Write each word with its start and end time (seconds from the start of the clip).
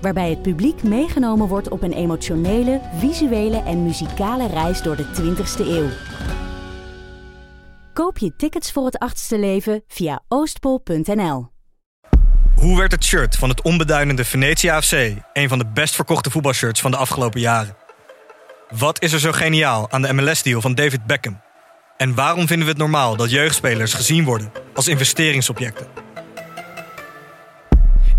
Waarbij 0.00 0.30
het 0.30 0.42
publiek 0.42 0.82
meegenomen 0.82 1.48
wordt 1.48 1.68
op 1.68 1.82
een 1.82 1.92
emotionele, 1.92 2.80
visuele 2.98 3.62
en 3.62 3.82
muzikale 3.82 4.46
reis 4.46 4.82
door 4.82 4.96
de 4.96 5.04
20ste 5.04 5.66
eeuw. 5.66 5.88
Koop 7.92 8.18
je 8.18 8.36
tickets 8.36 8.72
voor 8.72 8.84
het 8.84 8.98
achtste 8.98 9.38
leven 9.38 9.82
via 9.88 10.22
oostpol.nl. 10.28 11.48
Hoe 12.54 12.78
werd 12.78 12.92
het 12.92 13.04
shirt 13.04 13.36
van 13.36 13.48
het 13.48 13.62
onbeduidende 13.62 14.24
Venetia 14.24 14.82
FC 14.82 14.92
een 15.32 15.48
van 15.48 15.58
de 15.58 15.66
best 15.74 15.94
verkochte 15.94 16.30
voetbalshirts 16.30 16.80
van 16.80 16.90
de 16.90 16.96
afgelopen 16.96 17.40
jaren? 17.40 17.76
Wat 18.78 19.02
is 19.02 19.12
er 19.12 19.20
zo 19.20 19.32
geniaal 19.32 19.90
aan 19.90 20.02
de 20.02 20.12
MLS-deal 20.12 20.60
van 20.60 20.74
David 20.74 21.06
Beckham? 21.06 21.40
En 21.96 22.14
waarom 22.14 22.46
vinden 22.46 22.66
we 22.66 22.72
het 22.72 22.80
normaal 22.80 23.16
dat 23.16 23.30
jeugdspelers 23.30 23.94
gezien 23.94 24.24
worden 24.24 24.52
als 24.74 24.88
investeringsobjecten? 24.88 26.09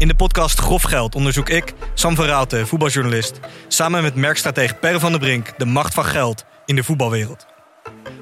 In 0.01 0.07
de 0.07 0.15
podcast 0.15 0.59
Grof 0.59 0.83
Geld 0.83 1.15
onderzoek 1.15 1.49
ik, 1.49 1.73
Sam 1.93 2.15
van 2.15 2.47
voetbaljournalist, 2.65 3.39
samen 3.67 4.01
met 4.01 4.15
merkstratege 4.15 4.73
Per 4.73 4.99
van 4.99 5.11
der 5.11 5.19
Brink 5.19 5.53
de 5.57 5.65
macht 5.65 5.93
van 5.93 6.05
geld 6.05 6.45
in 6.65 6.75
de 6.75 6.83
voetbalwereld. 6.83 7.45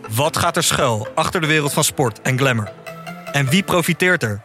Wat 0.09 0.37
gaat 0.37 0.55
er 0.55 0.63
schuil 0.63 1.07
achter 1.15 1.41
de 1.41 1.47
wereld 1.47 1.73
van 1.73 1.83
sport 1.83 2.21
en 2.21 2.37
glamour? 2.37 2.71
En 3.31 3.49
wie 3.49 3.63
profiteert 3.63 4.23
er? 4.23 4.41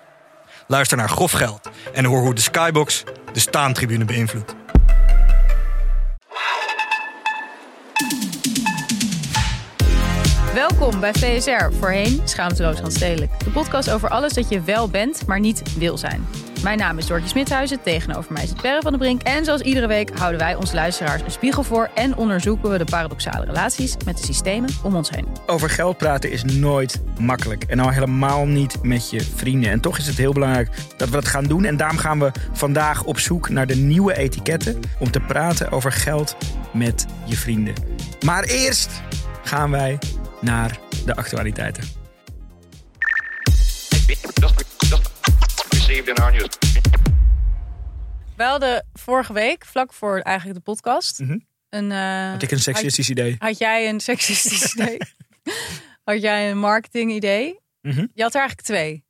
Luister 0.67 0.97
naar 0.97 1.09
Grof 1.09 1.33
Geld 1.33 1.71
en 1.93 2.05
hoor 2.05 2.21
hoe 2.21 2.35
de 2.35 2.41
Skybox 2.41 3.05
de 3.33 3.41
staantribune 3.41 4.05
beïnvloedt. 4.05 4.55
Welkom 10.69 11.01
bij 11.01 11.13
VSR, 11.13 11.73
voorheen 11.79 12.21
Schaamteloos 12.25 12.81
Handstedelijk. 12.81 13.41
De 13.45 13.51
podcast 13.51 13.91
over 13.91 14.09
alles 14.09 14.33
dat 14.33 14.49
je 14.49 14.61
wel 14.61 14.89
bent, 14.89 15.27
maar 15.27 15.41
niet 15.41 15.77
wil 15.79 15.99
zijn. 15.99 16.27
Mijn 16.63 16.79
naam 16.79 16.99
is 16.99 17.07
Dortje 17.07 17.29
Smithuizen, 17.29 17.83
tegenover 17.83 18.33
mij 18.33 18.47
zit 18.47 18.61
Perre 18.63 18.81
van 18.83 18.91
der 18.91 19.01
Brink. 19.01 19.23
En 19.23 19.45
zoals 19.45 19.61
iedere 19.61 19.87
week 19.87 20.19
houden 20.19 20.41
wij 20.41 20.55
onze 20.55 20.75
luisteraars 20.75 21.23
een 21.23 21.31
spiegel 21.31 21.63
voor... 21.63 21.91
en 21.95 22.17
onderzoeken 22.17 22.71
we 22.71 22.79
de 22.79 22.85
paradoxale 22.85 23.45
relaties 23.45 23.97
met 24.05 24.17
de 24.17 24.25
systemen 24.25 24.71
om 24.83 24.95
ons 24.97 25.11
heen. 25.11 25.27
Over 25.47 25.71
geld 25.71 25.97
praten 25.97 26.31
is 26.31 26.45
nooit 26.45 27.03
makkelijk. 27.19 27.65
En 27.65 27.81
al 27.81 27.91
helemaal 27.91 28.47
niet 28.47 28.83
met 28.83 29.11
je 29.11 29.21
vrienden. 29.21 29.71
En 29.71 29.81
toch 29.81 29.99
is 29.99 30.07
het 30.07 30.17
heel 30.17 30.33
belangrijk 30.33 30.69
dat 30.97 31.09
we 31.09 31.15
dat 31.15 31.29
gaan 31.29 31.45
doen. 31.45 31.65
En 31.65 31.77
daarom 31.77 31.99
gaan 31.99 32.19
we 32.19 32.33
vandaag 32.53 33.05
op 33.05 33.19
zoek 33.19 33.49
naar 33.49 33.67
de 33.67 33.77
nieuwe 33.77 34.17
etiketten... 34.17 34.81
om 34.99 35.11
te 35.11 35.21
praten 35.21 35.71
over 35.71 35.93
geld 35.93 36.37
met 36.73 37.07
je 37.25 37.37
vrienden. 37.37 37.75
Maar 38.25 38.45
eerst 38.45 39.03
gaan 39.43 39.71
wij 39.71 39.99
naar 40.45 40.79
de 41.05 41.15
actualiteiten. 41.17 41.85
We 48.37 48.43
hadden 48.45 48.87
vorige 48.93 49.33
week, 49.33 49.65
vlak 49.65 49.93
voor 49.93 50.19
eigenlijk 50.19 50.57
de 50.59 50.63
podcast... 50.65 51.21
Mhm. 51.21 51.39
een, 51.69 51.93
eh, 51.93 52.31
Had 52.31 52.43
ik 52.43 52.51
een 52.51 52.59
seksistisch 52.61 53.11
idee? 53.11 53.37
had 53.39 53.59
jij 53.59 53.89
een 53.89 54.01
seksistisch 54.01 54.73
idee? 54.75 54.99
had 56.05 56.21
jij 56.23 56.51
een 56.51 56.59
marketing 56.59 57.13
idee? 57.13 57.61
Mhm. 57.81 58.07
Je 58.15 58.23
had 58.23 58.35
er 58.35 58.41
eigenlijk 58.41 58.69
twee. 58.69 59.05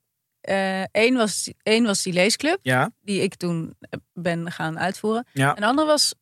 Eén 0.91 1.15
was, 1.15 1.51
één 1.63 1.85
was 1.85 2.03
die 2.03 2.13
leesclub, 2.13 2.59
Ja, 2.61 2.91
die 3.01 3.21
ik 3.21 3.35
toen 3.35 3.75
ben 4.13 4.51
gaan 4.51 4.79
uitvoeren. 4.79 5.27
ja. 5.33 5.55
En 5.55 5.61
de 5.61 5.67
andere 5.67 5.87
was 5.87 6.13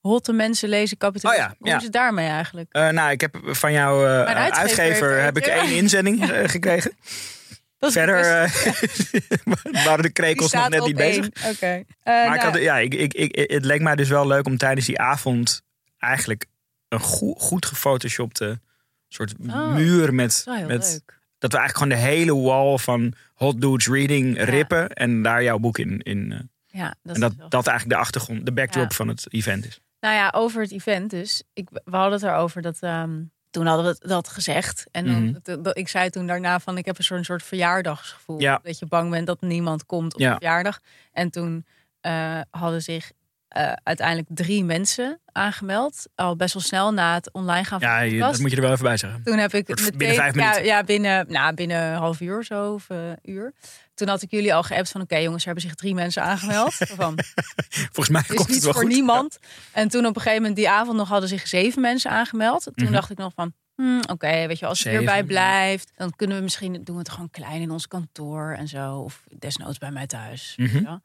Hotte 0.00 0.32
mensen 0.32 0.68
lezen 0.68 0.96
kapitalisme. 0.96 1.44
Oh 1.44 1.50
ja, 1.50 1.56
Hoe 1.58 1.68
ja. 1.68 1.76
is 1.76 1.82
het 1.82 1.92
daarmee 1.92 2.28
eigenlijk? 2.28 2.72
Eh, 2.72 2.88
nou, 2.88 3.10
ik 3.10 3.20
heb 3.20 3.38
van 3.42 3.72
jouw 3.72 4.06
eh, 4.06 4.50
uitgever 4.50 5.22
heb 5.22 5.36
ik 5.36 5.46
één 5.46 5.76
inzending 5.76 6.30
eh, 6.30 6.48
gekregen. 6.56 6.92
Verder 7.78 8.22
waren 9.84 10.02
de 10.02 10.10
krekels 10.10 10.52
nog 10.52 10.68
net 10.68 10.84
niet 10.86 10.96
bezig. 10.96 11.26
Oké. 11.26 11.84
Maar 12.04 12.34
ik 12.34 12.42
nou, 12.42 12.50
had, 12.52 12.60
ja, 12.62 12.78
ik, 12.78 12.94
ik, 12.94 13.14
ik, 13.14 13.50
het 13.50 13.64
leek 13.64 13.80
mij 13.80 13.96
dus 13.96 14.08
wel 14.08 14.26
leuk 14.26 14.46
om 14.46 14.56
tijdens 14.56 14.86
die 14.86 14.98
avond 15.00 15.62
eigenlijk 15.98 16.46
een 16.88 17.00
goed, 17.00 17.40
goed 17.42 17.66
gefotoshopte 17.66 18.60
soort 19.08 19.34
Oh, 19.48 19.74
muur 19.74 20.14
met, 20.14 20.42
heel 20.44 20.66
met 20.66 20.90
leuk. 20.90 21.20
dat 21.38 21.52
we 21.52 21.58
eigenlijk 21.58 21.76
gewoon 21.76 21.88
de 21.88 22.14
hele 22.16 22.34
wall 22.36 22.78
van 22.78 23.14
Hot 23.34 23.60
Dudes 23.60 23.88
Reading 23.88 24.42
rippen 24.44 24.88
en 24.88 25.22
daar 25.22 25.42
jouw 25.42 25.58
boek 25.58 25.78
in. 25.78 25.98
in 26.00 26.50
Ja, 26.66 26.94
dat 27.02 27.14
en 27.14 27.20
dat 27.20 27.32
dat 27.50 27.66
eigenlijk 27.66 27.98
de 27.98 28.04
achtergrond, 28.04 28.46
de 28.46 28.52
backdrop 28.52 28.90
Ja. 28.90 28.96
van 28.96 29.08
het 29.08 29.26
event 29.30 29.66
is. 29.66 29.80
Nou 30.00 30.14
ja, 30.14 30.32
over 30.34 30.62
het 30.62 30.72
event 30.72 31.10
dus. 31.10 31.42
Ik, 31.52 31.68
we 31.70 31.96
hadden 31.96 32.12
het 32.12 32.22
erover 32.22 32.62
dat... 32.62 32.78
ehm, 32.80 33.22
toen 33.50 33.66
hadden 33.66 33.92
we 33.98 34.08
dat 34.08 34.28
gezegd. 34.28 34.86
En 34.90 35.04
dan, 35.06 35.40
Mhm. 35.58 35.68
ik 35.72 35.88
zei 35.88 36.10
toen 36.10 36.26
daarna 36.26 36.60
van... 36.60 36.78
ik 36.78 36.84
heb 36.84 36.98
een 36.98 37.04
soort, 37.04 37.24
soort 37.24 37.42
verjaardagsgevoel. 37.42 38.40
Ja. 38.40 38.60
Dat 38.62 38.78
je 38.78 38.86
bang 38.86 39.10
bent 39.10 39.26
dat 39.26 39.40
niemand 39.40 39.86
komt 39.86 40.14
op 40.14 40.20
Ja. 40.20 40.32
verjaardag. 40.32 40.80
En 41.12 41.30
toen 41.30 41.66
eh, 42.00 42.40
hadden 42.50 42.82
zich 42.82 43.12
eh, 43.50 43.72
uiteindelijk 43.82 44.28
drie 44.30 44.64
mensen 44.64 45.20
aangemeld. 45.32 46.06
Al 46.14 46.36
best 46.36 46.54
wel 46.54 46.62
snel 46.62 46.92
na 46.92 47.14
het 47.14 47.32
online 47.32 47.64
gaan 47.64 47.80
van 47.80 47.88
Ja, 47.88 47.98
de 48.00 48.04
je- 48.04 48.10
podcast. 48.10 48.32
dat 48.32 48.40
moet 48.40 48.50
je 48.50 48.56
er 48.56 48.62
wel 48.62 48.72
even 48.72 48.84
bij 48.84 48.96
zeggen. 48.96 49.22
Toen 49.22 49.38
heb 49.38 49.54
ik 49.54 49.68
meteen, 49.68 49.96
binnen 49.96 50.16
vijf 50.16 50.34
ja, 50.34 50.40
minuten. 50.42 50.64
ja, 50.64 50.84
binnen, 50.84 51.26
nou, 51.28 51.54
binnen 51.54 51.82
een 51.82 51.96
half 51.98 52.20
uur 52.20 52.44
zo, 52.44 52.72
of 52.72 52.88
een 52.88 53.18
uur. 53.22 53.52
Toen 53.94 54.08
had 54.08 54.22
ik 54.22 54.30
jullie 54.30 54.54
al 54.54 54.62
geappt 54.62 54.90
van, 54.90 55.00
oké 55.00 55.16
jongens, 55.16 55.40
er 55.40 55.46
hebben 55.46 55.64
zich 55.68 55.74
drie 55.74 55.94
mensen 55.94 56.22
aangemeld. 56.22 56.74
Van, 57.00 57.18
Volgens 57.68 58.08
mij 58.08 58.20
is 58.20 58.26
komt 58.26 58.38
het 58.40 58.48
niet 58.48 58.62
wel 58.64 58.72
voor 58.72 58.82
goed. 58.82 58.90
niemand. 58.92 59.38
En 59.72 59.88
toen 59.88 60.06
op 60.06 60.14
een 60.16 60.20
gegeven 60.22 60.40
moment 60.42 60.56
die 60.58 60.70
avond 60.70 60.96
nog 60.96 61.08
hadden 61.08 61.28
zich 61.28 61.46
zeven 61.48 61.80
mensen 61.82 62.10
aangemeld. 62.10 62.62
Toen 62.62 62.72
Mhm. 62.84 62.92
dacht 62.92 63.10
ik 63.10 63.18
nog 63.18 63.32
van, 63.34 63.52
hmm, 63.74 64.00
oké, 64.10 64.46
weet 64.46 64.58
je, 64.58 64.66
als 64.66 64.78
het 64.78 64.86
Zeven, 64.86 64.98
hierbij 65.02 65.24
blijft, 65.24 65.92
dan 65.96 66.12
kunnen 66.16 66.36
we 66.36 66.42
misschien 66.42 66.72
doen 66.84 66.94
we 66.94 67.00
het 67.02 67.10
gewoon 67.10 67.30
klein 67.30 67.60
in 67.60 67.70
ons 67.70 67.88
kantoor 67.88 68.54
en 68.58 68.68
zo, 68.68 68.94
of 68.98 69.22
desnoods 69.38 69.78
bij 69.78 69.90
mij 69.90 70.06
thuis. 70.06 70.54
Mhm. 70.56 70.76
je. 70.76 71.00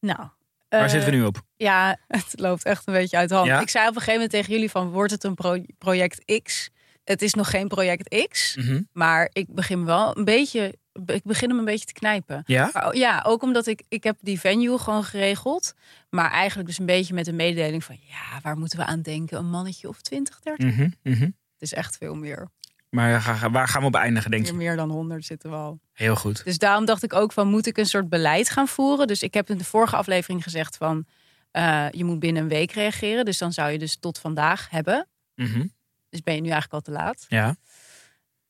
Nou. 0.00 0.28
Waar 0.68 0.82
eh, 0.84 0.88
zitten 0.88 1.10
we 1.10 1.16
nu 1.16 1.24
op? 1.24 1.42
Ja, 1.56 1.98
het 2.08 2.32
loopt 2.36 2.64
echt 2.64 2.86
een 2.86 2.92
beetje 2.94 3.16
uit 3.16 3.28
de 3.28 3.34
hand. 3.34 3.46
Ja? 3.46 3.60
Ik 3.60 3.68
zei 3.68 3.84
op 3.88 3.94
een 3.94 4.00
gegeven 4.00 4.14
moment 4.20 4.30
tegen 4.30 4.52
jullie 4.52 4.70
van, 4.70 4.88
wordt 4.90 5.12
het 5.12 5.24
een 5.24 5.34
pro- 5.34 5.64
project 5.78 6.40
X? 6.42 6.70
Het 7.04 7.22
is 7.22 7.34
nog 7.34 7.50
geen 7.50 7.68
project 7.68 8.26
X, 8.28 8.56
Mhm. 8.56 8.82
maar 8.92 9.28
ik 9.32 9.46
begin 9.54 9.84
wel 9.84 10.16
een 10.16 10.24
beetje, 10.24 10.74
ik 11.06 11.22
begin 11.24 11.48
hem 11.48 11.58
een 11.58 11.64
beetje 11.64 11.84
te 11.86 11.92
knijpen. 11.92 12.42
Ja? 12.46 12.70
Maar, 12.72 12.96
ja, 12.96 13.22
ook 13.26 13.42
omdat 13.42 13.66
ik, 13.66 13.82
ik 13.88 14.04
heb 14.04 14.16
die 14.20 14.40
venue 14.40 14.78
gewoon 14.78 15.04
geregeld. 15.04 15.72
Maar 16.10 16.30
eigenlijk 16.30 16.68
dus 16.68 16.78
een 16.78 16.86
beetje 16.86 17.14
met 17.14 17.26
een 17.26 17.36
mededeling 17.36 17.84
van... 17.84 17.96
ja, 18.08 18.40
waar 18.42 18.56
moeten 18.58 18.78
we 18.78 18.84
aan 18.84 19.02
denken? 19.02 19.38
Een 19.38 19.50
mannetje 19.50 19.88
of 19.88 20.00
20, 20.00 20.40
30? 20.40 20.66
Mhm, 20.66 20.88
mhm. 21.02 21.22
Het 21.22 21.62
is 21.70 21.72
echt 21.72 21.96
veel 21.96 22.14
meer. 22.14 22.48
Maar 22.90 23.38
waar 23.50 23.68
gaan 23.68 23.80
we 23.80 23.86
op 23.86 23.94
eindigen, 23.94 24.30
denk 24.30 24.42
Meer, 24.42 24.52
je? 24.52 24.58
meer 24.58 24.76
dan 24.76 24.90
100 24.90 25.24
zitten 25.24 25.50
we 25.50 25.56
al. 25.56 25.80
Heel 25.92 26.16
goed. 26.16 26.44
Dus 26.44 26.58
daarom 26.58 26.84
dacht 26.84 27.02
ik 27.02 27.12
ook 27.14 27.32
van... 27.32 27.48
moet 27.48 27.66
ik 27.66 27.76
een 27.78 27.86
soort 27.86 28.08
beleid 28.08 28.50
gaan 28.50 28.68
voeren? 28.68 29.06
Dus 29.06 29.22
ik 29.22 29.34
heb 29.34 29.50
in 29.50 29.58
de 29.58 29.64
vorige 29.64 29.96
aflevering 29.96 30.42
gezegd 30.42 30.76
van... 30.76 31.06
eh, 31.50 31.86
je 31.90 32.04
moet 32.04 32.18
binnen 32.18 32.42
een 32.42 32.48
week 32.48 32.72
reageren. 32.72 33.24
Dus 33.24 33.38
dan 33.38 33.52
zou 33.52 33.70
je 33.70 33.78
dus 33.78 33.96
tot 33.96 34.18
vandaag 34.18 34.70
hebben. 34.70 35.08
Mhm. 35.34 35.66
Dus 36.10 36.22
ben 36.22 36.34
je 36.34 36.40
nu 36.40 36.48
eigenlijk 36.50 36.72
al 36.72 36.92
te 36.94 37.00
laat. 37.00 37.26
Ja. 37.28 37.56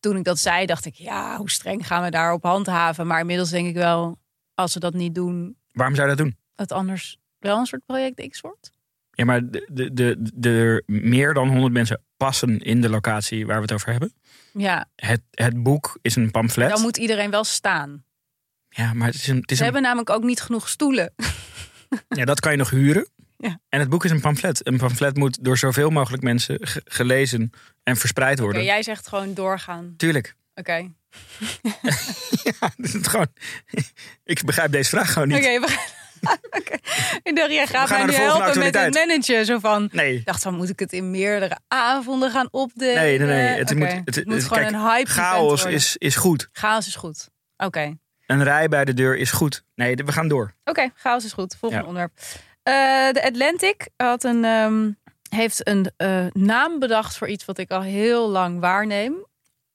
Toen 0.01 0.17
ik 0.17 0.25
dat 0.25 0.39
zei, 0.39 0.67
dacht 0.67 0.85
ik... 0.85 0.95
ja, 0.95 1.37
hoe 1.37 1.51
streng 1.51 1.87
gaan 1.87 2.03
we 2.03 2.11
daarop 2.11 2.43
handhaven? 2.43 3.07
Maar 3.07 3.21
inmiddels 3.21 3.51
denk 3.51 3.69
ik 3.69 3.75
wel... 3.75 4.19
als 4.55 4.75
we 4.75 4.81
dat 4.81 4.95
niet 4.95 5.15
doen... 5.15 5.57
Waarom 5.73 5.95
zou 5.95 6.09
je 6.09 6.17
dat 6.17 6.25
doen? 6.25 6.37
het 6.57 6.73
anders 6.73 7.19
wel 7.39 7.59
een 7.59 7.67
soort 7.67 7.85
project 7.87 8.29
X 8.29 8.41
wordt? 8.41 8.71
Ja, 9.11 9.25
maar 9.25 9.51
de, 9.51 9.69
de, 9.73 9.93
de, 9.93 10.17
de 10.35 10.83
meer 10.87 11.35
dan 11.35 11.49
100 11.49 11.73
mensen 11.73 12.03
passen 12.17 12.59
in 12.59 12.81
de 12.81 12.89
locatie 12.89 13.47
waar 13.47 13.57
we 13.57 13.63
het 13.63 13.73
over 13.73 13.91
hebben. 13.91 14.13
Ja, 14.53 14.89
Het, 14.97 15.21
het 15.31 15.63
boek 15.63 15.99
is 16.03 16.17
een 16.17 16.31
pamflet. 16.31 16.71
dan 16.71 16.81
moet 16.81 16.97
iedereen 16.97 17.31
wel 17.31 17.45
staan. 17.45 18.05
Ja, 18.69 18.93
maar 18.93 19.07
het 19.07 19.15
is 19.17 19.27
een, 19.27 19.37
het 19.41 19.51
is 19.51 19.57
Ze 19.57 19.63
een, 19.65 19.71
hebben 19.73 19.83
namelijk 19.89 20.11
ook 20.11 20.23
niet 20.23 20.41
genoeg 20.41 20.69
stoelen. 20.69 21.15
ja, 22.09 22.25
dat 22.25 22.41
kan 22.41 22.53
je 22.53 22.59
nog 22.59 22.71
huren. 22.71 23.09
Ja. 23.39 23.61
En 23.69 23.81
het 23.81 23.89
boek 23.89 24.05
is 24.05 24.11
een 24.11 24.21
pamflet. 24.21 24.67
Een 24.67 24.77
pamflet 24.77 25.17
moet 25.17 25.45
door 25.45 25.59
zoveel 25.59 25.91
mogelijk 25.91 26.23
mensen 26.23 26.59
ge- 26.61 26.83
gelezen 26.85 27.51
en 27.83 27.97
verspreid 27.97 28.39
worden. 28.39 28.65
jij 28.65 28.83
zegt 28.83 29.09
gewoon 29.09 29.35
doorgaan. 29.35 29.95
Tuurlijk. 29.97 30.35
Oké. 30.55 30.73
Ja, 32.43 32.73
is 32.77 32.93
het 32.93 33.09
gewoon. 33.09 33.27
Ik 34.25 34.45
begrijp 34.45 34.73
deze 34.73 34.91
vraag 34.91 35.13
gewoon 35.13 35.29
niet. 35.29 35.37
Oké. 35.37 35.67
Ik 37.23 37.37
dacht, 37.37 37.51
jij 37.51 37.67
gaat 37.67 37.89
mij 37.89 38.05
nu 38.05 38.13
helpen 38.13 38.59
met 38.59 38.75
het 38.75 38.95
managen. 38.95 39.45
Zo 39.45 39.59
van, 39.59 39.89
Nee. 39.93 40.17
ik 40.17 40.25
dacht, 40.27 40.43
dan 40.43 40.55
moet 40.55 40.69
ik 40.69 40.79
het 40.79 40.93
in 40.93 41.11
meerdere 41.11 41.59
avonden 41.69 42.31
gaan 42.31 42.49
opdelen. 42.51 42.95
Nee, 42.95 43.19
nee, 43.19 43.27
nee. 43.27 43.59
Het 43.59 43.75
moet, 43.75 43.89
het, 44.15 44.27
moet 44.27 44.43
gewoon 44.45 44.63
kijk, 44.63 44.73
een 44.75 44.81
hype 44.81 45.11
chaos 45.11 45.65
is, 45.65 45.97
is 45.97 46.17
goed. 46.17 46.49
Chaos 46.53 46.87
is 46.87 46.95
goed. 46.97 47.29
Oké. 47.57 47.97
Een 48.27 48.43
rij 48.45 48.69
bij 48.69 48.85
de 48.85 48.95
deur 48.95 49.17
is 49.17 49.31
goed. 49.31 49.65
Nee, 49.75 49.95
we 49.97 50.13
gaan 50.13 50.29
door. 50.29 50.55
Oké, 50.65 50.91
chaos 50.95 51.25
is 51.25 51.33
goed. 51.33 51.57
Volgende 51.61 51.85
Ja. 51.85 51.89
onderwerp. 51.89 52.19
Eh, 52.63 52.73
de 53.13 53.23
Atlantic 53.27 53.89
had 53.97 54.25
een, 54.25 54.45
ehm, 54.45 54.91
heeft 55.29 55.69
een 55.69 55.91
eh, 55.97 56.27
naam 56.33 56.79
bedacht 56.79 57.17
voor 57.17 57.29
iets 57.29 57.45
wat 57.45 57.59
ik 57.59 57.71
al 57.71 57.83
heel 57.83 58.29
lang 58.29 58.61
waarneem. 58.61 59.27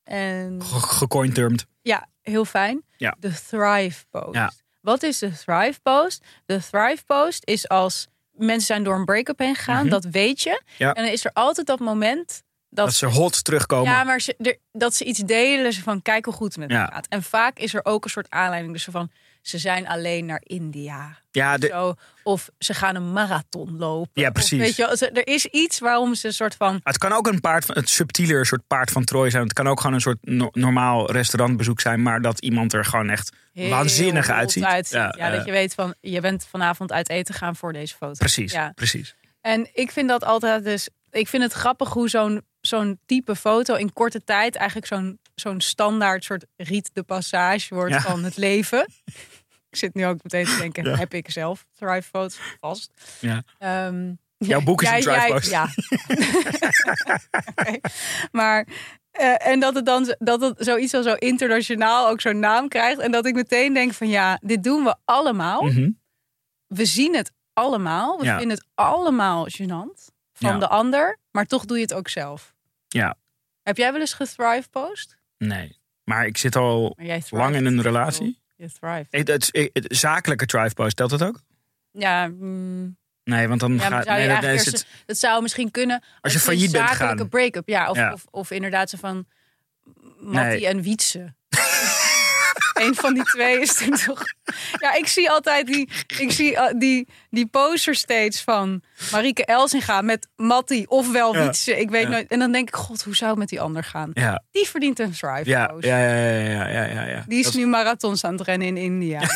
En 0.03 0.63
Ge- 0.63 0.79
Gecointermd. 0.87 1.65
ja, 1.81 2.07
heel 2.21 2.45
fijn. 2.45 2.83
Ja. 2.97 3.15
De 3.19 3.31
Thrive 3.49 4.05
Post. 4.09 4.35
Ja. 4.35 4.51
Wat 4.83 5.03
is 5.03 5.19
de 5.19 5.31
Thrive 5.31 5.79
Post? 5.83 6.23
De 6.45 6.59
Thrive 6.71 7.03
Post 7.05 7.41
is 7.45 7.67
als 7.69 8.07
mensen 8.31 8.65
zijn 8.67 8.83
door 8.83 8.95
een 8.95 9.05
break-up 9.05 9.39
heen 9.39 9.55
gegaan, 9.55 9.79
Mhm. 9.81 9.89
dat 9.89 10.03
weet 10.05 10.41
je. 10.41 10.61
Ja. 10.77 10.93
En 10.93 11.03
dan 11.03 11.11
is 11.11 11.25
er 11.25 11.31
altijd 11.33 11.67
dat 11.67 11.79
moment 11.79 12.43
dat, 12.69 12.85
Dat 12.85 12.95
ze 12.95 13.05
hot 13.05 13.43
terugkomen. 13.43 13.91
ja, 13.91 14.03
maar 14.03 14.21
ze, 14.21 14.35
er- 14.37 14.57
dat 14.71 14.93
ze 14.95 15.03
iets 15.03 15.19
delen, 15.19 15.73
ze 15.73 15.81
van 15.83 16.01
kijk 16.01 16.25
hoe 16.25 16.33
goed 16.33 16.47
het 16.47 16.57
met 16.57 16.71
Ja. 16.71 16.85
me 16.85 16.91
gaat. 16.91 17.07
En 17.07 17.23
vaak 17.23 17.57
is 17.59 17.73
er 17.73 17.85
ook 17.85 18.03
een 18.03 18.09
soort 18.09 18.29
aanleiding, 18.29 18.73
dus 18.73 18.83
van 18.91 19.11
ze 19.43 19.57
zijn 19.57 19.87
alleen 19.87 20.25
naar 20.25 20.41
India. 20.43 21.17
Ja, 21.31 21.57
de, 21.57 21.67
Zo, 21.67 21.93
of 22.23 22.49
ze 22.59 22.73
gaan 22.73 22.95
een 22.95 23.11
marathon 23.13 23.77
lopen. 23.77 24.11
Ja, 24.21 24.27
Of 24.27 24.33
precies. 24.33 24.59
weet 24.59 24.75
je, 24.75 25.09
er 25.13 25.27
is 25.27 25.45
iets 25.45 25.79
waarom 25.79 26.15
ze 26.15 26.27
een 26.27 26.33
soort 26.33 26.55
van 26.55 26.79
het 26.83 26.97
kan 26.97 27.11
ook 27.11 27.27
een 27.27 27.39
paard 27.39 27.65
van 27.65 27.75
het 27.75 27.89
subtieler 27.89 28.45
soort 28.45 28.67
paard 28.67 28.91
van 28.91 29.03
Troje 29.03 29.29
zijn. 29.29 29.43
Het 29.43 29.53
kan 29.53 29.67
ook 29.67 29.79
gewoon 29.79 29.95
een 29.95 30.01
soort 30.01 30.17
no- 30.21 30.49
normaal 30.51 31.11
restaurantbezoek 31.11 31.79
zijn, 31.81 32.01
maar 32.01 32.21
dat 32.21 32.39
iemand 32.39 32.73
er 32.73 32.85
gewoon 32.85 33.09
echt 33.09 33.35
heel 33.53 33.69
waanzinnig 33.69 34.29
uitziet. 34.29 34.63
Ja, 34.63 35.13
Ja, 35.17 35.29
dat 35.29 35.39
eh, 35.39 35.45
je 35.45 35.51
weet 35.51 35.73
van 35.73 35.95
je 36.01 36.21
bent 36.21 36.47
vanavond 36.49 36.91
uit 36.91 37.09
eten 37.09 37.33
gaan 37.35 37.55
voor 37.55 37.73
deze 37.73 37.95
foto. 37.95 38.13
Precies, 38.17 38.51
Ja. 38.51 38.71
precies. 38.75 39.15
En 39.41 39.69
ik 39.73 39.91
vind 39.91 40.09
dat 40.09 40.23
altijd 40.23 40.63
dus. 40.63 40.89
Ik 41.11 41.27
vind 41.27 41.43
het 41.43 41.53
grappig 41.53 41.89
hoe 41.89 42.09
zo'n 42.09 42.41
zo'n 42.67 42.99
type 43.05 43.35
foto 43.35 43.75
in 43.75 43.93
korte 43.93 44.23
tijd 44.23 44.55
eigenlijk 44.55 44.87
zo'n 44.87 45.19
zo'n 45.35 45.61
standaard 45.61 46.23
soort 46.23 46.45
riet 46.57 46.89
de 46.93 47.03
passage 47.03 47.75
wordt 47.75 47.93
Ja. 47.93 48.01
van 48.01 48.23
het 48.23 48.37
leven. 48.37 48.87
ik 49.69 49.77
zit 49.77 49.93
nu 49.93 50.05
ook 50.05 50.23
meteen 50.23 50.45
te 50.45 50.57
denken, 50.57 50.83
Ja. 50.85 50.95
heb 50.95 51.13
ik 51.13 51.29
zelf 51.31 51.65
thrive 51.77 52.01
foto's 52.09 52.39
vast? 52.59 52.91
Ja. 53.19 53.43
Ehm, 53.57 54.13
Jouw 54.37 54.61
boek 54.61 54.81
is 54.81 54.89
een 54.89 55.01
jij- 55.01 55.27
post. 55.31 55.49
Ja. 55.49 55.67
Maar 58.31 58.67
eh, 59.11 59.47
en 59.47 59.59
dat 59.59 59.75
het 59.75 59.85
dan 59.85 60.15
dat 60.19 60.41
het 60.41 60.55
zoiets 60.57 60.93
al 60.93 61.03
zo 61.03 61.13
internationaal 61.13 62.07
ook 62.09 62.21
zo'n 62.21 62.39
naam 62.39 62.67
krijgt 62.67 62.99
en 62.99 63.11
dat 63.11 63.25
ik 63.25 63.33
meteen 63.35 63.73
denk 63.73 63.93
van 63.93 64.07
ja, 64.07 64.39
dit 64.41 64.63
doen 64.63 64.83
we 64.83 64.95
allemaal 65.05 65.61
Mhm. 65.63 65.89
we 66.67 66.85
zien 66.85 67.15
het 67.15 67.31
allemaal. 67.53 68.17
We 68.19 68.25
Ja. 68.25 68.37
vinden 68.37 68.57
het 68.57 68.67
allemaal 68.75 69.47
gênant 69.49 70.11
van 70.33 70.49
Ja. 70.53 70.57
de 70.57 70.67
ander. 70.67 71.17
Maar 71.31 71.45
toch 71.45 71.65
doe 71.65 71.77
je 71.77 71.83
het 71.83 71.93
ook 71.93 72.09
zelf. 72.09 72.52
Ja. 72.93 73.15
Heb 73.63 73.77
jij 73.77 73.91
wel 73.91 74.01
eens 74.01 74.13
gethrive 74.13 74.69
post? 74.69 75.17
Nee. 75.37 75.79
Maar 76.03 76.25
ik 76.25 76.37
zit 76.37 76.55
al 76.55 76.97
lang 77.29 77.55
in 77.55 77.65
een 77.65 77.73
wel. 77.75 77.83
relatie. 77.83 78.39
Je 78.55 78.69
thrive. 78.71 79.05
Het, 79.09 79.27
het, 79.27 79.49
het- 79.73 79.85
zakelijke 79.87 80.45
thrive 80.45 80.73
post, 80.73 80.95
telt 80.95 81.09
dat 81.09 81.23
ook? 81.23 81.41
Ja, 81.91 82.27
mm, 82.27 82.97
Nee, 83.23 83.47
want 83.47 83.59
dan 83.59 83.73
ja 83.73 83.79
gaat. 83.79 84.03
zou 84.05 84.17
Nee, 84.17 84.27
is 84.37 84.43
eerst- 84.65 84.65
het. 84.65 84.85
dat 85.05 85.17
zou 85.17 85.41
misschien 85.41 85.71
kunnen 85.71 86.03
Als 86.21 86.33
je 86.33 86.39
failliet 86.39 86.71
bent 86.71 86.83
zakelijke 86.89 87.13
gegaan. 87.15 87.29
break-up. 87.29 87.67
Ja, 87.67 87.89
of, 87.89 87.97
Ja. 87.97 88.13
Of, 88.13 88.25
of 88.29 88.51
inderdaad 88.51 88.89
zo 88.89 88.97
van 88.97 89.25
Mattie 90.19 90.41
Nee. 90.59 90.67
en 90.67 90.81
Wietse. 90.81 91.33
Eén 92.85 92.95
van 92.95 93.13
die 93.13 93.23
twee 93.23 93.59
is 93.61 93.81
er 93.81 94.05
toch. 94.05 94.23
Ja, 94.79 94.93
ik 94.93 95.07
zie 95.07 95.29
altijd 95.29 95.67
die, 95.67 95.89
ik 96.17 96.31
zie 96.31 96.51
uh, 96.51 96.65
die, 96.77 97.07
die 97.29 97.45
poster 97.47 97.95
steeds 97.95 98.41
van 98.41 98.81
Marieke 99.11 99.45
Elsinga 99.45 100.01
met 100.01 100.27
Mattie 100.35 100.89
ofwel 100.89 101.35
Ja. 101.35 101.43
Wietse. 101.43 101.79
Ik 101.79 101.89
weet 101.89 102.03
Ja. 102.03 102.09
nooit. 102.09 102.27
En 102.27 102.39
dan 102.39 102.51
denk 102.51 102.67
ik, 102.67 102.75
god, 102.75 103.03
hoe 103.03 103.15
zou 103.15 103.29
het 103.29 103.39
met 103.39 103.49
die 103.49 103.61
ander 103.61 103.83
gaan? 103.83 104.11
Ja, 104.13 104.43
Die 104.51 104.67
verdient 104.67 104.99
een 104.99 105.11
thrive 105.11 105.49
ja, 105.49 105.73
ja, 105.79 105.97
ja, 105.99 106.15
ja, 106.15 106.39
ja, 106.39 106.67
ja, 106.67 106.83
ja, 106.85 107.03
ja. 107.07 107.23
Die 107.27 107.39
is 107.39 107.45
Dat 107.45 107.53
nu 107.53 107.65
marathons 107.67 108.23
aan 108.23 108.33
het 108.33 108.41
rennen 108.41 108.67
in 108.67 108.77
India. 108.77 109.21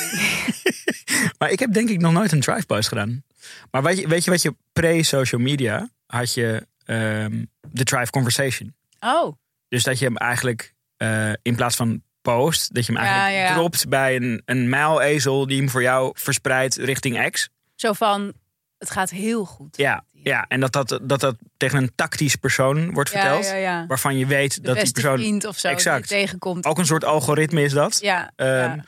Maar 1.37 1.51
ik 1.51 1.59
heb 1.59 1.73
denk 1.73 1.89
ik 1.89 1.99
nog 1.99 2.11
nooit 2.13 2.31
een 2.31 2.39
thrive 2.41 2.65
post 2.65 2.87
gedaan. 2.87 3.23
Maar 3.71 3.83
weet 3.83 3.97
je, 3.99 4.07
weet 4.07 4.23
je 4.23 4.31
wat 4.31 4.41
je 4.41 4.55
pre-social 4.73 5.41
media 5.41 5.89
had 6.05 6.33
je 6.33 6.67
ehm, 6.85 7.43
de 7.71 7.83
thrive 7.83 8.11
conversation. 8.11 8.75
Oh, 8.99 9.35
Dus 9.69 9.83
dat 9.83 9.99
je 9.99 10.05
hem 10.05 10.17
eigenlijk 10.17 10.73
eh, 10.97 11.31
in 11.41 11.55
plaats 11.55 11.75
van 11.75 12.01
post, 12.35 12.73
dat 12.73 12.85
je 12.85 12.91
hem 12.91 13.01
eigenlijk 13.01 13.35
ja, 13.35 13.43
ja. 13.47 13.53
dropt 13.53 13.89
bij 13.89 14.15
een, 14.15 14.41
een 14.45 14.69
muilezel 14.69 15.47
die 15.47 15.57
hem 15.57 15.69
voor 15.69 15.81
jou 15.81 16.11
verspreidt 16.13 16.75
richting 16.75 17.29
X. 17.31 17.49
zo 17.75 17.93
van, 17.93 18.33
het 18.77 18.89
gaat 18.91 19.09
heel 19.09 19.45
goed. 19.45 19.77
Ja, 19.77 20.03
ja. 20.11 20.45
en 20.47 20.59
dat 20.59 20.71
dat, 20.71 20.99
dat 21.01 21.19
dat 21.19 21.35
tegen 21.57 21.77
een 21.77 21.91
tactisch 21.95 22.35
persoon 22.35 22.93
wordt 22.93 23.11
ja, 23.11 23.19
verteld. 23.19 23.87
Waarvan 23.87 24.17
je 24.17 24.25
weet 24.25 24.55
De 24.55 24.61
dat 24.61 24.79
die 24.81 24.91
persoon 24.91 25.17
vriend 25.17 25.45
of 25.45 25.57
zo 25.57 25.67
Exact. 25.67 26.09
die 26.09 26.17
tegenkomt. 26.17 26.65
ook 26.65 26.77
een 26.77 26.85
soort 26.85 27.05
algoritme 27.05 27.61
is 27.61 27.73
dat. 27.73 27.99
Ja, 28.01 28.31
Ehm, 28.35 28.79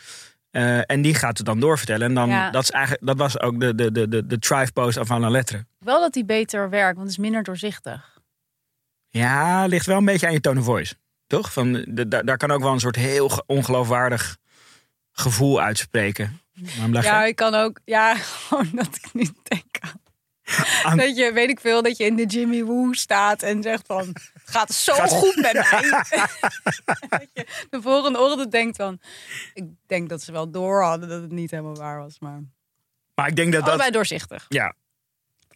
eh, 0.52 0.92
en 0.92 1.02
die 1.02 1.14
gaat 1.16 1.38
het 1.38 1.46
dan 1.46 1.60
doorvertellen. 1.60 2.08
En 2.08 2.14
dan, 2.14 2.30
Ja. 2.30 2.50
dat, 2.52 2.64
is 2.64 2.72
eigenlijk, 2.72 3.06
dat 3.06 3.18
was 3.18 3.40
ook 3.40 3.60
de, 3.60 3.76
de, 3.76 3.92
de, 3.92 4.08
de, 4.08 4.26
de 4.28 4.40
thrive 4.40 4.72
post 4.72 4.98
avant 4.98 5.22
la 5.22 5.30
lettre. 5.30 5.66
wel 5.80 6.00
dat 6.00 6.14
die 6.14 6.26
beter 6.26 6.70
werkt, 6.70 6.96
want 6.96 7.08
het 7.08 7.18
is 7.18 7.24
minder 7.24 7.44
doorzichtig. 7.44 8.18
Ja, 9.10 9.66
ligt 9.66 9.86
wel 9.86 9.98
een 9.98 10.06
beetje 10.06 10.28
aan 10.28 10.34
je 10.34 10.40
tone 10.40 10.60
of 10.60 10.66
voice. 10.66 10.96
Toch? 11.30 11.54
Van, 11.54 11.86
de, 11.88 12.08
daar, 12.08 12.26
daar 12.26 12.38
kan 12.38 12.52
ook 12.52 12.62
wel 12.62 12.72
een 12.72 12.80
soort 12.80 12.96
heel 12.96 13.30
ge- 13.30 13.44
ongeloofwaardig 13.46 14.38
gevoel 15.12 15.62
uitspreken. 15.62 16.42
Ja, 17.02 17.24
ik 17.26 17.36
kan 17.36 17.54
ook, 17.56 17.80
ja, 17.86 18.16
gewoon 18.48 18.70
dat 18.74 18.96
ik 18.96 19.14
nu 19.14 19.28
denk 19.44 19.66
aan. 19.80 20.02
Aan- 20.84 20.98
Dat 20.98 21.18
je, 21.18 21.32
weet 21.34 21.50
ik 21.50 21.60
veel, 21.60 21.82
dat 21.82 21.98
je 21.98 22.06
in 22.06 22.16
de 22.16 22.26
Jimmy 22.26 22.64
Woo 22.64 22.94
staat 22.94 23.42
en 23.44 23.64
zegt 23.64 23.86
van, 23.88 24.08
het 24.08 24.32
gaat 24.46 24.72
zo 24.72 24.94
Gaat- 24.94 25.10
goed 25.10 25.36
met 25.36 25.54
mij. 25.72 25.90
dat 27.10 27.28
je 27.34 27.46
de 27.70 27.82
volgende 27.82 28.20
ochtend 28.20 28.52
denkt 28.52 28.78
van, 28.78 29.00
ik 29.54 29.64
denk 29.88 30.10
dat 30.10 30.22
ze 30.22 30.32
wel 30.32 30.52
door 30.52 30.84
hadden 30.84 31.10
dat 31.10 31.22
het 31.22 31.32
niet 31.32 31.52
helemaal 31.52 31.76
waar 31.76 32.00
was, 32.00 32.20
maar 32.20 32.40
Maar 33.16 33.28
ik 33.28 33.36
denk 33.36 33.52
dat 33.52 33.62
dat... 33.62 33.70
allebei 33.70 33.92
doorzichtig. 33.92 34.46
Ja, 34.48 34.74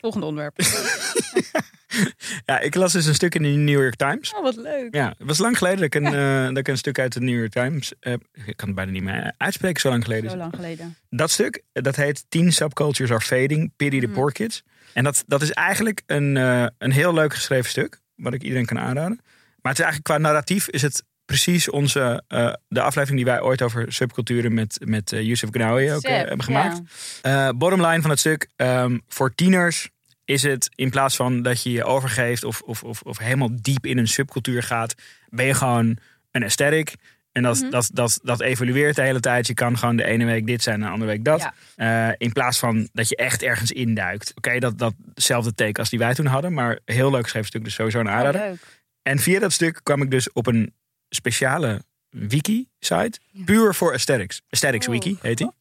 Volgende 0.04 0.28
onderwerp. 0.28 0.58
ja, 2.46 2.60
ik 2.60 2.76
las 2.76 2.94
dus 2.94 3.06
een 3.06 3.14
stuk 3.14 3.36
in 3.36 3.42
de 3.42 3.50
New 3.50 3.82
York 3.82 3.96
Times. 3.96 4.34
Oh, 4.34 4.42
wat 4.42 4.56
leuk. 4.56 4.96
Ja, 4.96 5.08
het 5.18 5.28
was 5.28 5.38
lang 5.38 5.58
geleden 5.58 5.78
dat 5.78 5.86
ik 5.86 5.96
een, 5.96 6.14
eh, 6.14 6.48
dat 6.48 6.58
ik 6.58 6.68
een 6.68 6.78
stuk 6.78 7.00
uit 7.00 7.14
de 7.14 7.20
New 7.20 7.38
York 7.38 7.52
Times 7.52 7.94
heb. 8.00 8.24
Ik 8.46 8.58
kan 8.58 8.68
het 8.68 8.76
bijna 8.76 8.92
niet 8.92 9.04
meer 9.04 9.34
uitspreken, 9.38 9.82
zo 9.82 9.90
lang 9.90 10.04
geleden. 10.04 10.30
Zo 10.30 10.38
lang 10.38 10.56
geleden. 10.56 10.96
Dat 11.10 11.32
stuk, 11.32 11.64
dat 11.72 11.96
heet 11.96 12.26
Teen 12.30 12.52
Subcultures 12.52 13.12
Are 13.12 13.22
Fading, 13.22 13.72
Pity 13.76 14.00
the 14.00 14.08
Mm. 14.08 14.14
Poor 14.14 14.32
Kids. 14.32 14.64
En 14.94 15.04
dat, 15.04 15.24
dat 15.28 15.42
is 15.42 15.52
eigenlijk 15.52 16.02
een, 16.06 16.38
eh, 16.38 16.66
een 16.78 16.92
heel 16.92 17.14
leuk 17.14 17.34
geschreven 17.34 17.70
stuk, 17.70 18.00
wat 18.16 18.34
ik 18.34 18.44
iedereen 18.44 18.66
kan 18.66 18.80
aanraden. 18.80 19.20
Maar 19.62 19.72
het 19.72 19.80
is 19.80 19.86
eigenlijk 19.86 20.04
qua 20.04 20.18
narratief 20.18 20.70
is 20.70 20.82
het 20.82 21.04
precies 21.26 21.70
onze, 21.70 22.24
de 22.68 22.82
aflevering 22.82 23.16
die 23.16 23.34
wij 23.34 23.42
ooit 23.42 23.62
over 23.62 23.94
subculturen 23.94 24.54
met, 24.54 24.78
met 24.86 25.12
eh, 25.12 25.22
Yusuf 25.22 25.50
ook 25.50 26.02
hebben 26.02 26.44
gemaakt. 26.44 26.82
Eh 27.22 27.50
bottom 27.50 27.86
line 27.86 28.02
van 28.02 28.10
het 28.10 28.20
stuk, 28.20 28.48
ehm, 28.56 28.98
voor 29.08 29.36
tieners 29.36 29.90
is 30.26 30.44
het 30.44 30.70
in 30.76 30.90
plaats 30.90 31.16
van 31.16 31.42
dat 31.42 31.64
je 31.64 31.72
je 31.72 31.84
overgeeft 31.84 32.44
of, 32.44 32.62
of, 32.62 32.84
of, 32.84 33.02
of 33.02 33.18
helemaal 33.18 33.50
diep 33.52 33.86
in 33.86 33.98
een 33.98 34.08
subcultuur 34.08 34.64
gaat, 34.64 34.96
ben 35.30 35.46
je 35.46 35.54
gewoon 35.54 35.98
een 36.32 36.44
aesthetic. 36.44 36.96
En 37.32 37.44
dat, 37.44 37.60
Mhm. 37.62 37.70
dat, 37.70 37.90
dat, 37.94 38.20
dat 38.24 38.42
evolueert 38.42 38.96
de 38.96 39.02
hele 39.02 39.20
tijd. 39.20 39.48
Je 39.48 39.54
kan 39.54 39.78
gewoon 39.78 39.96
de 39.96 40.04
ene 40.04 40.26
week 40.26 40.48
dit 40.48 40.64
zijn 40.64 40.76
en 40.76 40.82
de 40.82 40.92
andere 40.92 41.12
week 41.12 41.24
dat. 41.26 41.40
Ja. 41.76 42.10
Eh, 42.10 42.16
in 42.18 42.32
plaats 42.32 42.60
van 42.60 42.90
dat 42.94 43.10
je 43.10 43.16
echt 43.16 43.44
ergens 43.44 43.72
induikt. 43.72 44.32
Oké, 44.36 44.60
dat, 44.60 44.78
datzelfde 44.78 45.54
take 45.54 45.80
als 45.80 45.90
die 45.90 46.00
wij 46.00 46.14
toen 46.14 46.26
hadden. 46.26 46.54
Maar 46.54 46.80
heel 46.86 47.12
leuk 47.12 47.24
geschreven 47.24 47.48
stuk, 47.48 47.64
dus 47.64 47.74
sowieso 47.74 48.00
een 48.00 48.08
Oh, 48.08 48.12
aanrader. 48.14 48.42
leuk. 48.42 48.82
En 49.02 49.20
via 49.20 49.40
dat 49.40 49.52
stuk 49.52 49.80
kwam 49.84 50.02
ik 50.02 50.12
dus 50.12 50.32
op 50.32 50.48
een 50.48 50.74
speciale 51.10 51.82
wiki-site. 52.10 53.20
Puur 53.46 53.74
voor 53.76 53.92
aesthetics. 53.92 54.42
Aesthetics 54.50 54.86
Oh, 54.88 54.92
Wiki 54.94 55.18
heet 55.22 55.38
die. 55.38 55.52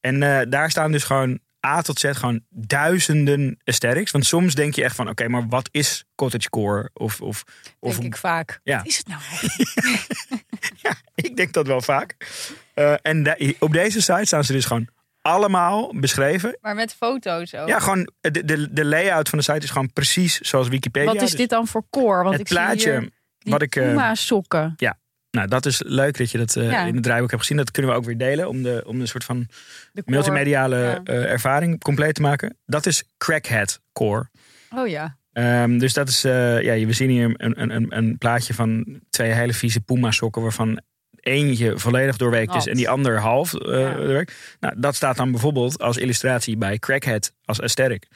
En 0.00 0.22
eh, 0.22 0.40
daar 0.48 0.70
staan 0.70 0.92
dus 0.92 1.04
gewoon 1.04 1.38
A 1.66 1.82
tot 1.82 1.98
Z 1.98 2.10
gewoon 2.12 2.40
duizenden 2.50 3.58
aesthetics. 3.64 4.10
Want 4.10 4.26
soms 4.26 4.54
denk 4.54 4.74
je 4.74 4.84
echt 4.84 4.96
van, 4.96 5.08
oké, 5.08 5.28
maar 5.28 5.48
wat 5.48 5.68
is 5.72 6.04
cottagecore? 6.14 6.90
Of, 6.94 7.20
of, 7.20 7.44
of 7.78 7.92
Denk 7.92 8.14
ik 8.14 8.16
vaak. 8.16 8.60
Ja. 8.62 8.76
Wat 8.76 8.86
is 8.86 8.96
het 8.96 9.06
nou 9.06 9.20
eigenlijk? 9.30 10.42
ik 11.14 11.36
denk 11.36 11.52
dat 11.52 11.66
wel 11.66 11.80
vaak. 11.80 12.16
Eh, 12.74 12.94
en 13.02 13.36
op 13.58 13.72
deze 13.72 14.00
site 14.00 14.24
staan 14.24 14.44
ze 14.44 14.52
dus 14.52 14.64
gewoon 14.64 14.88
allemaal 15.22 15.92
beschreven. 15.94 16.58
Maar 16.60 16.74
met 16.74 16.94
foto's 16.94 17.54
ook. 17.54 17.68
Ja, 17.68 17.78
gewoon 17.78 18.10
de, 18.20 18.44
de, 18.44 18.72
de 18.72 18.84
layout 18.84 19.28
van 19.28 19.38
de 19.38 19.44
site 19.44 19.58
is 19.58 19.70
gewoon 19.70 19.92
precies 19.92 20.40
zoals 20.40 20.68
Wikipedia. 20.68 21.12
Wat 21.12 21.22
is 21.22 21.30
Dus 21.30 21.38
dit 21.38 21.48
dan 21.48 21.66
voor 21.66 21.82
koor? 21.90 22.22
Want 22.22 22.38
Het 22.38 22.40
ik 22.40 22.46
zie 22.46 22.56
plaatje 22.56 22.90
hier 22.90 23.10
die 23.38 23.52
wat 23.52 23.62
ik... 23.62 23.70
Puma 23.70 24.14
sokken. 24.14 24.74
Nou, 25.32 25.48
dat 25.48 25.66
is 25.66 25.82
leuk 25.86 26.18
dat 26.18 26.30
je 26.30 26.38
dat 26.38 26.56
eh, 26.56 26.70
Ja. 26.70 26.84
in 26.86 26.94
het 26.94 27.02
draaiboek 27.02 27.30
hebt 27.30 27.42
gezien. 27.42 27.56
Dat 27.56 27.70
kunnen 27.70 27.90
we 27.90 27.96
ook 27.96 28.04
weer 28.04 28.18
delen 28.18 28.48
om 28.48 28.62
de, 28.62 28.82
om 28.86 28.98
de 28.98 29.06
soort 29.06 29.24
van 29.24 29.46
multimediale 30.04 30.76
Ja. 30.76 31.00
eh, 31.04 31.30
ervaring 31.30 31.80
compleet 31.82 32.14
te 32.14 32.20
maken. 32.22 32.56
Dat 32.66 32.86
is 32.86 33.04
Crackhead 33.18 33.80
Core. 33.92 34.28
Oh 34.70 34.88
ja. 34.88 35.16
Ehm, 35.32 35.78
dus 35.78 35.92
dat 35.92 36.08
is, 36.08 36.24
eh, 36.24 36.62
ja, 36.62 36.86
we 36.86 36.92
zien 36.92 37.10
hier 37.10 37.34
een, 37.36 37.60
een, 37.62 37.74
een, 37.74 37.96
een 37.96 38.18
plaatje 38.18 38.54
van 38.54 39.00
twee 39.10 39.30
hele 39.32 39.52
vieze 39.54 39.80
Puma 39.80 40.10
sokken 40.10 40.42
waarvan 40.42 40.80
eentje 41.20 41.78
volledig 41.78 42.16
doorweekt 42.16 42.54
is 42.54 42.66
en 42.66 42.76
die 42.76 42.88
ander 42.88 43.18
half 43.20 43.52
Ja. 43.52 43.94
doorweekt. 43.94 44.56
Nou, 44.60 44.74
dat 44.80 44.94
staat 44.94 45.16
dan 45.16 45.30
bijvoorbeeld 45.30 45.78
als 45.82 45.96
illustratie 45.96 46.56
bij 46.56 46.78
Crackhead 46.78 47.32
als 47.44 47.60
aesthetic. 47.60 48.06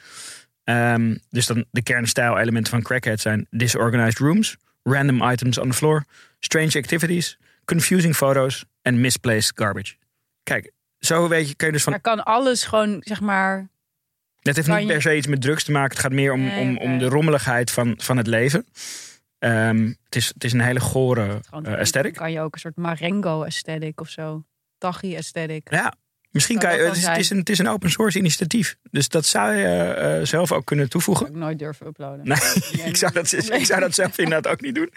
Ehm, 0.65 1.17
dus 1.31 1.47
dan 1.47 1.65
de 1.71 1.83
kernstijl 1.83 2.39
elementen 2.39 2.73
van 2.73 2.83
Crackhead 2.83 3.21
zijn 3.21 3.47
disorganized 3.51 4.19
rooms, 4.19 4.57
random 4.87 5.31
items 5.31 5.59
on 5.59 5.69
the 5.71 5.77
floor, 5.77 6.05
strange 6.39 6.75
activities, 6.79 7.39
confusing 7.65 8.17
photos 8.17 8.65
en 8.83 9.01
misplaced 9.01 9.53
garbage. 9.55 9.95
Kijk, 10.43 10.73
zo 10.99 11.29
weet 11.29 11.49
je, 11.49 11.55
kun 11.55 11.67
je 11.67 11.73
dus 11.73 11.83
van 11.83 11.93
Maar 11.93 12.01
kan 12.01 12.25
alles 12.25 12.65
gewoon, 12.65 12.97
zeg 13.01 13.21
maar, 13.21 13.69
Het 14.41 14.57
heeft 14.57 14.69
niet 14.69 14.81
je- 14.81 14.87
per 14.87 15.03
se 15.03 15.17
iets 15.17 15.27
met 15.27 15.41
drugs 15.41 15.65
te 15.65 15.73
maken. 15.73 15.91
Het 15.91 15.99
gaat 15.99 16.13
meer 16.13 16.33
om, 16.33 16.41
Nee, 16.45 16.61
om, 16.61 16.79
om 16.79 16.99
de 16.99 17.07
rommeligheid 17.09 17.71
van, 17.71 17.95
van 17.97 18.17
het 18.17 18.27
leven. 18.27 18.67
Ehm, 19.39 19.93
het, 20.05 20.17
is, 20.17 20.27
het 20.29 20.45
is 20.45 20.53
een 20.53 20.61
hele 20.61 20.81
gore 20.81 21.41
uh, 21.67 21.73
aesthetic. 21.73 22.15
kan 22.15 22.33
je 22.33 22.41
ook 22.41 22.55
een 22.55 22.61
soort 22.61 22.77
Marengo 22.77 23.43
aesthetic 23.45 24.01
of 24.01 24.09
zo. 24.09 24.45
Tachi 24.79 25.17
aesthetic. 25.17 25.71
Ja, 25.71 25.95
misschien 26.37 26.61
Zou 26.61 26.73
kan 26.73 26.83
je. 26.83 26.89
Het 26.89 26.97
is, 26.97 27.07
het, 27.07 27.19
is 27.19 27.31
een, 27.31 27.39
het 27.39 27.49
is 27.51 27.59
een 27.59 27.69
open 27.69 27.91
source 27.91 28.19
initiatief. 28.19 28.77
Dus 28.91 29.09
dat 29.09 29.27
zou 29.27 29.55
je 29.55 29.67
eh, 29.67 30.25
zelf 30.27 30.53
ook 30.53 30.65
kunnen 30.65 30.89
toevoegen. 30.89 31.27
Zou 31.27 31.39
ik 31.39 31.45
nooit 31.45 31.59
durven 31.59 31.87
uploaden. 31.87 32.29
Nee, 32.29 32.85
ik 32.91 32.97
zou, 32.97 33.13
dat, 33.13 33.33
ik 33.33 33.67
zou 33.67 33.81
dat 33.81 33.95
zelf 33.95 34.19
inderdaad 34.19 34.53
ook 34.53 34.61
niet 34.61 34.75
doen. 34.75 34.93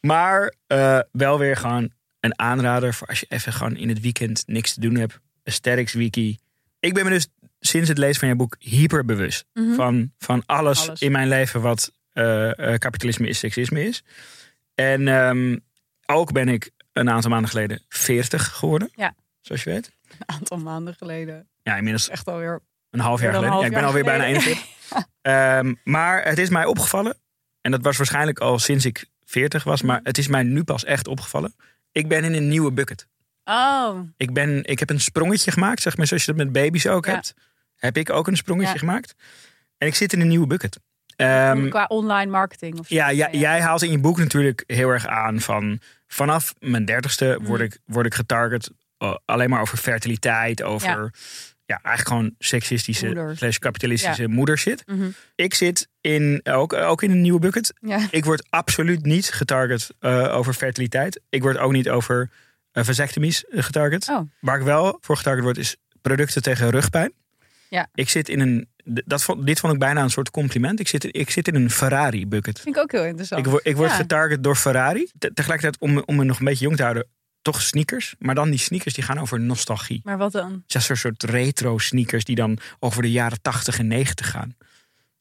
Maar 0.00 0.54
eh, 0.66 0.98
wel 1.12 1.38
weer 1.38 1.56
gewoon 1.56 1.90
een 2.20 2.38
aanrader 2.38 2.94
voor 2.94 3.06
als 3.06 3.20
je 3.20 3.26
even 3.28 3.52
gewoon 3.52 3.76
in 3.76 3.88
het 3.88 4.00
weekend 4.00 4.42
niks 4.46 4.74
te 4.74 4.80
doen 4.80 4.94
hebt. 4.94 5.18
Aesthetics 5.44 5.92
Wiki. 5.92 6.38
Ik 6.80 6.94
ben 6.94 7.04
me 7.04 7.10
dus 7.10 7.26
sinds 7.60 7.88
het 7.88 7.98
lezen 7.98 8.20
van 8.20 8.28
je 8.28 8.34
boek 8.36 8.56
hyperbewust 8.58 9.44
Mhm. 9.54 9.74
van, 9.74 10.12
van 10.18 10.42
alles, 10.46 10.86
Alles. 10.88 11.00
in 11.00 11.12
mijn 11.12 11.28
leven 11.28 11.60
wat 11.60 11.92
eh, 12.12 12.72
eh, 12.72 12.78
kapitalisme 12.78 13.28
is, 13.28 13.38
seksisme 13.38 13.84
is. 13.84 14.02
En 14.74 15.08
ehm, 15.08 15.56
ook 16.06 16.32
ben 16.32 16.48
ik 16.48 16.70
een 16.92 17.10
aantal 17.10 17.30
maanden 17.30 17.50
geleden 17.50 17.82
40 17.88 18.48
geworden. 18.48 18.90
Ja. 18.94 19.14
Zoals 19.42 19.62
je 19.62 19.70
weet. 19.70 19.92
Een 20.08 20.16
aantal 20.36 20.58
maanden 20.58 20.94
geleden. 20.94 21.48
Ja, 21.62 21.76
inmiddels 21.76 22.08
Echt 22.08 22.26
alweer. 22.26 22.60
een 22.90 23.00
half 23.00 23.20
jaar 23.20 23.32
geleden. 23.34 23.58
Ja, 23.58 23.64
ik 23.66 23.72
ben 23.72 23.84
alweer 23.84 24.04
bijna 24.04 24.24
geleden. 24.24 24.42
41. 24.42 24.70
Ehm, 25.22 25.74
maar 25.84 26.24
het 26.24 26.38
is 26.38 26.48
mij 26.48 26.64
opgevallen. 26.64 27.16
En 27.60 27.70
dat 27.70 27.82
was 27.82 27.96
waarschijnlijk 27.96 28.38
al 28.38 28.58
sinds 28.58 28.84
ik 28.84 29.06
40 29.24 29.64
was. 29.64 29.82
Maar 29.82 30.00
het 30.02 30.18
is 30.18 30.28
mij 30.28 30.42
nu 30.42 30.64
pas 30.64 30.84
echt 30.84 31.06
opgevallen. 31.08 31.54
Ik 31.92 32.08
ben 32.08 32.24
in 32.24 32.34
een 32.34 32.48
nieuwe 32.48 32.72
bucket. 32.72 33.06
Oh, 33.44 33.98
Ik, 34.16 34.32
ben, 34.32 34.64
ik 34.64 34.78
heb 34.78 34.90
een 34.90 35.00
sprongetje 35.00 35.50
gemaakt. 35.50 35.82
Zeg 35.82 35.96
maar 35.96 36.06
zoals 36.06 36.24
je 36.24 36.32
dat 36.34 36.44
met 36.44 36.52
baby's 36.52 36.86
ook 36.86 37.06
Ja. 37.06 37.12
hebt. 37.12 37.34
Heb 37.76 37.96
ik 37.96 38.10
ook 38.10 38.26
een 38.26 38.36
sprongetje 38.36 38.72
Ja. 38.72 38.78
gemaakt. 38.78 39.14
En 39.78 39.86
ik 39.86 39.94
zit 39.94 40.12
in 40.12 40.20
een 40.20 40.28
nieuwe 40.28 40.46
bucket. 40.46 40.78
Ehm, 41.16 41.68
qua 41.68 41.84
online 41.88 42.30
marketing 42.30 42.78
of 42.78 42.86
zo. 42.86 42.94
ja, 42.94 43.08
ja, 43.08 43.28
jij 43.30 43.60
haalt 43.60 43.82
in 43.82 43.90
je 43.90 43.98
boek 43.98 44.18
natuurlijk 44.18 44.64
heel 44.66 44.88
erg 44.88 45.06
aan 45.06 45.40
van... 45.40 45.80
vanaf 46.06 46.54
mijn 46.58 46.84
dertigste 46.84 47.38
word, 47.42 47.60
Mhm. 47.60 47.62
ik, 47.62 47.78
word 47.84 48.06
ik 48.06 48.14
getarget 48.14 48.70
alleen 49.24 49.50
maar 49.50 49.60
over 49.60 49.78
fertiliteit, 49.78 50.62
over... 50.62 51.12
Ja. 51.64 51.80
eigenlijk 51.82 52.08
gewoon 52.08 52.34
seksistische 52.38 53.06
Moeder. 53.06 53.36
slash 53.36 53.56
kapitalistische 53.58 54.28
moedershit. 54.28 54.82
Mhm. 54.86 55.08
Ik 55.34 55.54
zit 55.54 55.88
in, 56.00 56.40
ook, 56.44 56.72
ook 56.72 57.02
in 57.02 57.10
een 57.10 57.20
nieuwe 57.20 57.38
bucket. 57.38 57.72
Ja. 57.80 58.06
Ik 58.10 58.24
word 58.24 58.46
absoluut 58.50 59.04
niet 59.04 59.30
getarget 59.30 59.88
uh, 60.00 60.36
over 60.36 60.54
fertiliteit. 60.54 61.20
Ik 61.28 61.42
word 61.42 61.58
ook 61.58 61.72
niet 61.72 61.88
over 61.88 62.30
uh, 62.72 62.84
vasectomies 62.84 63.44
getarget. 63.48 64.08
Oh. 64.08 64.20
Waar 64.40 64.58
ik 64.58 64.64
wel 64.64 64.98
voor 65.00 65.16
getarget 65.16 65.44
word 65.44 65.58
is 65.58 65.76
producten 66.02 66.42
tegen 66.42 66.70
rugpijn. 66.70 67.12
Ja. 67.68 67.86
Ik 67.94 68.08
zit 68.08 68.28
in 68.28 68.40
een, 68.40 68.68
dat 68.84 69.22
vond, 69.22 69.46
dit 69.46 69.60
vond 69.60 69.72
ik 69.72 69.78
bijna 69.78 70.02
een 70.02 70.10
soort 70.10 70.30
compliment. 70.30 70.80
Ik 70.80 70.88
zit, 70.88 71.16
ik 71.16 71.30
zit 71.30 71.48
in 71.48 71.54
een 71.54 71.70
Ferrari 71.70 72.26
bucket. 72.26 72.60
Vind 72.60 72.76
ik 72.76 72.82
ook 72.82 72.92
heel 72.92 73.04
interessant. 73.04 73.46
Ik 73.46 73.50
word, 73.50 73.66
ik 73.66 73.76
word 73.76 73.90
Ja. 73.90 73.96
getarget 73.96 74.44
door 74.44 74.56
Ferrari. 74.56 75.10
Te- 75.18 75.32
tegelijkertijd, 75.34 75.82
om, 75.82 76.02
om 76.06 76.16
me 76.16 76.24
nog 76.24 76.38
een 76.38 76.44
beetje 76.44 76.64
jong 76.64 76.76
te 76.76 76.82
houden, 76.82 77.06
toch 77.42 77.62
sneakers. 77.62 78.14
Maar 78.18 78.34
dan 78.34 78.50
die 78.50 78.58
sneakers 78.58 78.94
die 78.94 79.04
gaan 79.04 79.18
over 79.18 79.40
nostalgie. 79.40 80.00
Maar 80.04 80.18
wat 80.18 80.32
dan? 80.32 80.62
Ja, 80.66 80.80
zo'n 80.80 80.96
soort 80.96 81.22
retro 81.22 81.78
sneakers 81.78 82.24
die 82.24 82.36
dan 82.36 82.58
over 82.78 83.02
de 83.02 83.10
jaren 83.10 83.42
80 83.42 83.78
en 83.78 83.86
90 83.86 84.30
gaan. 84.30 84.56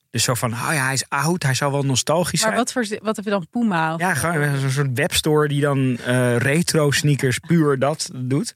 Dus 0.09 0.23
zo 0.23 0.33
van, 0.33 0.51
oh 0.53 0.69
ja, 0.71 0.83
hij 0.83 0.93
is 0.93 1.05
oud, 1.09 1.43
hij 1.43 1.53
zal 1.53 1.71
wel 1.71 1.83
nostalgisch 1.83 2.41
Maar 2.41 2.51
zijn. 2.53 2.63
wat, 2.63 2.71
voor, 2.71 2.97
wat 3.03 3.15
heb 3.15 3.25
je 3.25 3.31
dan 3.31 3.47
Puma? 3.49 3.93
Of 3.93 3.99
Ja, 3.99 4.13
gewoon 4.13 4.59
zo'n 4.59 4.69
soort 4.69 4.89
webstore 4.93 5.47
die 5.47 5.61
dan 5.61 5.97
eh, 5.97 6.37
retro 6.37 6.91
sneakers 6.91 7.39
puur 7.39 7.79
dat 7.79 8.09
doet. 8.13 8.55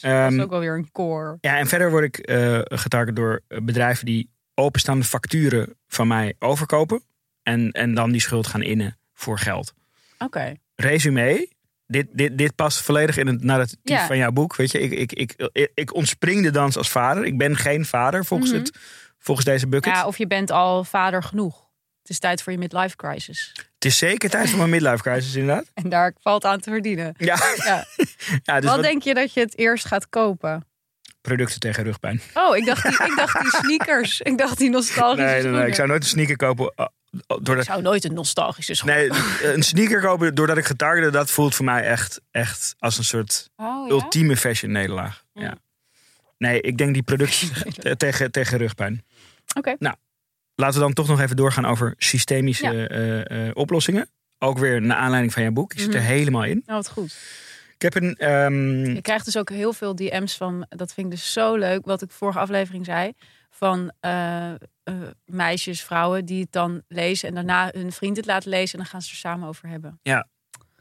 Ehm, 0.00 0.34
is 0.38 0.42
ook 0.42 0.50
wel 0.50 0.60
weer 0.60 0.74
een 0.74 0.90
core. 0.92 1.38
ja, 1.40 1.58
en 1.58 1.66
verder 1.66 1.90
word 1.90 2.04
ik 2.04 2.18
eh 2.18 2.58
getarget 2.64 3.16
door 3.16 3.40
eh, 3.48 3.58
bedrijven 3.62 4.06
die 4.06 4.30
openstaande 4.54 5.04
facturen 5.04 5.74
van 5.88 6.06
mij 6.08 6.34
overkopen. 6.38 7.02
En, 7.42 7.70
en 7.70 7.94
dan 7.94 8.10
die 8.10 8.20
schuld 8.20 8.46
gaan 8.46 8.62
innen 8.62 8.98
voor 9.14 9.38
geld. 9.38 9.74
Oké. 10.18 10.54
Resume. 10.74 11.48
Dit, 11.86 12.06
dit, 12.12 12.38
dit 12.38 12.54
past 12.54 12.80
volledig 12.82 13.16
in 13.16 13.26
het 13.26 13.44
narratief 13.44 13.78
Ja. 13.82 14.06
van 14.06 14.16
jouw 14.16 14.30
boek. 14.30 14.56
Weet 14.56 14.70
je, 14.70 14.80
ik, 14.80 14.92
ik, 14.92 15.12
ik, 15.12 15.48
ik, 15.52 15.70
ik 15.74 15.94
ontspring 15.94 16.42
de 16.42 16.50
dans 16.50 16.76
als 16.76 16.90
vader. 16.90 17.24
Ik 17.24 17.38
ben 17.38 17.56
geen 17.56 17.84
vader 17.84 18.24
volgens, 18.24 18.50
Mhm. 18.50 18.58
het, 18.60 18.76
volgens 19.18 19.46
deze 19.46 19.68
bucket. 19.68 19.94
Ja, 19.94 20.06
of 20.06 20.18
je 20.18 20.26
bent 20.26 20.50
al 20.50 20.84
vader 20.84 21.22
genoeg. 21.22 21.64
Het 22.00 22.10
is 22.10 22.18
tijd 22.18 22.42
voor 22.42 22.52
je 22.52 22.58
midlife 22.58 22.96
crisis. 22.96 23.50
Het 23.74 23.84
is 23.84 23.98
zeker 23.98 24.30
tijd 24.30 24.48
voor 24.48 24.58
mijn 24.58 24.70
midlife 24.70 25.02
crisis, 25.02 25.34
inderdaad. 25.34 25.64
En 25.82 25.88
daar 25.88 26.12
valt 26.20 26.44
aan 26.44 26.60
te 26.60 26.70
verdienen. 26.70 27.14
Ja, 27.18 27.38
Ja. 27.56 27.64
ja 28.42 28.60
dus 28.60 28.64
wat 28.64 28.74
wat 28.74 28.82
denk 28.82 29.02
je 29.02 29.14
dat 29.14 29.32
je 29.32 29.40
het 29.40 29.58
eerst 29.58 29.84
gaat 29.86 30.08
kopen? 30.08 30.66
producten 31.20 31.60
tegen 31.60 31.84
rugpijn. 31.84 32.20
Oh, 32.34 32.56
ik 32.56 32.64
dacht 32.66 32.82
die, 32.82 33.06
ik 33.06 33.16
dacht 33.16 33.40
die 33.40 33.50
sneakers. 33.62 34.20
Ik 34.20 34.38
dacht 34.38 34.58
die 34.58 34.70
nostalgische 34.70 35.30
Nee, 35.32 35.42
nee, 35.42 35.52
nee, 35.52 35.66
ik 35.66 35.74
zou 35.74 35.88
nooit 35.88 36.02
een 36.02 36.08
sneaker 36.08 36.36
kopen. 36.36 36.72
Doordat, 37.26 37.56
Ik 37.58 37.62
zou 37.70 37.82
nooit 37.82 38.04
een 38.04 38.14
nostalgische 38.14 38.74
schoen. 38.74 38.90
nee, 38.90 39.10
een 39.54 39.62
sneaker 39.62 40.00
kopen 40.00 40.34
doordat 40.34 40.56
ik 40.56 40.64
getarget, 40.64 41.12
dat 41.12 41.30
voelt 41.30 41.54
voor 41.54 41.64
mij 41.64 41.82
echt, 41.82 42.20
echt 42.30 42.74
als 42.78 42.98
een 42.98 43.04
soort 43.04 43.50
Oh, 43.56 43.86
ja? 43.86 43.92
ultieme 43.92 44.36
fashion 44.36 44.72
nederlaag. 44.72 45.24
Ja. 45.32 45.42
Ja. 45.42 45.54
Nee, 46.38 46.60
ik 46.60 46.78
denk 46.78 46.94
die 46.94 47.02
producten 47.02 47.48
te- 47.72 47.96
tegen, 48.06 48.30
tegen 48.30 48.58
rugpijn. 48.58 49.04
Oké. 49.56 49.76
Laten 50.58 50.74
we 50.74 50.84
dan 50.84 50.92
toch 50.92 51.08
nog 51.08 51.20
even 51.20 51.36
doorgaan 51.36 51.64
over 51.66 51.94
systemische 51.96 52.72
Ja. 52.72 52.86
eh, 52.88 53.48
eh, 53.48 53.50
oplossingen. 53.56 54.08
Ook 54.38 54.58
weer 54.58 54.82
naar 54.82 54.96
aanleiding 54.96 55.32
van 55.32 55.42
jouw 55.42 55.52
boek. 55.52 55.72
Ik 55.72 55.78
zit 55.80 55.94
er 55.94 56.00
Mhm. 56.00 56.08
helemaal 56.10 56.44
in. 56.44 56.62
Nou, 56.66 56.78
wat 56.78 56.88
goed. 56.88 57.16
Ik 57.74 57.82
heb 57.82 57.94
een. 57.94 58.14
ehm, 58.14 58.84
Je 58.94 59.00
krijgt 59.02 59.24
dus 59.24 59.36
ook 59.36 59.50
heel 59.50 59.72
veel 59.72 59.94
DM's 59.94 60.36
van, 60.36 60.66
dat 60.68 60.92
vind 60.94 61.06
ik 61.06 61.12
dus 61.12 61.32
zo 61.32 61.54
leuk, 61.56 61.84
wat 61.86 62.02
ik 62.02 62.10
vorige 62.10 62.38
aflevering 62.38 62.84
zei, 62.84 63.12
van 63.56 63.92
eh, 64.00 64.50
eh, 64.52 64.58
meisjes, 65.24 65.82
vrouwen 65.82 66.24
die 66.24 66.40
het 66.40 66.52
dan 66.52 66.82
lezen 66.88 67.28
en 67.28 67.34
daarna 67.34 67.70
hun 67.72 67.92
vriend 67.92 68.16
het 68.16 68.26
laten 68.26 68.50
lezen 68.50 68.72
en 68.72 68.78
dan 68.78 68.86
gaan 68.92 69.02
ze 69.02 69.10
er 69.10 69.16
samen 69.16 69.48
over 69.48 69.68
hebben. 69.68 70.00
ja, 70.02 70.26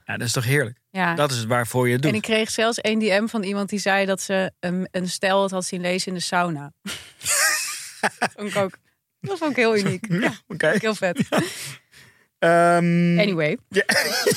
dat 0.06 0.22
is 0.22 0.32
toch 0.32 0.46
heerlijk? 0.46 0.78
Ja. 0.90 1.16
Dat 1.16 1.32
is 1.32 1.38
het 1.38 1.48
waarvoor 1.48 1.88
je 1.88 1.94
het 1.94 2.02
doet. 2.02 2.12
En 2.12 2.18
ik 2.18 2.24
kreeg 2.24 2.50
zelfs 2.50 2.78
een 2.82 3.00
DM 3.00 3.28
van 3.28 3.44
iemand 3.44 3.70
die 3.70 3.80
zei 3.80 4.06
dat 4.06 4.22
ze 4.22 4.52
een, 4.60 4.88
een 4.92 5.10
stijl 5.10 5.42
het 5.42 5.52
had 5.52 5.66
zien 5.66 5.82
lezen 5.82 6.08
in 6.08 6.14
de 6.14 6.20
sauna. 6.24 6.72
dat 8.20 8.32
vond 8.36 8.50
ik 8.50 8.56
ook. 8.56 8.78
Dat 9.20 9.38
vond 9.38 9.52
ik 9.52 9.58
heel 9.58 9.78
uniek. 9.78 10.08
Ja, 10.58 10.72
ik 10.72 10.82
heel 10.82 10.96
vet. 10.96 11.28
Ehm, 12.40 13.20
Anyway. 13.20 13.58
Ja, 13.70 13.84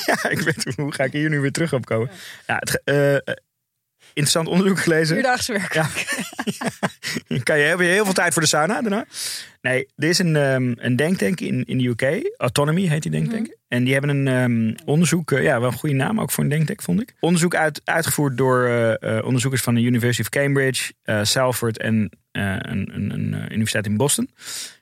ja, 0.07 0.29
ik 0.29 0.41
weet 0.41 0.75
hoe 0.77 0.93
ga 0.93 1.05
ik 1.05 1.13
hier 1.13 1.29
nu 1.29 1.41
weer 1.41 1.53
terug 1.53 1.73
op 1.73 1.85
komen. 1.85 2.11
Ja, 2.47 2.57
het, 2.57 2.83
eh, 2.85 3.35
interessant 4.19 4.49
onderzoek 4.49 4.81
gelezen. 4.81 5.15
Vierdaagse 5.15 5.53
werk. 5.53 5.75
Ja. 5.75 5.89
kan 7.43 7.59
je, 7.59 7.65
heb 7.65 7.79
je 7.79 7.85
heel 7.85 8.05
veel 8.05 8.15
tijd 8.15 8.33
voor 8.33 8.43
de 8.43 8.49
sauna 8.49 8.81
daarna? 8.81 9.05
Nee, 9.61 9.89
er 9.97 10.09
is 10.09 10.19
een, 10.19 10.37
ehm, 10.37 10.73
een 10.77 10.97
denktank 10.97 11.41
in, 11.41 11.65
in 11.65 11.79
de 11.79 11.85
UK. 11.85 12.33
Autonomy 12.37 12.87
heet 12.87 13.03
die 13.03 13.11
denktank. 13.11 13.47
Mhm. 13.47 13.55
En 13.69 13.85
die 13.85 13.93
hebben 13.93 14.11
een 14.11 14.29
ehm, 14.29 14.87
onderzoek, 14.89 15.33
eh, 15.33 15.43
ja, 15.43 15.61
wel 15.61 15.71
een 15.71 15.79
goede 15.79 15.95
naam 15.95 16.21
ook 16.21 16.31
voor 16.31 16.45
een 16.45 16.51
denktank, 16.51 16.83
vond 16.83 17.01
ik. 17.01 17.15
Onderzoek 17.21 17.55
uit, 17.55 17.81
uitgevoerd 17.85 18.37
door 18.37 18.67
eh, 18.67 19.17
eh, 19.19 19.25
onderzoekers 19.25 19.63
van 19.63 19.75
de 19.75 19.81
University 19.81 20.23
of 20.23 20.29
Cambridge, 20.29 20.93
Salford 21.23 21.79
en 21.79 22.11
een, 22.33 22.95
een, 22.95 23.13
een 23.13 23.53
universiteit 23.53 23.87
in 23.87 23.97
Boston. 23.97 24.31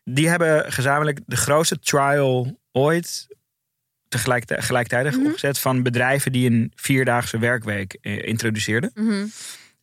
Die 0.05 0.28
hebben 0.28 0.73
gezamenlijk 0.73 1.21
de 1.26 1.37
grootste 1.37 1.78
trial 1.78 2.61
ooit 2.73 3.26
tegelijkertijd 4.09 4.65
gelijktijdig 4.65 5.17
Mhm. 5.17 5.27
opgezet 5.27 5.59
van 5.59 5.83
bedrijven 5.83 6.33
die 6.33 6.51
een 6.51 6.73
vierdaagse 6.75 7.39
werkweek 7.39 7.99
eh, 8.01 8.27
introduceerden. 8.27 8.91
Mhm. 8.95 9.27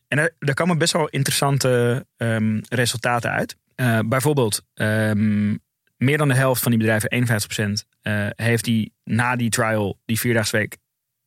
En 0.08 0.32
er 0.38 0.54
komen 0.54 0.78
best 0.78 0.92
wel 0.92 1.08
interessante 1.08 2.06
ehm, 2.16 2.60
resultaten 2.68 3.30
uit. 3.30 3.56
Eh, 3.74 3.98
bijvoorbeeld, 4.06 4.62
ehm, 4.74 5.50
meer 5.96 6.18
dan 6.18 6.28
de 6.28 6.34
helft 6.34 6.62
van 6.62 6.70
die 6.70 6.80
bedrijven, 6.80 7.10
51%, 7.10 7.84
eh, 8.02 8.26
heeft 8.30 8.64
die 8.64 8.92
na 9.04 9.36
die 9.36 9.50
trial, 9.50 9.98
die 10.04 10.18
vierdagsweek, 10.20 10.76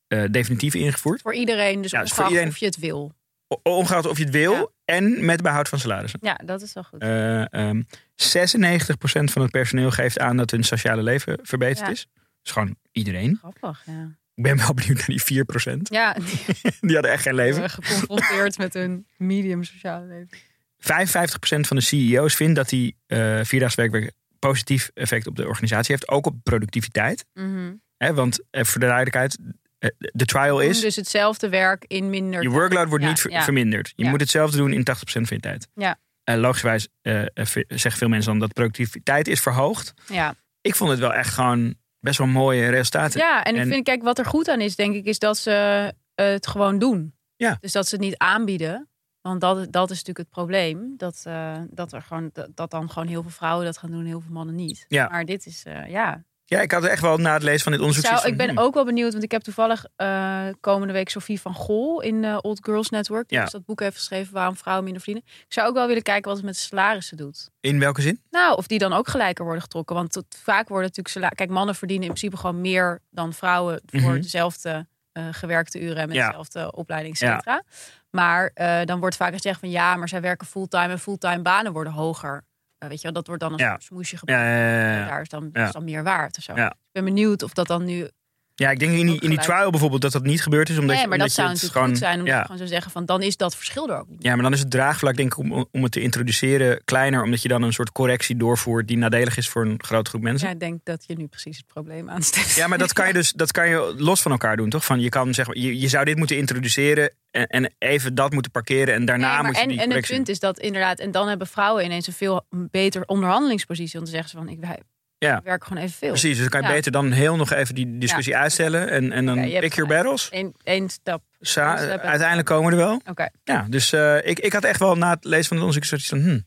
eh 0.07 0.23
definitief 0.31 0.73
ingevoerd. 0.73 1.21
Voor 1.21 1.33
iedereen, 1.35 1.81
dus 1.81 1.91
Ja, 1.91 2.01
dus 2.01 2.11
ongeacht 2.11 2.29
iedereen. 2.29 2.49
of 2.51 2.57
je 2.57 2.65
het 2.65 2.77
wil. 2.77 3.15
Ongeacht 3.63 4.05
of 4.07 4.17
je 4.17 4.23
het 4.23 4.33
wil 4.33 4.53
Ja. 4.53 4.67
en 4.85 5.25
met 5.25 5.41
behoud 5.41 5.69
van 5.69 5.79
salarissen. 5.79 6.19
Ja, 6.23 6.39
dat 6.45 6.61
is 6.61 6.73
wel 6.73 6.83
goed. 6.83 7.01
Eh, 7.01 7.53
ehm 7.53 7.81
96% 8.15 9.31
van 9.31 9.41
het 9.41 9.51
personeel 9.51 9.91
geeft 9.91 10.19
aan 10.19 10.37
dat 10.37 10.51
hun 10.51 10.63
sociale 10.63 11.03
leven 11.03 11.39
verbeterd 11.41 11.85
Ja. 11.85 11.91
is. 11.91 12.07
Dus 12.47 12.55
gewoon 12.55 12.75
iedereen. 12.91 13.37
Grappig, 13.39 13.83
ja. 13.85 14.11
Ik 14.35 14.43
ben 14.43 14.57
wel 14.57 14.73
benieuwd 14.73 14.97
naar 14.97 15.17
die 15.17 15.45
4%. 15.77 15.77
Ja, 15.81 16.13
die 16.25 16.39
Die 16.81 16.93
hadden 16.93 17.11
echt 17.11 17.21
geen 17.21 17.35
leven. 17.35 17.69
geconfronteerd 17.69 18.57
met 18.57 18.73
hun 18.73 19.07
medium 19.17 19.63
sociale 19.63 20.05
leven. 20.05 20.37
55% 20.37 21.67
van 21.67 21.77
de 21.77 21.81
CEO's 21.83 22.35
vindt 22.35 22.55
dat 22.55 22.69
die 22.69 22.97
uh, 23.07 23.39
vierdagswerkweek 23.43 24.11
positief 24.39 24.91
effect 24.93 25.27
op 25.27 25.35
de 25.35 25.47
organisatie 25.47 25.95
heeft. 25.95 26.07
Ook 26.09 26.25
op 26.25 26.35
productiviteit. 26.43 27.25
Mhm. 27.33 27.73
Hè, 27.97 28.13
want 28.13 28.39
eh, 28.49 28.63
voor 28.63 28.79
de 28.79 28.85
duidelijkheid, 28.85 29.37
eh, 29.79 29.89
de 29.97 30.25
trial 30.25 30.59
is... 30.59 30.79
Dus 30.79 30.95
hetzelfde 30.95 31.49
werk 31.49 31.83
in 31.87 32.09
minder 32.09 32.41
je 32.41 32.49
workload 32.49 32.87
wordt 32.87 33.03
Ja, 33.03 33.09
niet 33.09 33.19
ver- 33.21 33.31
ja. 33.31 33.43
verminderd. 33.43 33.93
Je 33.95 34.03
Ja. 34.03 34.09
moet 34.09 34.19
hetzelfde 34.19 34.57
doen 34.57 34.71
in 34.73 34.83
80% 34.83 35.27
van 35.27 35.37
je 35.37 35.39
tijd. 35.39 35.67
Ja. 35.75 35.99
Eh, 36.23 36.35
logischerwijs 36.35 36.87
ve- 37.33 37.65
zeggen 37.67 37.91
veel 37.91 38.07
mensen 38.09 38.31
dan 38.31 38.39
dat 38.39 38.53
productiviteit 38.53 39.27
is 39.27 39.39
verhoogd. 39.39 39.93
Ja. 40.07 40.35
Ik 40.61 40.75
vond 40.75 40.89
het 40.89 40.99
wel 40.99 41.13
echt 41.13 41.33
gewoon 41.33 41.75
best 41.99 42.17
wel 42.17 42.27
mooie 42.27 42.69
resultaten. 42.69 43.19
ja, 43.19 43.43
en 43.43 43.55
ik 43.55 43.67
vind, 43.67 43.83
kijk, 43.83 44.03
wat 44.03 44.17
er 44.19 44.25
goed 44.25 44.47
aan 44.47 44.61
is, 44.61 44.75
denk 44.75 44.95
ik, 44.95 45.05
is 45.05 45.19
dat 45.19 45.37
ze 45.37 45.93
het 46.15 46.47
gewoon 46.47 46.79
doen. 46.79 47.15
Ja. 47.35 47.57
Dus 47.59 47.71
dat 47.71 47.87
ze 47.87 47.95
het 47.95 48.03
niet 48.03 48.17
aanbieden. 48.17 48.89
Want 49.21 49.41
dat, 49.41 49.71
dat 49.71 49.89
is 49.89 49.97
natuurlijk 49.97 50.17
het 50.17 50.29
probleem. 50.29 50.93
Dat, 50.97 51.21
eh, 51.23 51.61
dat, 51.69 51.93
er 51.93 52.01
gewoon, 52.01 52.29
dat, 52.33 52.49
dat 52.53 52.71
dan 52.71 52.89
gewoon 52.89 53.07
heel 53.07 53.21
veel 53.21 53.31
vrouwen 53.31 53.65
dat 53.65 53.77
gaan 53.77 53.91
doen 53.91 53.99
en 53.99 54.05
heel 54.05 54.21
veel 54.21 54.33
mannen 54.33 54.55
niet. 54.55 54.85
Ja. 54.87 55.07
Maar 55.09 55.25
dit 55.25 55.45
is, 55.45 55.63
eh, 55.63 55.89
ja. 55.89 56.23
Ja, 56.49 56.61
ik 56.61 56.71
had 56.71 56.83
er 56.83 56.89
echt 56.89 57.01
wel 57.01 57.17
na 57.17 57.33
het 57.33 57.43
lezen 57.43 57.61
van 57.61 57.71
dit 57.71 57.81
onderzoek. 57.81 58.05
Zou, 58.05 58.27
ik 58.27 58.37
ben 58.37 58.49
hmm. 58.49 58.57
ook 58.59 58.73
wel 58.73 58.85
benieuwd, 58.85 59.11
want 59.11 59.23
ik 59.23 59.31
heb 59.31 59.41
toevallig 59.41 59.85
eh, 59.95 60.47
komende 60.59 60.93
week 60.93 61.09
Sophie 61.09 61.41
van 61.41 61.53
Gol 61.53 62.01
in 62.01 62.23
eh, 62.23 62.37
Old 62.41 62.59
Girls 62.65 62.89
Network. 62.89 63.27
Die 63.29 63.37
Ja. 63.37 63.43
dus 63.43 63.53
dat 63.53 63.65
boek 63.65 63.79
heeft 63.79 63.95
geschreven 63.97 64.33
waarom 64.33 64.55
vrouwen 64.57 64.83
minder 64.85 65.03
verdienen. 65.03 65.31
Ik 65.47 65.53
zou 65.53 65.67
ook 65.67 65.73
wel 65.73 65.87
willen 65.87 66.03
kijken 66.03 66.27
wat 66.27 66.35
het 66.37 66.45
met 66.45 66.57
salarissen 66.57 67.17
doet. 67.17 67.49
In 67.59 67.79
welke 67.79 68.01
zin? 68.01 68.21
Nou, 68.29 68.57
of 68.57 68.67
die 68.67 68.79
dan 68.79 68.93
ook 68.93 69.07
gelijker 69.07 69.43
worden 69.43 69.63
getrokken. 69.63 69.95
Want 69.95 70.11
tot, 70.11 70.25
vaak 70.43 70.67
worden 70.67 70.87
natuurlijk 70.87 71.15
sala- 71.15 71.29
Kijk, 71.29 71.49
mannen 71.49 71.75
verdienen 71.75 72.05
in 72.07 72.13
principe 72.13 72.37
gewoon 72.41 72.61
meer 72.61 73.01
dan 73.09 73.33
vrouwen 73.33 73.81
voor 73.85 74.01
Mhm. 74.11 74.21
dezelfde 74.21 74.87
eh, 75.11 75.27
gewerkte 75.31 75.79
uren 75.81 75.95
en 75.97 76.07
met 76.07 76.15
Ja. 76.17 76.27
dezelfde 76.27 76.71
opleiding, 76.75 77.13
et 77.13 77.19
cetera. 77.19 77.63
Maar 78.09 78.51
dan 78.85 78.99
wordt 78.99 79.15
vaak 79.15 79.33
gezegd 79.33 79.59
van 79.59 79.69
ja, 79.69 79.95
maar 79.95 80.09
zij 80.09 80.21
werken 80.21 80.47
fulltime 80.47 80.87
en 80.91 80.99
fulltime 80.99 81.41
banen 81.41 81.71
worden 81.73 81.93
hoger. 81.93 82.43
Eh, 82.77 82.89
weet 82.89 82.97
je 82.97 83.03
wel, 83.03 83.13
dat 83.13 83.27
wordt 83.27 83.41
dan 83.41 83.51
een 83.53 83.57
Ja. 83.59 83.75
smoesje 83.79 84.17
gepraat. 84.17 84.37
ja, 84.39 84.45
ja, 84.57 84.91
ja. 84.99 85.05
Daar 85.07 85.21
is 85.21 85.29
dan, 85.29 85.49
is 85.53 85.71
dan 85.71 85.83
meer 85.83 86.03
waard 86.03 86.37
of 86.37 86.43
zo. 86.43 86.53
Ik 86.55 86.73
ben 86.91 87.03
benieuwd 87.05 87.43
of 87.43 87.53
dat 87.53 87.67
dan 87.67 87.85
nu 87.85 88.09
Ja, 88.59 88.71
ik 88.71 88.79
denk 88.79 88.97
in 88.97 89.05
die, 89.05 89.19
in 89.19 89.29
die 89.29 89.39
trial 89.39 89.69
bijvoorbeeld 89.69 90.01
dat 90.01 90.11
dat 90.11 90.23
niet 90.23 90.41
gebeurd 90.41 90.69
is. 90.69 90.77
Omdat 90.77 90.95
nee, 90.95 91.07
maar 91.07 91.17
dat 91.17 91.31
zou 91.31 91.47
natuurlijk 91.47 91.85
goed 91.85 91.97
zijn. 91.97 92.19
Omdat 92.19 92.33
ja. 92.33 92.41
gewoon 92.41 92.57
zou 92.57 92.69
zeggen 92.69 92.91
van 92.91 93.05
dan 93.05 93.21
is 93.21 93.37
dat 93.37 93.55
verschil 93.55 93.89
er 93.89 93.99
ook 93.99 94.07
niet. 94.09 94.23
ja, 94.23 94.33
maar 94.33 94.43
dan 94.43 94.53
is 94.53 94.59
het 94.59 94.71
draagvlak 94.71 95.15
denk 95.15 95.31
ik 95.31 95.37
om, 95.39 95.67
om 95.71 95.83
het 95.83 95.91
te 95.91 96.01
introduceren 96.01 96.81
kleiner. 96.85 97.23
Omdat 97.23 97.41
je 97.41 97.47
dan 97.47 97.61
een 97.61 97.73
soort 97.73 97.91
correctie 97.91 98.37
doorvoert 98.37 98.87
die 98.87 98.97
nadelig 98.97 99.37
is 99.37 99.49
voor 99.49 99.65
een 99.65 99.79
grote 99.83 100.09
groep 100.09 100.21
mensen. 100.21 100.47
Ja, 100.47 100.53
ik 100.53 100.59
denk 100.59 100.79
dat 100.83 101.03
je 101.07 101.15
nu 101.15 101.27
precies 101.27 101.57
het 101.57 101.67
probleem 101.67 102.09
aansteekt. 102.09 102.55
Ja, 102.55 102.67
maar 102.67 102.77
dat 102.77 102.93
kan 102.93 103.07
je 103.07 103.13
dus 103.13 103.31
dat 103.31 103.51
kan 103.51 103.69
je 103.69 103.93
los 103.97 104.21
van 104.21 104.31
elkaar 104.31 104.57
doen, 104.57 104.69
toch? 104.69 104.85
Van 104.85 104.99
je 104.99 105.09
kan 105.09 105.33
zeggen, 105.33 105.61
je, 105.61 105.79
je 105.79 105.87
zou 105.87 106.05
dit 106.05 106.17
moeten 106.17 106.37
introduceren 106.37 107.13
en, 107.31 107.47
en 107.47 107.73
even 107.77 108.15
dat 108.15 108.31
moeten 108.31 108.51
parkeren 108.51 108.93
en 108.93 109.05
daarna 109.05 109.35
Nee, 109.35 109.45
moet 109.45 109.55
je 109.55 109.61
en, 109.61 109.67
die 109.67 109.77
en 109.77 109.83
het 109.83 109.89
correctie 109.89 110.15
punt 110.15 110.29
is 110.29 110.39
dat 110.39 110.59
inderdaad, 110.59 110.99
en 110.99 111.11
dan 111.11 111.27
hebben 111.27 111.47
vrouwen 111.47 111.85
ineens 111.85 112.07
een 112.07 112.13
veel 112.13 112.45
beter 112.49 113.05
onderhandelingspositie 113.05 113.99
om 113.99 114.05
te 114.05 114.11
zeggen 114.11 114.29
ze 114.29 114.37
van 114.37 114.49
ik 114.49 114.59
wij 114.59 114.79
Ja. 115.19 115.41
werken 115.43 115.67
gewoon 115.67 115.83
evenveel. 115.83 116.09
Precies, 116.09 116.29
dus 116.31 116.39
dan 116.39 116.49
kan 116.49 116.61
je 116.61 116.67
Ja. 116.67 116.73
beter 116.73 116.91
dan 116.91 117.11
heel 117.11 117.35
nog 117.35 117.51
even 117.51 117.75
die 117.75 117.97
discussie 117.97 118.35
uitstellen 118.37 118.89
en, 118.89 119.11
en 119.11 119.25
dan 119.25 119.37
hebt 119.37 119.59
pick 119.59 119.73
your 119.73 119.89
battles. 119.89 120.29
Eén 120.63 120.89
stap. 120.89 121.23
Sa- 121.39 121.71
Een 121.71 121.77
stap. 121.87 121.99
uiteindelijk 122.01 122.47
komen 122.47 122.65
we 122.71 122.77
er 122.77 122.83
wel. 122.87 123.01
Oké. 123.05 123.29
Ja, 123.43 123.65
dus 123.69 123.93
eh, 123.93 124.17
ik, 124.27 124.39
ik 124.39 124.53
had 124.53 124.63
echt 124.63 124.79
wel 124.79 124.95
na 124.95 125.09
het 125.09 125.23
lezen 125.25 125.45
van 125.45 125.57
het 125.57 125.65
onderzoek 125.65 126.01
van, 126.05 126.19
hmm, 126.19 126.45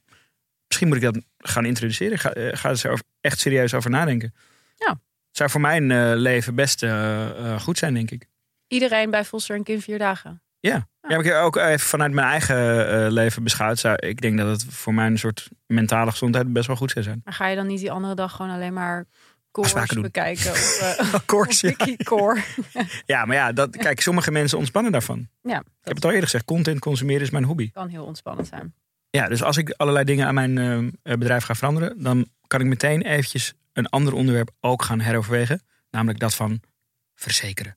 misschien 0.66 0.88
moet 0.88 0.96
ik 0.96 1.02
dat 1.02 1.18
gaan 1.38 1.64
introduceren. 1.64 2.12
Ik 2.12 2.20
ga, 2.20 2.32
eh, 2.32 2.56
ga 2.56 2.68
er 2.70 3.00
echt 3.20 3.38
serieus 3.40 3.74
over 3.74 3.90
nadenken. 3.90 4.34
Ja. 4.76 4.90
Het 4.90 5.36
zou 5.38 5.50
voor 5.50 5.60
mijn 5.60 5.90
eh, 5.90 6.12
leven 6.14 6.54
best 6.54 6.84
goed 7.60 7.78
zijn, 7.78 7.94
denk 7.94 8.10
ik. 8.10 8.26
Iedereen 8.68 9.10
bij 9.10 9.24
Foster 9.24 9.56
en 9.56 9.62
Kim 9.62 9.80
vier 9.80 9.98
dagen. 9.98 10.42
Ja, 10.60 10.88
ja 11.00 11.16
maar 11.16 11.24
ik 11.24 11.32
ook 11.32 11.56
even 11.56 11.80
vanuit 11.80 12.12
mijn 12.12 12.26
eigen 12.26 12.88
eh, 12.88 13.10
leven 13.10 13.42
beschouwd. 13.42 13.78
Zou, 13.78 13.96
ik 13.96 14.20
denk 14.20 14.38
dat 14.38 14.46
het 14.46 14.64
voor 14.74 14.94
mijn 14.94 15.18
soort 15.18 15.48
mentale 15.66 16.10
gezondheid 16.10 16.52
best 16.52 16.66
wel 16.66 16.76
goed 16.76 16.90
zou 16.90 17.04
zijn. 17.04 17.20
Maar 17.24 17.34
ga 17.34 17.46
je 17.46 17.56
dan 17.56 17.66
niet 17.66 17.80
die 17.80 17.90
andere 17.90 18.14
dag 18.14 18.32
gewoon 18.32 18.50
alleen 18.50 18.72
maar 18.72 19.06
koers 19.50 19.72
bekijken? 19.94 20.50
Of, 20.50 20.80
uh, 21.00 21.14
Koers, 21.26 21.60
ja. 21.60 21.74
Core. 22.04 22.40
ja, 23.06 23.24
maar 23.24 23.36
ja, 23.36 23.52
dat, 23.52 23.76
kijk, 23.76 24.00
sommige 24.00 24.30
mensen 24.30 24.58
ontspannen 24.58 24.92
daarvan. 24.92 25.28
Ja, 25.42 25.58
Ik 25.58 25.64
heb 25.80 25.94
het 25.94 26.04
al 26.04 26.10
eerder 26.10 26.28
gezegd, 26.28 26.44
content 26.44 26.78
consumeren 26.78 27.22
is 27.22 27.30
mijn 27.30 27.44
hobby. 27.44 27.70
kan 27.70 27.88
heel 27.88 28.04
ontspannend 28.04 28.46
zijn. 28.46 28.74
Ja, 29.10 29.28
dus 29.28 29.42
als 29.42 29.56
ik 29.56 29.70
allerlei 29.76 30.04
dingen 30.04 30.26
aan 30.26 30.34
mijn 30.34 30.58
eh, 31.02 31.14
bedrijf 31.16 31.44
ga 31.44 31.54
veranderen, 31.54 32.02
dan 32.02 32.28
kan 32.46 32.60
ik 32.60 32.66
meteen 32.66 33.02
eventjes 33.02 33.54
een 33.72 33.88
ander 33.88 34.12
onderwerp 34.12 34.50
ook 34.60 34.82
gaan 34.82 35.00
heroverwegen. 35.00 35.62
Namelijk 35.90 36.18
dat 36.18 36.34
van 36.34 36.60
verzekeren. 37.14 37.76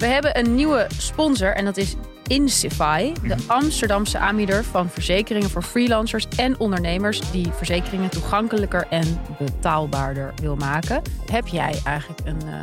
We 0.00 0.06
hebben 0.06 0.38
een 0.38 0.54
nieuwe 0.54 0.86
sponsor 0.98 1.54
en 1.54 1.64
dat 1.64 1.76
is 1.76 1.94
Insify, 2.26 3.12
de 3.26 3.34
Amsterdamse 3.46 4.18
aanbieder 4.18 4.64
van 4.64 4.90
verzekeringen 4.90 5.50
voor 5.50 5.62
freelancers 5.62 6.26
en 6.36 6.58
ondernemers 6.60 7.30
die 7.30 7.46
verzekeringen 7.52 8.10
toegankelijker 8.10 8.86
en 8.90 9.20
betaalbaarder 9.38 10.32
wil 10.42 10.56
maken. 10.56 11.02
Heb 11.32 11.46
jij 11.46 11.80
eigenlijk 11.84 12.20
een 12.24 12.40
eh, 12.48 12.60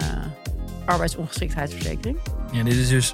arbeidsongeschiktheidsverzekering? 0.86 2.18
Ja, 2.52 2.64
dit 2.64 2.74
is 2.74 2.88
dus. 2.90 3.14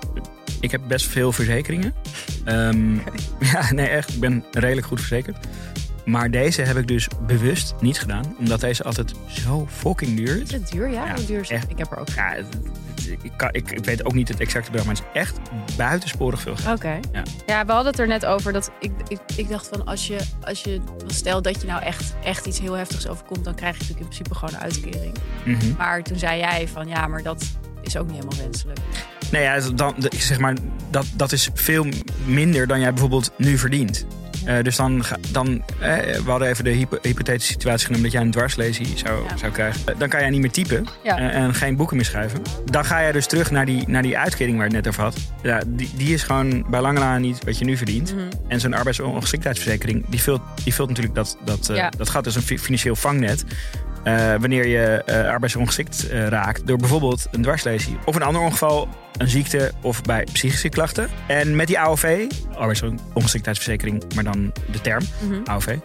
Ik 0.60 0.72
heb 0.72 0.82
best 0.88 1.06
veel 1.06 1.32
verzekeringen. 1.32 1.94
Ehm, 2.46 2.96
Ja, 3.40 3.72
nee, 3.72 3.88
echt. 3.88 4.14
Ik 4.14 4.20
ben 4.20 4.44
redelijk 4.52 4.88
goed 4.88 5.00
verzekerd. 5.00 5.38
Maar 6.06 6.32
deze 6.32 6.62
heb 6.62 6.78
ik 6.78 6.88
dus 6.88 7.08
bewust 7.28 7.74
niet 7.80 8.00
gedaan, 8.00 8.36
omdat 8.40 8.60
deze 8.60 8.84
altijd 8.84 9.14
zo 9.28 9.68
fucking 9.72 10.18
duur 10.18 10.36
Is 10.36 10.42
is. 10.42 10.52
het 10.52 10.72
duur? 10.72 10.90
Ja, 10.92 11.06
Ja, 11.06 11.16
hoe 11.16 11.26
duur 11.26 11.40
is 11.42 11.50
het? 11.50 11.58
echt. 11.58 11.70
Ik 11.70 11.78
heb 11.78 11.92
er 11.92 11.98
ook. 11.98 12.10
Ja, 12.10 12.36
ik, 13.08 13.32
kan, 13.36 13.50
ik, 13.52 13.72
ik 13.72 13.86
weet 13.86 14.06
ook 14.06 14.14
niet 14.14 14.28
het 14.28 14.40
exacte 14.40 14.72
bedrag, 14.72 14.86
maar 14.88 14.96
het 14.96 15.06
is 15.14 15.22
echt 15.22 15.40
buitensporig 15.78 16.42
veel 16.42 16.56
geld. 16.56 16.78
Oké. 16.78 17.00
Ja. 17.12 17.24
Ja. 17.46 17.66
we 17.66 17.72
hadden 17.72 17.92
het 17.92 18.00
er 18.00 18.08
net 18.08 18.26
over 18.26 18.54
dat 18.54 18.72
ik, 18.80 18.92
ik, 19.08 19.20
ik 19.36 19.50
dacht 19.50 19.68
van 19.68 19.86
als 19.86 20.08
je, 20.08 20.20
als 20.42 20.64
je 20.64 20.82
stel 21.08 21.42
dat 21.42 21.62
je 21.62 21.68
nou 21.68 21.82
echt, 21.82 22.14
echt 22.24 22.46
iets 22.46 22.60
heel 22.60 22.74
heftigs 22.74 23.08
overkomt, 23.08 23.44
dan 23.44 23.56
krijg 23.56 23.74
je 23.74 23.82
natuurlijk 23.82 24.10
in 24.10 24.16
principe 24.16 24.36
gewoon 24.36 24.54
een 24.54 24.62
uitkering. 24.62 25.14
Mhm. 25.44 25.76
Maar 25.78 26.04
toen 26.04 26.18
zei 26.18 26.40
jij 26.40 26.68
van 26.68 26.88
ja, 26.88 27.08
maar 27.08 27.24
dat 27.24 27.44
is 27.82 27.98
ook 27.98 28.06
niet 28.06 28.16
helemaal 28.16 28.38
wenselijk. 28.38 28.80
Nee, 29.32 29.44
ja, 29.44 29.60
dan, 29.60 29.96
zeg 30.10 30.40
maar, 30.40 30.56
dat, 30.90 31.06
dat 31.16 31.32
is 31.32 31.50
veel 31.54 31.86
minder 32.26 32.68
dan 32.68 32.80
jij 32.80 32.90
bijvoorbeeld 32.90 33.32
nu 33.38 33.58
verdient. 33.58 34.06
Eh, 34.46 34.64
dus 34.64 34.76
dan, 34.76 35.04
dan 35.32 35.64
eh, 35.80 35.96
we 35.98 36.24
hadden 36.32 36.48
even 36.48 36.64
de 36.64 36.70
hypo- 36.70 36.98
hypothetische 37.02 37.52
situatie 37.52 37.86
genomen 37.86 38.04
dat 38.04 38.12
jij 38.14 38.22
een 38.22 38.32
dwarslesie 38.32 38.88
zou, 38.96 39.24
Ja. 39.30 39.38
zou 39.38 39.52
krijgen. 39.52 39.82
Eh, 39.86 40.00
Dan 40.00 40.10
kan 40.10 40.20
jij 40.20 40.30
niet 40.30 40.42
meer 40.42 40.52
typen 40.52 40.86
Ja. 41.04 41.18
en 41.32 41.54
geen 41.54 41.76
boeken 41.76 41.96
meer 41.96 42.06
schrijven. 42.06 42.42
Dan 42.66 42.86
ga 42.86 43.02
jij 43.02 43.12
dus 43.12 43.26
terug 43.28 43.52
naar 43.52 43.66
die, 43.66 43.84
naar 43.88 44.02
die 44.02 44.18
uitkering 44.18 44.58
waar 44.58 44.70
je 44.70 44.76
het 44.76 44.86
net 44.86 44.94
over 44.94 45.04
had. 45.04 45.18
Ja, 45.44 45.62
die, 45.68 45.90
die 45.96 46.14
is 46.14 46.24
gewoon 46.24 46.66
bij 46.70 46.82
lange 46.82 47.00
na 47.00 47.18
niet 47.18 47.44
wat 47.46 47.58
je 47.58 47.66
nu 47.66 47.78
verdient. 47.78 48.16
Mhm. 48.16 48.24
En 48.48 48.60
zo'n 48.60 48.74
arbeidsongeschiktheidsverzekering, 48.74 50.06
die 50.08 50.22
vult, 50.22 50.42
die 50.64 50.74
vult 50.74 50.88
natuurlijk 50.88 51.16
dat, 51.16 51.38
dat, 51.46 51.70
Ja. 51.74 51.90
dat 51.98 52.10
gat 52.10 52.24
dus 52.24 52.36
een 52.36 52.42
fi- 52.42 52.60
financieel 52.60 52.96
vangnet. 52.96 53.44
Eh, 54.04 54.36
wanneer 54.40 54.68
je 54.68 55.04
eh, 55.06 55.30
arbeidsongeschikt 55.30 56.10
eh, 56.10 56.28
raakt 56.28 56.68
door 56.68 56.78
bijvoorbeeld 56.78 57.28
een 57.32 57.42
dwarslesie 57.42 57.98
of 58.06 58.16
een 58.16 58.22
ander 58.22 58.42
ongeval, 58.42 58.88
een 59.18 59.28
ziekte 59.28 59.72
of 59.82 60.02
bij 60.02 60.24
psychische 60.32 60.70
klachten. 60.70 61.10
En 61.28 61.56
met 61.56 61.68
die 61.68 61.80
AOV, 61.80 62.26
arbeidsongeschiktheidsverzekering, 62.56 64.04
maar 64.16 64.24
dan 64.24 64.54
de 64.72 64.82
term 64.82 65.04
Mhm. 65.20 65.42
AOV. 65.44 65.78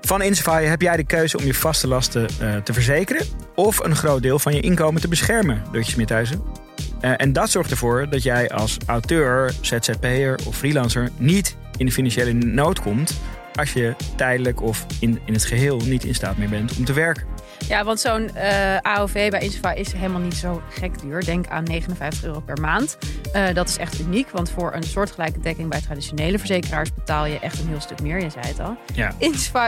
Van 0.00 0.22
Insafai 0.22 0.66
heb 0.66 0.80
jij 0.82 0.96
de 0.96 1.04
keuze 1.04 1.38
om 1.38 1.44
je 1.44 1.54
vaste 1.54 1.88
lasten 1.88 2.26
te 2.64 2.72
verzekeren 2.72 3.26
of 3.54 3.78
een 3.78 3.96
groot 3.96 4.22
deel 4.22 4.38
van 4.38 4.54
je 4.54 4.60
inkomen 4.60 5.00
te 5.00 5.08
beschermen, 5.08 5.62
Deutje 5.72 5.92
Smithuizen. 5.92 6.42
En 7.00 7.32
dat 7.32 7.50
zorgt 7.50 7.70
ervoor 7.70 8.08
dat 8.10 8.22
jij 8.22 8.50
als 8.50 8.76
auteur, 8.86 9.52
ZZP'er 9.60 10.38
of 10.46 10.56
freelancer 10.56 11.08
niet 11.16 11.56
in 11.76 11.86
de 11.86 11.92
financiële 11.92 12.32
nood 12.32 12.80
komt 12.80 13.20
als 13.54 13.72
je 13.72 13.94
tijdelijk 14.16 14.62
of 14.62 14.86
in, 15.00 15.20
in 15.24 15.32
het 15.32 15.44
geheel 15.44 15.80
niet 15.84 16.04
in 16.04 16.14
staat 16.14 16.36
meer 16.36 16.48
bent 16.48 16.76
om 16.76 16.84
te 16.84 16.92
werken. 16.92 17.24
Ja, 17.68 17.84
want 17.84 18.00
zo'n 18.00 18.34
eh, 18.34 18.76
AOV 18.76 19.30
bij 19.30 19.40
Insiva 19.40 19.72
is 19.72 19.92
helemaal 19.92 20.20
niet 20.20 20.34
zo 20.34 20.62
gek 20.70 21.00
duur. 21.00 21.24
Denk 21.24 21.46
aan 21.48 21.64
59 21.64 22.24
euro 22.24 22.40
per 22.40 22.60
maand. 22.60 22.98
Eh, 23.32 23.54
dat 23.54 23.68
is 23.68 23.76
echt 23.76 24.00
uniek, 24.00 24.30
want 24.30 24.50
voor 24.50 24.74
een 24.74 24.82
soortgelijke 24.82 25.40
dekking 25.40 25.68
bij 25.68 25.80
traditionele 25.80 26.38
verzekeraars 26.38 26.94
betaal 26.94 27.26
je 27.26 27.38
echt 27.38 27.58
een 27.58 27.68
heel 27.68 27.80
stuk 27.80 28.02
meer. 28.02 28.22
Je 28.22 28.30
zei 28.30 28.46
het 28.46 28.60
al. 28.60 28.76
Ja. 28.94 29.12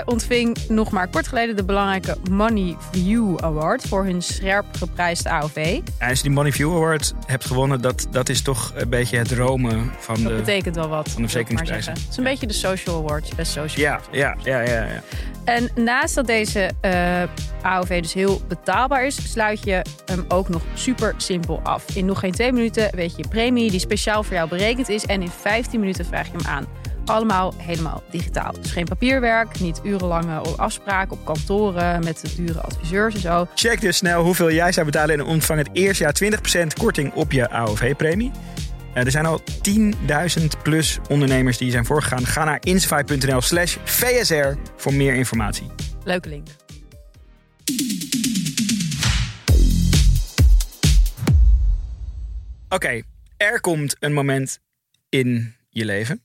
Ontving 0.04 0.56
nog 0.68 0.90
maar 0.90 1.08
kort 1.08 1.28
geleden 1.28 1.56
de 1.56 1.64
belangrijke 1.64 2.16
Money 2.30 2.76
View 2.90 3.38
Award 3.40 3.82
voor 3.82 4.04
hun 4.04 4.22
scherp 4.22 4.66
geprijsde 4.78 5.30
AOV. 5.30 5.80
Als 6.00 6.16
je 6.16 6.22
die 6.22 6.30
Money 6.32 6.52
View 6.52 6.74
Award 6.74 7.14
hebt 7.26 7.44
gewonnen, 7.44 7.80
dat, 7.80 8.06
dat 8.10 8.28
is 8.28 8.42
toch 8.42 8.72
een 8.74 8.88
beetje 8.88 9.16
het 9.18 9.28
dromen 9.28 9.92
van 9.98 10.22
Dat 10.22 10.32
de... 10.32 10.38
betekent 10.38 10.74
wel 10.74 10.88
wat. 10.88 11.04
de 11.04 11.10
ik 11.10 11.18
maar 11.18 11.28
verzekeringsprijzen. 11.28 11.92
Het 11.92 12.06
is 12.10 12.16
een 12.16 12.24
beetje 12.24 12.46
de 12.46 12.52
Social 12.52 12.96
Award, 12.96 13.36
best 13.36 13.52
social. 13.52 13.86
Ja, 13.86 14.00
ja, 14.10 14.36
ja, 14.44 14.60
ja, 14.60 14.84
ja. 14.84 15.02
En 15.44 15.70
naast 15.74 16.14
dat 16.14 16.26
deze 16.26 16.70
eh, 16.80 17.22
AOV 17.62 17.81
dus 17.88 18.12
heel 18.12 18.40
betaalbaar 18.48 19.06
is, 19.06 19.32
sluit 19.32 19.64
je 19.64 19.84
hem 20.04 20.24
ook 20.28 20.48
nog 20.48 20.62
super 20.74 21.14
simpel 21.16 21.60
af. 21.62 21.96
In 21.96 22.04
nog 22.04 22.18
geen 22.18 22.32
twee 22.32 22.52
minuten 22.52 22.90
weet 22.94 23.10
je 23.10 23.22
je 23.22 23.28
premie 23.28 23.70
die 23.70 23.80
speciaal 23.80 24.22
voor 24.22 24.34
jou 24.34 24.48
berekend 24.48 24.88
is 24.88 25.06
en 25.06 25.22
in 25.22 25.30
15 25.30 25.80
minuten 25.80 26.04
vraag 26.04 26.26
je 26.26 26.32
hem 26.36 26.46
aan. 26.46 26.66
Allemaal 27.04 27.54
helemaal 27.56 28.02
digitaal. 28.10 28.52
Dus 28.60 28.72
geen 28.72 28.84
papierwerk, 28.84 29.60
niet 29.60 29.80
urenlange 29.84 30.38
afspraken 30.56 31.12
op 31.12 31.24
kantoren 31.24 32.04
met 32.04 32.20
de 32.20 32.34
dure 32.36 32.60
adviseurs 32.60 33.14
en 33.14 33.20
zo. 33.20 33.46
Check 33.54 33.80
dus 33.80 33.96
snel 33.96 34.22
hoeveel 34.22 34.52
jij 34.52 34.72
zou 34.72 34.86
betalen 34.86 35.18
en 35.18 35.24
ontvang 35.24 35.58
het 35.58 35.68
eerste 35.72 36.02
jaar 36.02 36.40
20% 36.64 36.66
korting 36.78 37.12
op 37.12 37.32
je 37.32 37.50
AOV-premie. 37.50 38.30
Eh, 38.94 39.04
er 39.04 39.10
zijn 39.10 39.26
al 39.26 39.40
10.000 39.62 40.62
plus 40.62 40.98
ondernemers 41.08 41.58
die 41.58 41.70
zijn 41.70 41.84
voorgegaan. 41.84 42.26
Ga 42.26 42.44
naar 42.44 42.58
insafai.nl 42.60 43.40
slash 43.40 43.76
VSR 43.84 44.54
voor 44.76 44.94
meer 44.94 45.14
informatie. 45.14 45.66
Leuke 46.04 46.28
link. 46.28 46.46
Oké, 52.68 53.02
er 53.36 53.60
komt 53.60 53.96
een 53.98 54.12
moment 54.12 54.60
in 55.08 55.54
je 55.68 55.84
leven 55.84 56.22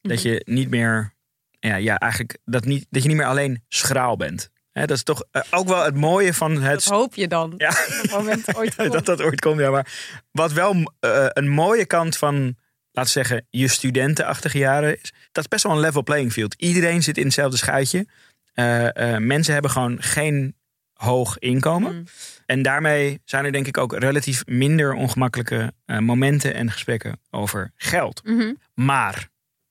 dat 0.00 0.22
je 0.22 0.42
niet 0.44 0.70
meer, 0.70 1.14
ja, 1.60 1.76
ja 1.76 1.98
eigenlijk 1.98 2.38
dat, 2.44 2.64
niet, 2.64 2.86
dat 2.90 3.02
je 3.02 3.08
niet 3.08 3.16
meer 3.16 3.26
alleen 3.26 3.64
schraal 3.68 4.16
bent. 4.16 4.50
Dat 4.72 4.90
is 4.90 5.02
toch 5.02 5.24
eh, 5.30 5.42
ook 5.50 5.68
wel 5.68 5.84
het 5.84 5.94
mooie 5.94 6.34
van 6.34 6.54
Dat 6.54 6.62
het... 6.62 6.84
hoop 6.84 7.14
je 7.14 7.28
dan. 7.28 7.54
Ja. 7.56 7.70
Dat 7.70 8.10
moment 8.10 8.56
ooit 8.56 8.74
komt. 8.74 8.92
dat 8.92 9.06
dat 9.06 9.22
ooit 9.22 9.40
komt, 9.40 9.60
ja. 9.60 9.70
Maar 9.70 9.86
wat 10.30 10.52
wel 10.52 10.92
eh, 11.00 11.26
een 11.28 11.48
mooie 11.48 11.86
kant 11.86 12.16
van, 12.16 12.34
laten 12.92 13.12
we 13.12 13.24
zeggen, 13.24 13.46
je 13.50 13.68
studentenachtige 13.68 14.58
jaren 14.58 15.00
is... 15.00 15.12
Dat 15.32 15.44
is 15.44 15.48
best 15.48 15.62
wel 15.62 15.72
een 15.72 15.80
level 15.80 16.02
playing 16.02 16.32
field. 16.32 16.54
Iedereen 16.54 17.02
zit 17.02 17.18
in 17.18 17.24
hetzelfde 17.24 17.56
schuitje. 17.56 18.06
Eh, 18.52 19.16
mensen 19.16 19.52
hebben 19.52 19.70
gewoon 19.70 20.02
geen 20.02 20.56
hoog 20.98 21.38
inkomen. 21.38 21.94
Mm. 21.96 22.04
En 22.46 22.62
daarmee 22.62 23.20
zijn 23.24 23.44
er 23.44 23.52
denk 23.52 23.66
ik 23.66 23.78
ook 23.78 23.92
relatief 23.98 24.46
minder 24.46 24.94
ongemakkelijke 24.94 25.72
eh, 25.84 25.98
momenten 25.98 26.54
en 26.54 26.70
gesprekken 26.70 27.20
over 27.30 27.72
geld. 27.76 28.20
Mhm. 28.24 28.52
Maar 28.74 29.28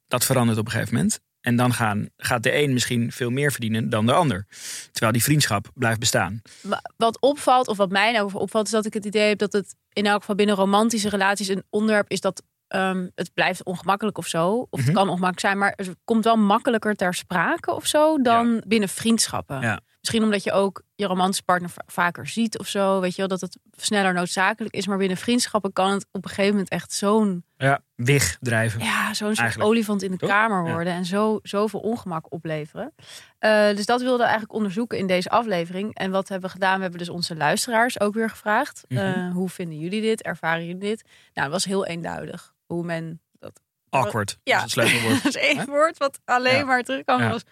dat 0.08 0.26
verandert 0.26 0.58
op 0.58 0.66
een 0.66 0.72
gegeven 0.72 0.94
moment. 0.94 1.20
En 1.42 1.56
dan 1.56 1.74
gaan, 1.74 2.10
gaat 2.18 2.44
de 2.44 2.56
een 2.64 2.74
misschien 2.74 3.12
veel 3.12 3.30
meer 3.30 3.52
verdienen 3.52 3.90
dan 3.90 4.06
de 4.06 4.14
ander. 4.14 4.46
Terwijl 4.92 5.12
die 5.12 5.24
vriendschap 5.24 5.72
blijft 5.74 6.00
bestaan. 6.00 6.42
Wa- 6.62 6.82
Wat 6.98 7.22
opvalt, 7.22 7.68
of 7.68 7.78
wat 7.78 7.90
mij 7.92 8.12
nou 8.12 8.34
opvalt, 8.34 8.66
is 8.66 8.72
dat 8.72 8.86
ik 8.86 8.94
het 8.94 9.06
idee 9.06 9.28
heb 9.28 9.38
dat 9.38 9.54
het 9.54 9.76
in 9.94 10.06
elk 10.06 10.20
geval 10.20 10.36
binnen 10.36 10.56
romantische 10.56 11.10
relaties 11.10 11.48
een 11.48 11.64
onderwerp 11.70 12.10
is 12.10 12.22
dat 12.22 12.44
ehm, 12.68 13.08
het 13.16 13.34
blijft 13.34 13.64
ongemakkelijk 13.64 14.18
of 14.18 14.28
zo. 14.28 14.68
Of 14.70 14.80
het 14.80 14.86
Mhm. 14.88 14.94
kan 14.96 15.02
ongemakkelijk 15.10 15.40
zijn, 15.40 15.58
maar 15.58 15.74
het 15.76 15.96
komt 16.04 16.24
wel 16.24 16.38
makkelijker 16.38 16.96
ter 16.96 17.14
sprake 17.14 17.72
of 17.76 17.86
zo 17.86 18.22
dan 18.22 18.64
binnen 18.68 18.90
vriendschappen. 18.90 19.62
Ja. 19.62 19.80
Misschien 20.08 20.24
omdat 20.28 20.44
je 20.44 20.52
ook 20.52 20.82
je 20.96 21.06
romantische 21.06 21.44
partner 21.44 21.70
va- 21.70 21.84
vaker 21.86 22.28
ziet 22.28 22.58
of 22.60 22.68
zo. 22.68 23.00
Weet 23.00 23.12
je 23.12 23.18
wel, 23.18 23.28
dat 23.28 23.42
het 23.42 23.58
sneller 23.76 24.14
noodzakelijk 24.14 24.76
is. 24.76 24.88
Maar 24.88 24.98
binnen 24.98 25.18
vriendschappen 25.18 25.74
kan 25.74 25.92
het 25.92 26.06
op 26.12 26.24
een 26.24 26.30
gegeven 26.30 26.52
moment 26.52 26.70
echt 26.70 26.94
zo'n 26.94 27.44
Ja, 27.58 27.80
wig 27.96 28.38
drijven. 28.42 28.80
ja, 28.84 29.14
zo'n 29.14 29.36
soort 29.36 29.62
olifant 29.62 30.04
in 30.04 30.12
de 30.12 30.18
Toch? 30.18 30.30
kamer 30.30 30.66
Ja. 30.66 30.72
worden 30.74 30.94
en 30.94 31.06
zo, 31.06 31.40
zoveel 31.44 31.80
ongemak 31.80 32.32
opleveren. 32.32 32.94
Eh, 33.40 33.68
dus 33.76 33.86
dat 33.86 34.00
wilden 34.00 34.18
we 34.18 34.24
eigenlijk 34.24 34.54
onderzoeken 34.54 34.98
in 34.98 35.08
deze 35.08 35.30
aflevering. 35.30 35.96
En 35.96 36.12
wat 36.12 36.28
hebben 36.30 36.48
we 36.48 36.54
gedaan? 36.56 36.76
We 36.76 36.82
hebben 36.82 37.00
dus 37.00 37.10
onze 37.10 37.36
luisteraars 37.36 38.00
ook 38.00 38.14
weer 38.14 38.30
gevraagd. 38.30 38.84
Mhm. 38.88 39.00
eh, 39.02 39.32
hoe 39.34 39.50
vinden 39.50 39.78
jullie 39.80 40.02
dit? 40.02 40.22
Ervaren 40.22 40.66
jullie 40.66 40.80
dit? 40.82 41.02
Nou, 41.04 41.12
het 41.34 41.52
was 41.52 41.66
heel 41.66 41.86
eenduidig 41.86 42.54
hoe 42.66 42.84
men 42.84 43.22
dat. 43.40 43.60
Awkward. 43.90 44.38
Ja. 44.44 44.60
Dat 44.60 44.68
is 44.68 44.76
het. 44.76 45.24
Dat 45.24 45.36
is 45.36 45.42
één 45.42 45.66
woord 45.66 45.98
wat 45.98 46.20
alleen 46.26 46.58
Ja. 46.58 46.66
maar 46.66 46.84
terugkwam. 46.84 47.22
Ja. 47.22 47.30
was 47.30 47.44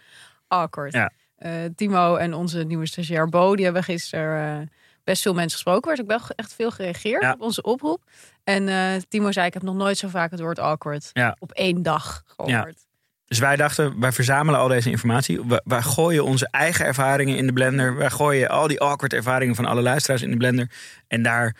awkward. 0.47 0.93
Ja. 0.93 1.11
Eh, 1.45 1.51
Timo 1.75 2.15
en 2.15 2.33
onze 2.33 2.63
nieuwe 2.63 2.87
stagiair 2.87 3.29
Bo, 3.29 3.55
die 3.55 3.65
hebben 3.65 3.83
gisteren 3.83 4.61
eh, 4.61 4.67
best 5.03 5.21
veel 5.21 5.33
mensen 5.33 5.51
gesproken. 5.51 5.91
Er 5.91 5.97
werd 5.97 6.11
ook 6.21 6.27
wel 6.27 6.35
echt 6.35 6.53
veel 6.53 6.71
gereageerd 6.71 7.21
Ja. 7.21 7.31
op 7.33 7.41
onze 7.41 7.61
oproep. 7.61 8.03
En 8.43 8.67
eh, 8.69 9.01
Timo 9.09 9.31
zei, 9.31 9.47
ik 9.47 9.53
heb 9.53 9.63
nog 9.63 9.75
nooit 9.75 9.97
zo 9.97 10.07
vaak 10.07 10.31
het 10.31 10.39
woord 10.39 10.59
awkward 10.59 11.09
Ja. 11.13 11.35
op 11.39 11.51
één 11.51 11.83
dag 11.83 12.23
gehoord. 12.25 12.83
Dus 13.25 13.39
wij 13.39 13.55
dachten, 13.55 13.99
wij 13.99 14.11
verzamelen 14.11 14.59
al 14.59 14.67
deze 14.67 14.89
informatie. 14.89 15.41
We- 15.45 15.61
Wij 15.63 15.81
gooien 15.81 16.23
onze 16.23 16.47
eigen 16.51 16.85
ervaringen 16.85 17.37
in 17.37 17.47
de 17.47 17.53
blender. 17.53 17.95
Wij 17.95 18.09
gooien 18.09 18.49
al 18.49 18.67
die 18.67 18.79
awkward 18.81 19.13
ervaringen 19.13 19.55
van 19.55 19.65
alle 19.65 19.81
luisteraars 19.81 20.21
in 20.21 20.31
de 20.31 20.37
blender. 20.37 20.71
En 21.07 21.21
daar 21.23 21.55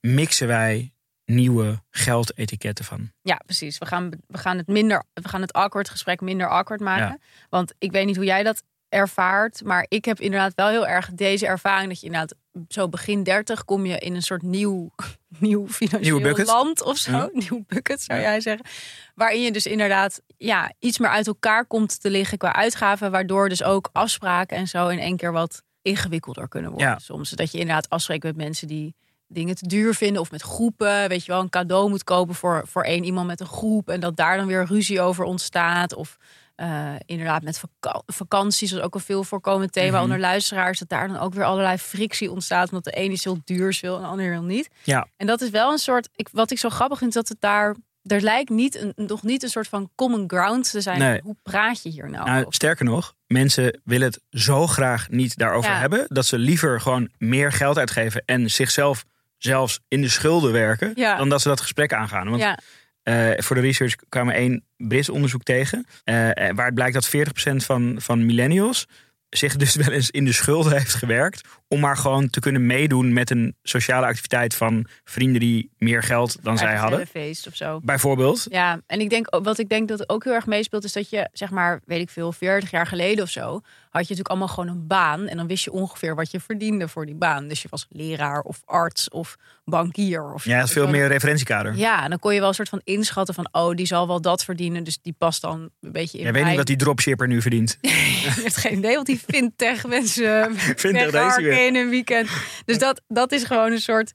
mixen 0.00 0.46
wij 0.46 0.92
nieuwe 1.28 1.82
geldetiketten 1.90 2.84
van. 2.84 3.10
Ja, 3.22 3.40
precies. 3.44 3.78
We 3.78 3.86
gaan, 3.86 4.10
we 4.26 4.38
gaan 4.38 4.56
het 4.56 4.66
minder, 4.66 5.04
we 5.14 5.28
gaan 5.28 5.40
het 5.40 5.52
awkward 5.52 5.88
gesprek 5.88 6.20
minder 6.20 6.48
awkward 6.48 6.80
maken. 6.80 7.06
Ja. 7.06 7.18
Want 7.48 7.74
ik 7.78 7.92
weet 7.92 8.06
niet 8.06 8.16
hoe 8.16 8.24
jij 8.24 8.42
dat 8.42 8.62
ervaart, 8.88 9.64
maar 9.64 9.86
ik 9.88 10.04
heb 10.04 10.20
inderdaad 10.20 10.54
wel 10.54 10.68
heel 10.68 10.86
erg 10.86 11.10
deze 11.12 11.46
ervaring 11.46 11.88
dat 11.88 12.00
je 12.00 12.06
inderdaad 12.06 12.34
zo 12.68 12.88
begin 12.88 13.22
30 13.22 13.64
kom 13.64 13.86
je 13.86 13.98
in 13.98 14.14
een 14.14 14.22
soort 14.22 14.42
nieuw, 14.42 14.90
nieuw 15.38 15.68
financieel 15.68 16.44
land 16.44 16.82
of 16.82 16.96
zo, 16.96 17.10
Ja. 17.10 17.28
nieuw 17.48 17.64
bucket 17.66 18.00
zou 18.02 18.20
jij 18.20 18.40
zeggen, 18.40 18.66
waarin 19.14 19.42
je 19.42 19.52
dus 19.52 19.66
inderdaad 19.66 20.22
ja 20.36 20.72
iets 20.78 20.98
meer 20.98 21.10
uit 21.10 21.26
elkaar 21.26 21.66
komt 21.66 22.00
te 22.00 22.10
liggen 22.10 22.38
qua 22.38 22.54
uitgaven, 22.54 23.10
waardoor 23.10 23.48
dus 23.48 23.62
ook 23.62 23.88
afspraken 23.92 24.56
en 24.56 24.66
zo 24.66 24.88
in 24.88 24.98
één 24.98 25.16
keer 25.16 25.32
wat 25.32 25.62
ingewikkelder 25.82 26.48
kunnen 26.48 26.70
worden. 26.70 26.88
Ja. 26.88 26.98
Soms 26.98 27.30
dat 27.30 27.52
je 27.52 27.58
inderdaad 27.58 27.88
afspreekt 27.88 28.24
met 28.24 28.36
mensen 28.36 28.68
die 28.68 28.94
dingen 29.28 29.54
te 29.54 29.66
duur 29.66 29.94
vinden 29.94 30.20
of 30.22 30.30
met 30.30 30.42
groepen. 30.42 31.08
Weet 31.08 31.24
je 31.24 31.32
wel, 31.32 31.40
een 31.40 31.48
cadeau 31.50 31.88
moet 31.88 32.04
kopen 32.04 32.34
voor, 32.34 32.62
voor 32.66 32.82
één 32.82 33.04
iemand 33.04 33.26
met 33.26 33.40
een 33.40 33.46
groep. 33.46 33.88
En 33.88 34.00
dat 34.00 34.16
daar 34.16 34.36
dan 34.36 34.46
weer 34.46 34.64
ruzie 34.64 35.00
over 35.00 35.24
ontstaat. 35.24 35.94
Of 35.94 36.16
eh, 36.54 36.92
inderdaad 37.06 37.42
met 37.42 37.58
vaka- 37.58 38.02
vakanties, 38.06 38.70
dat 38.70 38.78
is 38.78 38.84
ook 38.84 38.94
een 38.94 39.00
veel 39.00 39.24
voorkomend 39.24 39.72
thema 39.72 39.94
Mhm. 39.94 40.02
onder 40.02 40.18
luisteraars. 40.18 40.78
Dat 40.78 40.88
daar 40.88 41.08
dan 41.08 41.18
ook 41.18 41.34
weer 41.34 41.44
allerlei 41.44 41.76
frictie 41.78 42.30
ontstaat. 42.30 42.68
Omdat 42.68 42.84
de 42.84 42.98
een 43.00 43.12
iets 43.12 43.24
heel 43.24 43.38
duurs 43.44 43.80
wil 43.80 43.96
en 43.96 44.02
de 44.02 44.06
ander 44.08 44.30
wil 44.30 44.42
niet. 44.42 44.68
Ja. 44.82 45.06
En 45.16 45.26
dat 45.26 45.40
is 45.40 45.50
wel 45.50 45.72
een 45.72 45.78
soort, 45.78 46.08
ik, 46.14 46.28
wat 46.32 46.50
ik 46.50 46.58
zo 46.58 46.68
grappig 46.68 46.98
vind, 46.98 47.12
dat 47.12 47.28
het 47.28 47.40
daar... 47.40 47.74
Er 48.02 48.20
lijkt 48.20 48.50
niet 48.50 48.74
een, 48.80 48.92
nog 48.96 49.22
niet 49.22 49.42
een 49.42 49.48
soort 49.48 49.68
van 49.68 49.90
common 49.94 50.24
ground 50.26 50.70
te 50.70 50.80
zijn. 50.80 50.98
Nee. 50.98 51.20
Hoe 51.24 51.36
praat 51.42 51.82
je 51.82 51.88
hier 51.88 52.10
nou? 52.10 52.24
Nou, 52.30 52.46
sterker 52.48 52.84
nog, 52.84 53.14
mensen 53.26 53.80
willen 53.84 54.06
het 54.06 54.20
zo 54.30 54.66
graag 54.66 55.08
niet 55.10 55.36
daarover 55.36 55.70
Ja. 55.70 55.78
hebben. 55.78 56.04
Dat 56.08 56.26
ze 56.26 56.38
liever 56.38 56.80
gewoon 56.80 57.08
meer 57.18 57.52
geld 57.52 57.78
uitgeven 57.78 58.22
en 58.26 58.50
zichzelf 58.50 59.04
zelfs 59.38 59.80
in 59.88 60.02
de 60.02 60.08
schulden 60.08 60.52
werken. 60.52 60.92
Ja. 60.94 61.16
Dan 61.16 61.28
dat 61.28 61.40
ze 61.42 61.48
dat 61.48 61.60
gesprek 61.60 61.92
aangaan. 61.92 62.28
Want 62.28 62.42
ja, 62.42 62.58
Eh, 63.02 63.30
voor 63.36 63.56
de 63.56 63.62
research 63.62 63.94
kwamen 64.08 64.32
we 64.34 64.38
één 64.40 64.64
Brits 64.76 65.08
onderzoek 65.08 65.42
tegen. 65.42 65.86
eh, 66.04 66.48
eh, 66.48 66.54
waar 66.56 66.66
het 66.66 66.74
blijkt 66.74 66.94
dat 66.94 67.08
40% 67.08 67.64
van, 67.64 67.96
van 68.00 68.26
millennials 68.26 68.86
zich 69.28 69.56
dus 69.56 69.74
wel 69.84 69.90
eens 69.92 70.10
in 70.10 70.24
de 70.24 70.32
schulden 70.32 70.72
heeft 70.72 70.94
gewerkt. 70.94 71.48
Om 71.68 71.80
maar 71.80 71.96
gewoon 71.96 72.30
te 72.30 72.40
kunnen 72.40 72.66
meedoen 72.66 73.12
met 73.12 73.30
een 73.30 73.56
sociale 73.62 74.06
activiteit 74.06 74.54
van 74.54 74.86
vrienden 75.04 75.40
die 75.40 75.70
meer 75.78 76.02
geld 76.02 76.42
dan 76.42 76.58
zij 76.58 76.76
hadden. 76.76 77.06
feest 77.06 77.46
of 77.46 77.56
zo. 77.56 77.80
Bijvoorbeeld. 77.82 78.46
Ja, 78.50 78.80
en 78.86 79.00
ik 79.00 79.10
denk, 79.10 79.36
wat 79.42 79.58
ik 79.58 79.68
denk 79.68 79.88
dat 79.88 80.08
ook 80.08 80.24
heel 80.24 80.32
erg 80.32 80.46
meespeelt, 80.46 80.84
is 80.84 80.92
dat 80.92 81.10
je, 81.10 81.28
zeg 81.32 81.50
maar, 81.50 81.80
weet 81.84 82.00
ik 82.00 82.10
veel, 82.10 82.32
40 82.32 82.70
jaar 82.70 82.86
geleden 82.86 83.24
of 83.24 83.30
zo, 83.30 83.60
had 83.90 84.08
je 84.08 84.14
natuurlijk 84.14 84.28
allemaal 84.28 84.48
gewoon 84.48 84.68
een 84.68 84.86
baan. 84.86 85.26
En 85.26 85.36
dan 85.36 85.46
wist 85.46 85.64
je 85.64 85.72
ongeveer 85.72 86.14
wat 86.14 86.30
je 86.30 86.40
verdiende 86.40 86.88
voor 86.88 87.06
die 87.06 87.14
baan. 87.14 87.48
Dus 87.48 87.62
je 87.62 87.68
was 87.70 87.86
leraar 87.88 88.40
of 88.40 88.62
arts 88.64 89.08
of 89.08 89.36
bankier. 89.64 90.32
Of 90.32 90.44
Ja, 90.44 90.66
veel 90.66 90.88
meer 90.88 91.08
referentiekader. 91.08 91.76
Ja, 91.76 92.02
en 92.04 92.10
dan 92.10 92.18
kon 92.18 92.34
je 92.34 92.40
wel 92.40 92.48
een 92.48 92.54
soort 92.54 92.68
van 92.68 92.80
inschatten 92.84 93.34
van, 93.34 93.48
oh, 93.52 93.74
die 93.74 93.86
zal 93.86 94.06
wel 94.06 94.20
dat 94.20 94.44
verdienen. 94.44 94.84
Dus 94.84 94.98
die 95.02 95.14
past 95.18 95.40
dan 95.42 95.70
een 95.80 95.92
beetje 95.92 96.18
in 96.18 96.24
Jij 96.24 96.32
weet 96.32 96.44
niet 96.44 96.56
wat 96.56 96.66
die 96.66 96.76
dropshipper 96.76 97.28
nu 97.28 97.42
verdient. 97.42 97.78
Je 98.38 98.42
hebt 98.42 98.56
geen 98.56 98.78
idee 98.78 98.96
wat 98.96 99.06
die 99.06 99.20
fintech 99.28 99.86
mensen 99.86 100.56
Fintech 100.76 100.92
deze 100.92 101.10
wegharken 101.10 101.57
in 101.66 101.76
een 101.76 101.88
weekend. 101.88 102.28
Dus 102.64 102.78
dat, 102.78 103.02
dat 103.08 103.32
is 103.32 103.44
gewoon 103.44 103.72
een 103.72 103.80
soort, 103.80 104.12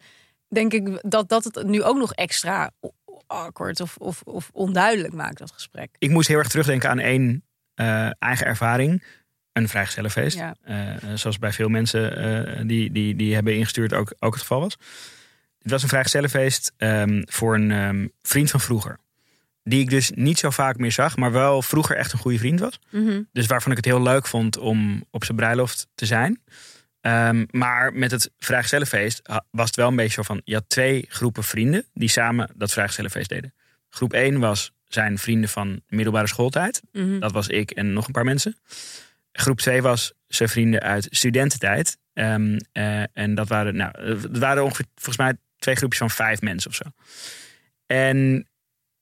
denk 0.48 0.74
ik, 0.74 1.02
dat, 1.02 1.30
dat 1.30 1.44
het 1.44 1.64
nu 1.64 1.84
ook 1.84 1.98
nog 1.98 2.14
extra 2.14 2.72
awkward 3.28 3.80
of, 3.80 3.96
of, 3.98 4.22
of 4.22 4.50
onduidelijk 4.54 5.14
maakt, 5.14 5.38
dat 5.38 5.52
gesprek. 5.52 5.96
Ik 5.98 6.10
moest 6.10 6.28
heel 6.28 6.38
erg 6.38 6.48
terugdenken 6.48 6.90
aan 6.90 7.00
één 7.00 7.44
eh, 7.74 8.10
eigen 8.20 8.46
ervaring. 8.46 9.04
Een 9.52 9.70
vrijgezellenfeest. 9.70 10.38
Ja. 10.38 10.56
Eh, 10.62 10.90
eh, 10.90 11.18
zoals 11.18 11.40
bij 11.40 11.52
veel 11.52 11.70
mensen 11.70 12.68
die, 12.68 12.92
die, 12.92 13.16
die 13.16 13.34
hebben 13.34 13.56
ingestuurd 13.56 13.94
ook, 13.94 14.14
ook 14.20 14.34
het 14.34 14.42
geval 14.42 14.60
was. 14.60 14.78
Het 15.60 15.72
was 15.72 15.84
een 15.84 15.90
vrijgezellenfeest 15.90 16.74
ehm 16.78 17.22
voor 17.26 17.56
een 17.56 17.72
ehm, 17.72 18.08
vriend 18.22 18.50
van 18.50 18.60
vroeger. 18.60 18.98
Die 19.64 19.80
ik 19.80 19.90
dus 19.90 20.12
niet 20.12 20.40
zo 20.40 20.50
vaak 20.50 20.78
meer 20.78 20.92
zag, 20.92 21.18
maar 21.18 21.32
wel 21.32 21.62
vroeger 21.62 21.96
echt 21.96 22.14
een 22.14 22.20
goede 22.20 22.38
vriend 22.38 22.60
was. 22.60 22.80
Mhm. 22.90 23.22
Dus 23.32 23.46
waarvan 23.46 23.72
ik 23.72 23.78
het 23.78 23.86
heel 23.86 24.02
leuk 24.02 24.28
vond 24.28 24.58
om 24.58 25.04
op 25.12 25.24
zijn 25.24 25.38
bruiloft 25.38 25.88
te 25.96 26.06
zijn. 26.06 26.42
Ehm, 27.04 27.46
maar 27.50 27.94
met 27.94 28.12
het 28.12 28.32
vrijgezellenfeest 28.38 29.20
ha- 29.24 29.46
was 29.52 29.68
het 29.68 29.76
wel 29.76 29.88
een 29.88 29.96
beetje 29.96 30.14
zo 30.14 30.22
van... 30.22 30.42
je 30.44 30.54
had 30.54 30.64
twee 30.68 31.06
groepen 31.10 31.44
vrienden 31.44 31.86
die 31.94 32.10
samen 32.10 32.50
dat 32.56 32.72
vrijgezellenfeest 32.72 33.30
deden. 33.30 33.54
Groep 33.90 34.14
1 34.14 34.40
was 34.40 34.72
zijn 34.88 35.18
vrienden 35.18 35.50
van 35.50 35.82
middelbare 35.88 36.28
schooltijd. 36.28 36.82
Mhm. 36.92 37.20
Dat 37.20 37.32
was 37.32 37.48
ik 37.48 37.72
en 37.72 37.94
nog 37.94 38.06
een 38.06 38.12
paar 38.12 38.24
mensen. 38.24 38.58
Groep 39.32 39.60
2 39.60 39.82
was 39.82 40.14
zijn 40.28 40.50
vrienden 40.50 40.82
uit 40.82 41.08
studententijd. 41.10 41.98
Ehm, 42.14 42.60
eh, 42.72 43.04
en 43.14 43.36
dat 43.36 43.48
waren, 43.48 43.76
nou, 43.76 44.02
het 44.22 44.38
waren 44.38 44.64
ongeveer 44.64 44.86
volgens 44.96 45.18
mij 45.18 45.34
twee 45.58 45.76
groepjes 45.76 46.00
van 46.00 46.10
vijf 46.10 46.42
mensen 46.42 46.70
of 46.70 46.76
zo. 46.76 46.84
En 47.86 48.48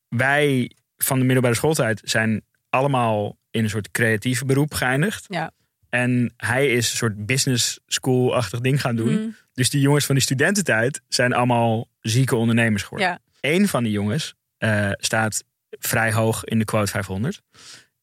wij 0.08 0.72
van 0.98 1.18
de 1.20 1.26
middelbare 1.26 1.56
schooltijd 1.56 2.02
zijn 2.04 2.42
allemaal 2.70 3.38
in 3.52 3.64
een 3.64 3.70
soort 3.70 3.92
creatief 3.92 4.46
beroep 4.46 4.74
geëindigd. 4.74 5.26
Ja. 5.28 5.52
En 5.92 6.34
hij 6.38 6.68
is 6.68 6.92
een 6.92 6.98
soort 6.98 7.26
business 7.26 7.80
school-achtig 7.88 8.60
ding 8.60 8.82
gaan 8.82 8.96
doen. 8.96 9.14
Mhm. 9.14 9.30
Dus 9.54 9.70
die 9.70 9.82
jongens 9.82 10.06
van 10.06 10.16
die 10.16 10.24
studententijd 10.24 11.02
zijn 11.08 11.34
allemaal 11.34 11.88
zieke 12.00 12.36
ondernemers 12.36 12.84
geworden. 12.84 13.08
Ja. 13.08 13.20
Eén 13.40 13.68
van 13.68 13.84
die 13.84 13.92
jongens 13.92 14.36
eh, 14.58 14.90
staat 14.94 15.44
vrij 15.70 16.14
hoog 16.14 16.44
in 16.44 16.60
de 16.60 16.66
quote 16.66 16.92
500. 16.92 17.42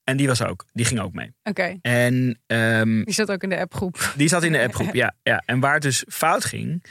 En 0.04 0.16
die 0.16 0.26
was 0.26 0.42
ook, 0.42 0.64
die 0.72 0.84
ging 0.84 1.00
ook 1.00 1.12
mee. 1.12 1.32
Oké, 1.42 1.78
En 1.82 2.40
ehm, 2.46 3.02
die 3.04 3.14
zat 3.14 3.30
ook 3.30 3.42
in 3.42 3.48
de 3.48 3.58
appgroep. 3.58 4.12
die 4.16 4.28
zat 4.28 4.42
in 4.42 4.52
de 4.52 4.62
appgroep, 4.66 4.94
ja, 4.94 5.14
ja. 5.22 5.42
En 5.46 5.60
waar 5.60 5.74
het 5.74 5.82
dus 5.82 6.04
fout 6.08 6.44
ging, 6.44 6.84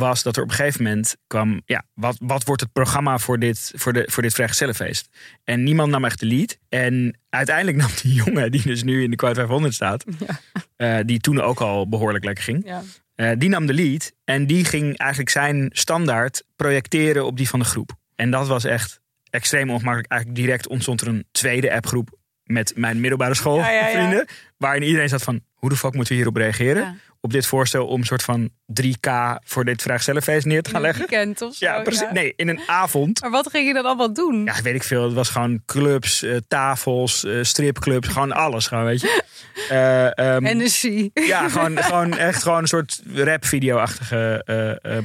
was 0.00 0.22
dat 0.22 0.36
er 0.36 0.42
op 0.42 0.48
een 0.48 0.54
gegeven 0.54 0.82
moment 0.82 1.16
kwam... 1.26 1.62
Ja, 1.64 1.84
wat, 1.94 2.16
wat 2.20 2.44
wordt 2.44 2.60
het 2.60 2.72
programma 2.72 3.18
voor 3.18 3.38
dit, 3.38 3.72
voor 3.76 3.92
de, 3.92 4.04
voor 4.06 4.22
dit 4.22 4.34
vrijgezellenfeest? 4.34 5.08
En 5.44 5.62
niemand 5.62 5.90
nam 5.90 6.04
echt 6.04 6.20
de 6.20 6.26
lead. 6.26 6.58
En 6.68 7.18
uiteindelijk 7.28 7.76
nam 7.82 7.90
die 8.02 8.14
jongen, 8.14 8.50
die 8.50 8.62
dus 8.62 8.82
nu 8.82 9.02
in 9.02 9.10
de 9.10 9.16
quote 9.16 9.34
500 9.34 9.74
staat... 9.74 10.04
Ja. 10.18 10.40
eh, 10.98 11.04
die 11.06 11.20
toen 11.20 11.40
ook 11.40 11.60
al 11.60 11.88
behoorlijk 11.88 12.24
lekker 12.24 12.44
ging... 12.44 12.66
Ja. 12.66 12.82
Eh, 13.14 13.30
die 13.38 13.48
nam 13.48 13.66
de 13.66 13.74
lead 13.74 14.12
en 14.24 14.46
die 14.46 14.64
ging 14.64 14.96
eigenlijk 14.96 15.30
zijn 15.30 15.70
standaard 15.72 16.44
projecteren 16.56 17.26
op 17.26 17.36
die 17.36 17.48
van 17.48 17.58
de 17.58 17.64
groep. 17.64 17.92
En 18.16 18.30
dat 18.30 18.46
was 18.46 18.64
echt 18.64 19.00
extreem 19.30 19.70
ongemakkelijk. 19.70 20.10
Eigenlijk 20.10 20.40
direct 20.40 20.68
ontstond 20.68 21.00
er 21.00 21.08
een 21.08 21.26
tweede 21.30 21.72
appgroep 21.72 22.18
met 22.44 22.72
mijn 22.76 23.00
middelbare 23.00 23.34
schoolvrienden. 23.34 24.02
Ja, 24.02 24.10
ja, 24.10 24.10
ja. 24.10 24.24
waarin 24.56 24.82
iedereen 24.82 25.08
zat 25.08 25.22
van, 25.22 25.40
hoe 25.60 25.70
de 25.70 25.76
fuck 25.76 25.94
moeten 25.94 26.12
we 26.12 26.18
hierop 26.18 26.36
reageren? 26.36 26.82
Ja. 26.82 26.94
Op 27.22 27.32
dit 27.32 27.46
voorstel 27.46 27.86
om 27.86 28.00
een 28.00 28.06
soort 28.06 28.22
van 28.22 28.50
3K 28.82 29.10
voor 29.44 29.64
dit 29.64 29.82
vraagstellenfeest 29.82 30.46
neer 30.46 30.62
te 30.62 30.70
gaan 30.70 30.80
leggen. 30.80 31.06
weekend 31.08 31.42
of 31.42 31.54
zo. 31.54 31.66
Ja, 31.66 31.82
precies. 31.82 32.00
ja. 32.00 32.12
Nee, 32.12 32.32
in 32.36 32.48
een 32.48 32.60
avond. 32.66 33.20
Maar 33.20 33.30
wat 33.30 33.50
ging 33.50 33.66
je 33.66 33.72
dan 33.74 33.84
allemaal 33.84 34.12
doen? 34.12 34.44
Ja, 34.44 34.62
weet 34.62 34.74
ik 34.74 34.82
veel. 34.82 35.02
Het 35.02 35.12
was 35.12 35.28
gewoon 35.28 35.62
clubs, 35.66 36.22
eh, 36.22 36.36
tafels, 36.48 37.24
eh, 37.24 37.38
stripclubs, 37.42 38.08
gewoon 38.08 38.32
alles, 38.32 38.66
gewoon, 38.66 38.84
weet 38.84 39.00
je. 39.00 39.22
Eh, 39.68 40.18
ehm, 40.18 40.44
Hennessy. 40.44 41.10
ja, 41.14 41.48
gewoon, 41.48 41.82
gewoon 41.82 42.16
echt 42.16 42.42
gewoon 42.42 42.58
een 42.58 42.66
soort 42.66 43.02
rap-video-achtige 43.14 44.42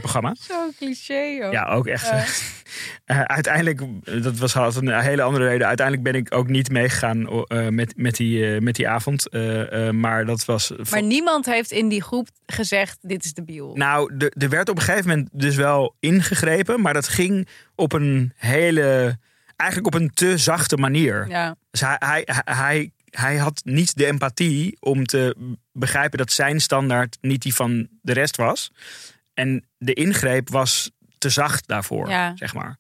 programma. 0.02 0.36
Zo 0.40 0.72
cliché, 0.78 1.22
joh. 1.40 1.52
Ja, 1.52 1.66
ook 1.66 1.88
echt. 1.88 2.12
Uiteindelijk, 3.06 3.82
dat 4.24 4.38
was 4.38 4.56
altijd 4.56 4.88
een 4.88 5.00
hele 5.00 5.22
andere 5.22 5.46
reden. 5.46 5.68
Uiteindelijk 5.68 6.12
ben 6.12 6.22
ik 6.22 6.36
ook 6.36 6.48
niet 6.48 6.70
meegegaan 6.70 7.46
met, 7.70 7.94
met, 7.98 8.16
die, 8.16 8.62
met 8.62 8.76
die 8.76 8.88
avond. 8.88 9.28
Maar 9.92 10.26
dat 10.26 10.45
was. 10.46 10.72
Maar 10.90 11.04
niemand 11.04 11.46
heeft 11.46 11.72
in 11.72 11.90
die 11.90 12.02
groep 12.02 12.28
gezegd, 12.46 12.98
dit 13.02 13.26
is 13.26 13.34
de 13.34 13.44
biel. 13.44 13.76
Nou, 13.76 14.14
er- 14.18 14.34
er 14.38 14.50
werd 14.50 14.70
op 14.70 14.78
een 14.78 14.84
gegeven 14.84 15.08
moment 15.10 15.30
dus 15.32 15.56
wel 15.56 15.96
ingegrepen. 16.00 16.82
Maar 16.82 16.94
dat 16.94 17.08
ging 17.08 17.48
op 17.76 17.94
een 17.94 18.34
hele. 18.36 19.18
Eigenlijk 19.56 19.96
op 19.96 20.02
een 20.02 20.10
te 20.14 20.38
zachte 20.38 20.78
manier. 20.78 21.28
Ja, 21.30 21.56
Dus 21.72 21.82
hij, 21.82 21.96
hij, 22.00 22.28
hij, 22.46 22.92
hij 23.10 23.38
had 23.38 23.62
niet 23.64 23.98
de 23.98 24.06
empathie 24.06 24.78
om 24.80 25.06
te 25.06 25.36
begrijpen 25.72 26.18
dat 26.18 26.32
zijn 26.32 26.60
standaard 26.60 27.18
niet 27.22 27.42
die 27.42 27.56
van 27.56 27.88
de 28.02 28.14
rest 28.14 28.36
was. 28.38 28.72
En 29.34 29.66
de 29.78 29.94
ingreep 29.94 30.50
was 30.50 30.92
te 31.18 31.30
zacht 31.30 31.68
daarvoor, 31.68 32.10
Ja. 32.10 32.32
zeg 32.36 32.54
maar. 32.54 32.78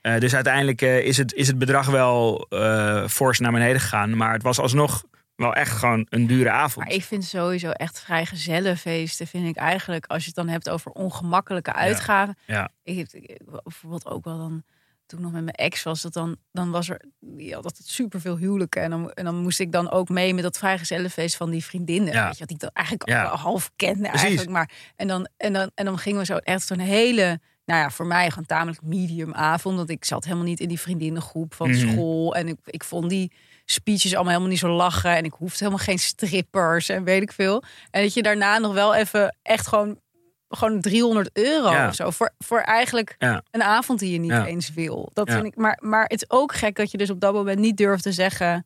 Eh, 0.00 0.18
dus 0.18 0.34
uiteindelijk 0.34 0.82
eh, 0.82 0.98
is, 0.98 1.16
het, 1.16 1.32
is 1.34 1.46
het 1.46 1.58
bedrag 1.58 1.86
wel 1.86 2.46
eh 2.48 3.08
fors 3.08 3.38
naar 3.38 3.52
beneden 3.52 3.80
gegaan. 3.80 4.16
Maar 4.16 4.32
het 4.32 4.42
was 4.42 4.58
alsnog 4.58 5.04
wel 5.40 5.54
echt 5.54 5.72
gewoon 5.76 6.06
een 6.08 6.26
dure 6.26 6.50
avond. 6.50 6.86
maar 6.86 6.94
ik 6.94 7.04
vind 7.04 7.24
sowieso 7.24 7.70
echt 7.70 8.00
vrijgezellenfeesten, 8.00 9.26
vind 9.26 9.46
ik 9.46 9.56
eigenlijk, 9.56 10.06
als 10.06 10.20
je 10.20 10.26
het 10.26 10.34
dan 10.36 10.48
hebt 10.48 10.68
over 10.70 10.90
ongemakkelijke 10.90 11.72
uitgaven. 11.72 12.36
ja. 12.46 12.70
Ik 12.82 12.96
heb 12.96 13.38
bijvoorbeeld 13.62 14.06
ook 14.06 14.24
wel 14.24 14.38
dan, 14.38 14.62
toen 15.06 15.18
ik 15.18 15.24
nog 15.24 15.34
met 15.34 15.44
mijn 15.44 15.56
ex 15.56 15.82
was, 15.82 16.02
dat 16.02 16.12
dan, 16.12 16.36
dan 16.52 16.70
was 16.70 16.88
er, 16.88 17.00
die 17.20 17.54
had 17.54 17.64
altijd 17.64 17.88
superveel 17.88 18.36
huwelijken. 18.36 18.82
En 18.82 18.90
dan, 18.90 19.10
en 19.12 19.24
dan 19.24 19.36
moest 19.36 19.60
ik 19.60 19.72
dan 19.72 19.90
ook 19.90 20.08
mee 20.08 20.34
met 20.34 20.42
dat 20.42 20.58
vrijgezellenfeest 20.58 21.36
van 21.36 21.50
die 21.50 21.64
vriendinnen. 21.64 22.12
Ja. 22.12 22.24
Weet 22.24 22.32
je, 22.32 22.38
wat 22.38 22.48
die 22.48 22.56
ik 22.56 22.62
dan 22.62 22.70
eigenlijk 22.72 23.08
Ja. 23.08 23.22
wel 23.22 23.36
half 23.36 23.70
kende 23.76 24.02
Precies. 24.08 24.20
eigenlijk. 24.22 24.50
Maar, 24.50 24.70
en, 24.96 25.08
dan, 25.08 25.28
en, 25.36 25.52
dan, 25.52 25.70
en 25.74 25.84
dan 25.84 25.98
gingen 25.98 26.18
we 26.18 26.24
zo 26.24 26.36
echt 26.36 26.66
zo'n 26.66 26.78
hele 26.78 27.40
nou 27.64 27.82
ja, 27.82 27.90
voor 27.90 28.06
mij 28.06 28.28
gewoon 28.30 28.46
tamelijk 28.46 28.82
medium 28.82 29.34
avond. 29.34 29.76
Want 29.76 29.90
ik 29.90 30.04
zat 30.04 30.24
helemaal 30.24 30.44
niet 30.44 30.60
in 30.60 30.68
die 30.68 30.80
vriendinnengroep 30.80 31.54
van 31.54 31.70
Mhm. 31.70 31.78
school. 31.90 32.34
En 32.34 32.48
ik, 32.48 32.56
ik 32.64 32.84
vond 32.84 33.08
die 33.10 33.32
speeches 33.70 34.12
allemaal 34.14 34.28
helemaal 34.32 34.50
niet 34.50 34.58
zo 34.58 34.68
lachen. 34.68 35.16
En 35.16 35.24
ik 35.24 35.32
hoefde 35.32 35.64
helemaal 35.64 35.84
geen 35.84 35.98
strippers 35.98 36.88
en 36.88 37.04
weet 37.04 37.22
ik 37.22 37.32
veel. 37.32 37.62
En 37.90 38.02
dat 38.02 38.14
je 38.14 38.22
daarna 38.22 38.58
nog 38.58 38.72
wel 38.72 38.94
even 38.94 39.36
echt 39.42 39.66
gewoon, 39.66 40.00
gewoon 40.48 40.80
300 40.80 41.30
euro 41.32 41.70
Ja. 41.72 41.88
of 41.88 41.94
zo. 41.94 42.10
Voor, 42.10 42.30
voor 42.38 42.60
eigenlijk 42.60 43.14
Ja. 43.18 43.42
een 43.50 43.62
avond 43.62 43.98
die 43.98 44.12
je 44.12 44.18
niet 44.18 44.30
Ja. 44.30 44.46
eens 44.46 44.72
wil. 44.72 45.10
Dat 45.12 45.30
vind 45.30 45.44
ik, 45.44 45.56
maar, 45.56 45.78
maar 45.82 46.02
het 46.02 46.22
is 46.22 46.30
ook 46.30 46.54
gek 46.54 46.76
dat 46.76 46.90
je 46.90 46.98
dus 46.98 47.10
op 47.10 47.20
dat 47.20 47.32
moment 47.32 47.58
niet 47.58 47.76
durft 47.76 48.02
te 48.02 48.12
zeggen... 48.12 48.64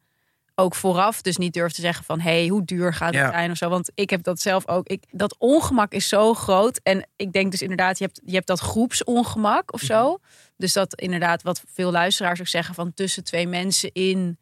Ook 0.57 0.75
vooraf 0.75 1.23
dus 1.23 1.37
niet 1.37 1.53
durft 1.53 1.75
te 1.75 1.81
zeggen 1.81 2.05
van... 2.05 2.21
hé, 2.21 2.39
hey, 2.39 2.47
hoe 2.49 2.65
duur 2.65 2.95
gaat 2.95 3.15
het 3.15 3.23
Ja. 3.23 3.31
zijn 3.31 3.51
of 3.51 3.57
zo. 3.57 3.69
Want 3.69 3.91
ik 3.95 4.11
heb 4.11 4.23
dat 4.23 4.41
zelf 4.41 4.69
ook. 4.69 4.89
Ik, 4.89 5.05
dat 5.11 5.35
ongemak 5.39 5.93
is 5.93 6.09
zo 6.09 6.35
groot. 6.35 6.81
En 6.83 7.07
ik 7.17 7.33
denk 7.33 7.51
dus 7.51 7.63
inderdaad, 7.63 7.99
je 7.99 8.05
hebt, 8.05 8.21
je 8.25 8.35
hebt 8.35 8.47
dat 8.47 8.61
groepsongemak 8.61 9.73
of 9.73 9.81
zo. 9.81 10.09
Mhm. 10.09 10.17
Dus 10.57 10.73
dat 10.73 10.95
inderdaad, 11.01 11.43
wat 11.43 11.63
veel 11.73 11.91
luisteraars 11.91 12.41
ook 12.41 12.47
zeggen... 12.47 12.75
van 12.75 12.95
tussen 12.95 13.25
twee 13.25 13.47
mensen 13.49 13.93
in 13.93 14.39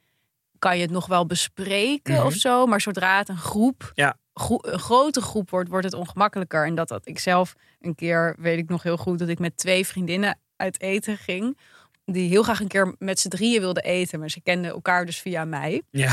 kan 0.62 0.76
je 0.76 0.82
het 0.82 0.90
nog 0.90 1.06
wel 1.06 1.26
bespreken 1.26 2.14
Mhm. 2.14 2.26
of 2.26 2.32
zo. 2.34 2.66
Maar 2.66 2.80
zodra 2.80 3.18
het 3.18 3.28
een 3.28 3.36
groep, 3.38 3.90
Ja. 3.94 4.16
gro- 4.34 4.58
een 4.62 4.78
grote 4.78 5.20
groep 5.20 5.50
wordt, 5.50 5.68
wordt 5.68 5.84
het 5.84 5.94
ongemakkelijker. 5.94 6.66
En 6.66 6.74
dat 6.74 6.88
dat 6.88 7.06
ik 7.08 7.18
zelf 7.18 7.54
een 7.80 7.94
keer, 7.94 8.36
weet 8.38 8.58
ik 8.58 8.68
nog 8.68 8.82
heel 8.82 8.96
goed, 8.96 9.18
dat 9.18 9.28
ik 9.28 9.38
met 9.38 9.56
twee 9.56 9.86
vriendinnen 9.86 10.38
uit 10.56 10.80
eten 10.80 11.16
ging. 11.16 11.58
Die 12.04 12.28
heel 12.28 12.42
graag 12.42 12.60
een 12.60 12.68
keer 12.68 12.94
met 12.98 13.20
z'n 13.20 13.28
drieën 13.28 13.60
wilden 13.60 13.82
eten. 13.82 14.18
Maar 14.18 14.30
ze 14.30 14.40
kenden 14.40 14.70
elkaar 14.70 15.06
dus 15.06 15.20
via 15.20 15.44
mij. 15.44 15.82
Ja. 15.90 16.12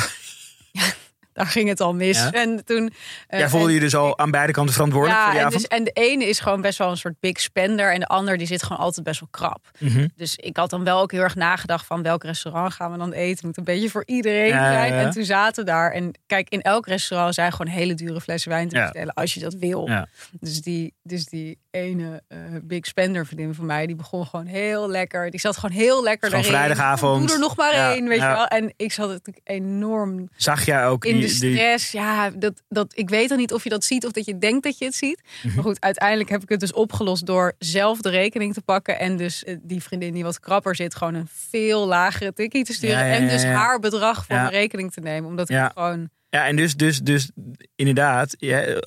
Daar 1.39 1.47
ging 1.47 1.69
het 1.69 1.81
al 1.81 1.93
mis. 1.93 2.17
Ja. 2.17 2.31
En 2.31 2.65
toen. 2.65 2.91
eh, 3.27 3.39
Jij 3.39 3.49
voelde 3.49 3.67
en- 3.67 3.73
je 3.73 3.79
dus 3.79 3.95
al 3.95 4.17
aan 4.17 4.31
beide 4.31 4.51
kanten 4.53 4.73
verantwoordelijk 4.73 5.19
voor 5.21 5.31
die 5.31 5.41
en, 5.41 5.49
dus, 5.49 5.67
en 5.67 5.83
de 5.83 5.91
ene 5.91 6.25
is 6.25 6.39
gewoon 6.39 6.61
best 6.61 6.77
wel 6.77 6.89
een 6.89 6.97
soort 6.97 7.19
big 7.19 7.39
spender. 7.39 7.93
En 7.93 7.99
de 7.99 8.05
ander 8.07 8.37
die 8.37 8.47
zit 8.47 8.63
gewoon 8.63 8.77
altijd 8.77 9.05
best 9.05 9.19
wel 9.19 9.29
krap. 9.31 9.69
Mhm. 9.79 10.07
Dus 10.15 10.35
ik 10.35 10.57
had 10.57 10.69
dan 10.69 10.83
wel 10.83 10.99
ook 11.01 11.11
heel 11.11 11.21
erg 11.21 11.35
nagedacht 11.35 11.85
van 11.85 12.01
welk 12.03 12.23
restaurant 12.23 12.73
gaan 12.73 12.91
we 12.91 12.97
dan 12.97 13.11
eten. 13.11 13.47
Moet 13.47 13.57
een 13.57 13.63
beetje 13.63 13.89
voor 13.89 14.03
iedereen 14.05 14.47
Ja, 14.47 14.71
ja, 14.71 14.71
zijn. 14.79 14.93
ja. 14.93 14.99
En 14.99 15.11
toen 15.11 15.23
zaten 15.23 15.63
we 15.65 15.69
daar. 15.71 15.91
En 15.91 16.11
kijk, 16.25 16.49
in 16.49 16.61
elk 16.61 16.87
restaurant 16.87 17.33
zijn 17.33 17.51
gewoon 17.51 17.71
hele 17.73 17.93
dure 17.93 18.21
flessen 18.21 18.51
wijn 18.51 18.69
te 18.69 18.75
Ja. 18.75 18.81
bestellen. 18.83 19.13
Als 19.13 19.33
je 19.33 19.39
dat 19.39 19.53
wil. 19.53 19.87
Ja. 19.87 20.07
Dus, 20.39 20.61
die, 20.61 20.93
dus 21.03 21.25
die 21.25 21.59
ene 21.71 22.23
eh, 22.27 22.37
big 22.63 22.85
spender 22.85 23.25
vriendin 23.25 23.53
van 23.53 23.65
mij. 23.65 23.85
Die 23.85 23.95
begon 23.95 24.25
gewoon 24.25 24.45
heel 24.45 24.89
lekker. 24.89 25.31
Die 25.31 25.39
zat 25.39 25.57
gewoon 25.57 25.75
heel 25.77 26.03
lekker 26.03 26.29
daarin. 26.29 26.49
vrijdagavond. 26.49 27.27
Doe 27.27 27.33
er 27.35 27.39
nog 27.41 27.55
maar 27.57 27.75
Ja, 27.75 27.93
één, 27.93 28.07
weet 28.07 28.17
ja. 28.17 28.29
je 28.29 28.35
wel. 28.35 28.47
En 28.47 28.73
ik 28.77 28.91
zat 28.91 29.09
natuurlijk 29.09 29.39
enorm 29.43 30.29
Zag 30.35 30.65
jij 30.65 30.87
ook 30.87 31.05
in 31.05 31.13
die- 31.19 31.28
die- 31.33 31.55
stress. 31.55 31.91
Ja, 31.91 32.29
dat, 32.29 32.61
dat, 32.69 32.91
ik 32.97 33.09
weet 33.09 33.29
dan 33.29 33.37
niet 33.37 33.53
of 33.53 33.63
je 33.63 33.69
dat 33.69 33.83
ziet 33.83 34.05
of 34.05 34.11
dat 34.11 34.25
je 34.25 34.37
denkt 34.37 34.63
dat 34.63 34.77
je 34.77 34.85
het 34.85 34.95
ziet. 34.95 35.21
Mhm. 35.43 35.55
Maar 35.55 35.63
goed, 35.63 35.81
uiteindelijk 35.81 36.29
heb 36.29 36.41
ik 36.43 36.49
het 36.49 36.59
dus 36.59 36.73
opgelost 36.73 37.25
door 37.25 37.53
zelf 37.59 38.01
de 38.01 38.09
rekening 38.09 38.53
te 38.53 38.61
pakken. 38.61 38.99
En 38.99 39.17
dus 39.17 39.43
eh, 39.43 39.55
die 39.61 39.83
vriendin 39.83 40.13
die 40.13 40.23
wat 40.23 40.39
krapper 40.39 40.75
zit, 40.75 40.95
gewoon 40.95 41.13
een 41.13 41.27
veel 41.49 41.87
lagere 41.87 42.33
tikkie 42.33 42.63
te 42.63 42.73
sturen. 42.73 42.97
Ja, 42.97 43.05
ja, 43.05 43.13
En 43.13 43.27
dus 43.27 43.43
haar 43.43 43.79
bedrag 43.79 44.25
voor 44.25 44.35
Ja. 44.35 44.41
mijn 44.41 44.53
rekening 44.53 44.91
te 44.91 44.99
nemen. 44.99 45.29
Omdat 45.29 45.47
Ja. 45.47 45.65
ik 45.65 45.71
gewoon 45.73 46.09
Ja, 46.29 46.45
en 46.47 46.55
dus, 46.55 46.75
dus, 46.75 46.99
dus 46.99 47.29
inderdaad, 47.75 48.35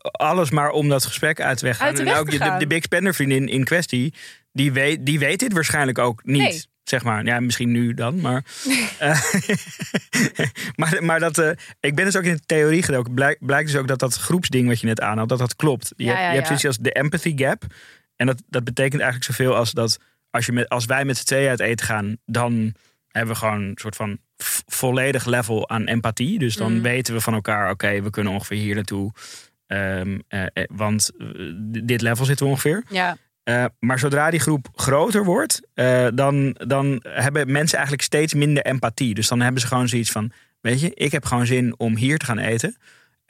alles 0.02 0.50
maar 0.50 0.70
om 0.70 0.88
dat 0.88 1.05
gesprek 1.05 1.40
uit 1.40 1.59
de 1.59 1.66
weg 1.66 1.76
gaan. 1.76 1.87
Uit 1.87 1.96
de 1.96 2.02
en 2.02 2.16
ook 2.16 2.31
te 2.31 2.38
de, 2.38 2.44
de, 2.44 2.57
de 2.59 2.66
Big 2.66 2.83
Spender 2.83 3.14
vriendin 3.14 3.48
in 3.48 3.64
kwestie, 3.64 4.14
die 4.52 4.72
weet, 4.72 5.07
die 5.07 5.18
weet 5.18 5.38
dit 5.38 5.52
waarschijnlijk 5.52 5.98
ook 5.98 6.20
niet. 6.24 6.42
Nee. 6.42 6.62
Zeg 6.85 7.03
maar, 7.03 7.25
ja, 7.25 7.40
misschien 7.40 7.71
nu 7.71 7.95
dan, 7.95 8.21
maar. 8.21 8.45
eh, 8.99 9.21
maar, 10.77 11.05
maar 11.05 11.21
dat, 11.21 11.38
eh, 11.38 11.51
ik 11.81 11.95
ben 11.95 12.05
dus 12.05 12.16
ook 12.16 12.23
in 12.25 12.35
de 12.35 12.40
theorie 12.47 12.83
gedoken. 12.83 13.14
Blijk, 13.14 13.38
blijkt 13.40 13.71
dus 13.71 13.81
ook 13.81 13.88
dat 13.88 13.99
dat 13.99 14.14
groepsding 14.16 14.68
wat 14.68 14.81
je 14.81 14.87
net 14.87 15.01
aanhaalt, 15.01 15.29
dat 15.29 15.38
dat 15.38 15.57
klopt. 15.57 15.92
Je, 15.97 16.05
Ja, 16.05 16.09
hebt, 16.11 16.21
ja, 16.21 16.29
je 16.29 16.35
hebt 16.35 16.47
zoiets 16.47 16.66
als 16.66 16.79
de 16.79 16.92
empathy 16.92 17.33
gap. 17.37 17.64
En 18.16 18.27
dat, 18.27 18.42
dat 18.49 18.64
betekent 18.64 19.03
eigenlijk 19.03 19.33
zoveel 19.33 19.57
als 19.57 19.71
dat 19.73 19.99
als, 20.31 20.47
je 20.47 20.53
met, 20.53 20.68
als 20.68 20.85
wij 20.85 21.05
met 21.05 21.16
z'n 21.16 21.25
tweeën 21.25 21.49
uit 21.49 21.61
eten 21.61 21.87
gaan, 21.87 22.16
dan 22.27 22.75
hebben 23.09 23.33
we 23.33 23.38
gewoon 23.40 23.62
een 23.62 23.79
soort 23.81 23.97
van 23.97 24.18
volledig 24.66 25.25
level 25.25 25.68
aan 25.68 25.87
empathie. 25.87 26.38
Dus 26.38 26.57
dan 26.57 26.73
Mm. 26.75 26.83
weten 26.83 27.14
we 27.14 27.21
van 27.21 27.35
elkaar, 27.35 27.71
oké, 27.71 28.03
we 28.03 28.11
kunnen 28.11 28.33
ongeveer 28.33 28.57
hier 28.59 28.75
naartoe. 28.75 29.12
Eh, 29.66 30.01
eh, 30.01 30.47
want 30.71 31.11
dit 31.85 32.01
level 32.01 32.25
zitten 32.25 32.47
we 32.47 32.53
ongeveer. 32.53 32.83
ja, 32.88 33.16
Eh, 33.44 33.64
maar 33.78 33.98
zodra 33.98 34.31
die 34.31 34.40
groep 34.40 34.68
groter 34.74 35.24
wordt, 35.24 35.61
eh, 35.74 36.07
dan, 36.14 36.57
dan 36.66 37.05
hebben 37.09 37.52
mensen 37.52 37.76
eigenlijk 37.76 38.07
steeds 38.07 38.35
minder 38.35 38.64
empathie. 38.64 39.14
Dus 39.14 39.28
dan 39.28 39.40
hebben 39.40 39.61
ze 39.61 39.66
gewoon 39.66 39.88
zoiets 39.88 40.11
van: 40.11 40.33
Weet 40.61 40.81
je, 40.81 40.94
ik 40.94 41.12
heb 41.12 41.24
gewoon 41.24 41.46
zin 41.46 41.74
om 41.78 41.96
hier 41.96 42.18
te 42.18 42.24
gaan 42.24 42.38
eten. 42.38 42.76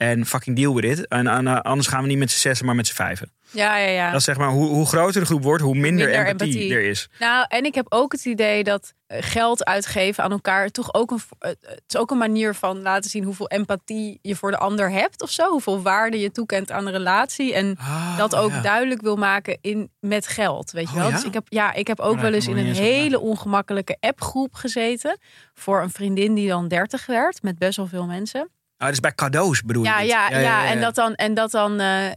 En 0.03 0.25
fucking 0.25 0.55
deal 0.55 0.75
with 0.75 0.83
it. 0.99 1.07
En, 1.07 1.27
en, 1.27 1.47
eh, 1.47 1.59
anders 1.59 1.87
gaan 1.87 2.01
we 2.01 2.07
niet 2.07 2.17
met 2.17 2.31
z'n 2.31 2.39
zessen, 2.39 2.65
maar 2.65 2.75
met 2.75 2.87
z'n 2.87 2.93
vijven. 2.93 3.31
ja, 3.51 3.77
ja. 3.77 3.89
ja. 3.89 4.09
Dat 4.11 4.19
is 4.19 4.25
zeg 4.25 4.37
maar, 4.37 4.49
hoe, 4.49 4.67
hoe 4.67 4.85
groter 4.85 5.19
de 5.21 5.25
groep 5.27 5.43
wordt, 5.43 5.63
hoe 5.63 5.75
minder, 5.75 6.07
Minder 6.07 6.25
empathie, 6.27 6.53
empathie. 6.53 6.73
er 6.75 6.83
is. 6.83 7.09
Nou, 7.19 7.45
en 7.49 7.63
ik 7.65 7.75
heb 7.75 7.85
ook 7.89 8.11
het 8.11 8.25
idee 8.25 8.63
dat 8.63 8.93
eh, 9.07 9.17
geld 9.21 9.65
uitgeven 9.65 10.23
aan 10.23 10.31
elkaar 10.31 10.69
toch 10.69 10.93
ook 10.93 11.11
een, 11.11 11.19
eh, 11.39 11.49
het 11.49 11.83
is 11.87 11.97
ook 11.97 12.11
een 12.11 12.17
manier 12.17 12.53
van 12.55 12.81
laten 12.81 13.09
zien 13.09 13.23
hoeveel 13.23 13.47
empathie 13.47 14.19
je 14.21 14.35
voor 14.35 14.51
de 14.51 14.57
ander 14.57 14.91
hebt 14.91 15.21
of 15.21 15.29
zo. 15.29 15.49
Hoeveel 15.49 15.81
waarde 15.81 16.19
je 16.19 16.31
toekent 16.31 16.71
aan 16.71 16.85
de 16.85 16.91
relatie. 16.91 17.53
En 17.53 17.77
dat 18.17 18.35
ook 18.35 18.49
Ah, 18.49 18.55
ja. 18.55 18.61
duidelijk 18.61 19.01
wil 19.01 19.15
maken 19.15 19.57
in, 19.61 19.91
met 19.99 20.27
geld. 20.27 20.71
Weet 20.71 20.89
je 20.89 20.95
Oh, 20.95 20.99
wel? 21.01 21.09
ja? 21.09 21.15
Dus 21.15 21.25
ik 21.25 21.33
heb, 21.33 21.45
ja, 21.49 21.73
ik 21.73 21.87
heb 21.87 21.99
ook 21.99 22.19
wel 22.19 22.33
eens 22.33 22.47
in 22.47 22.57
een 22.57 22.73
hele 22.75 23.19
ongemakkelijke 23.19 23.97
appgroep 23.99 24.53
gezeten. 24.53 25.17
Voor 25.53 25.81
een 25.81 25.91
vriendin 25.91 26.33
die 26.33 26.47
dan 26.47 26.67
30 26.67 27.05
werd, 27.05 27.41
met 27.41 27.57
best 27.57 27.77
wel 27.77 27.87
veel 27.87 28.05
mensen. 28.05 28.49
Ah, 28.83 28.89
dus 28.89 28.99
bij 28.99 29.13
cadeaus 29.15 29.61
bedoel 29.61 29.83
je 29.83 29.89
Ja, 29.89 29.99
ja, 29.99 30.29
ja, 30.39 30.65
En 30.65 30.81
dat 30.81 30.95
dan, 30.95 31.13
en 31.15 31.33
dat 31.33 31.51
dan, 31.51 31.79
eh, 31.79 32.11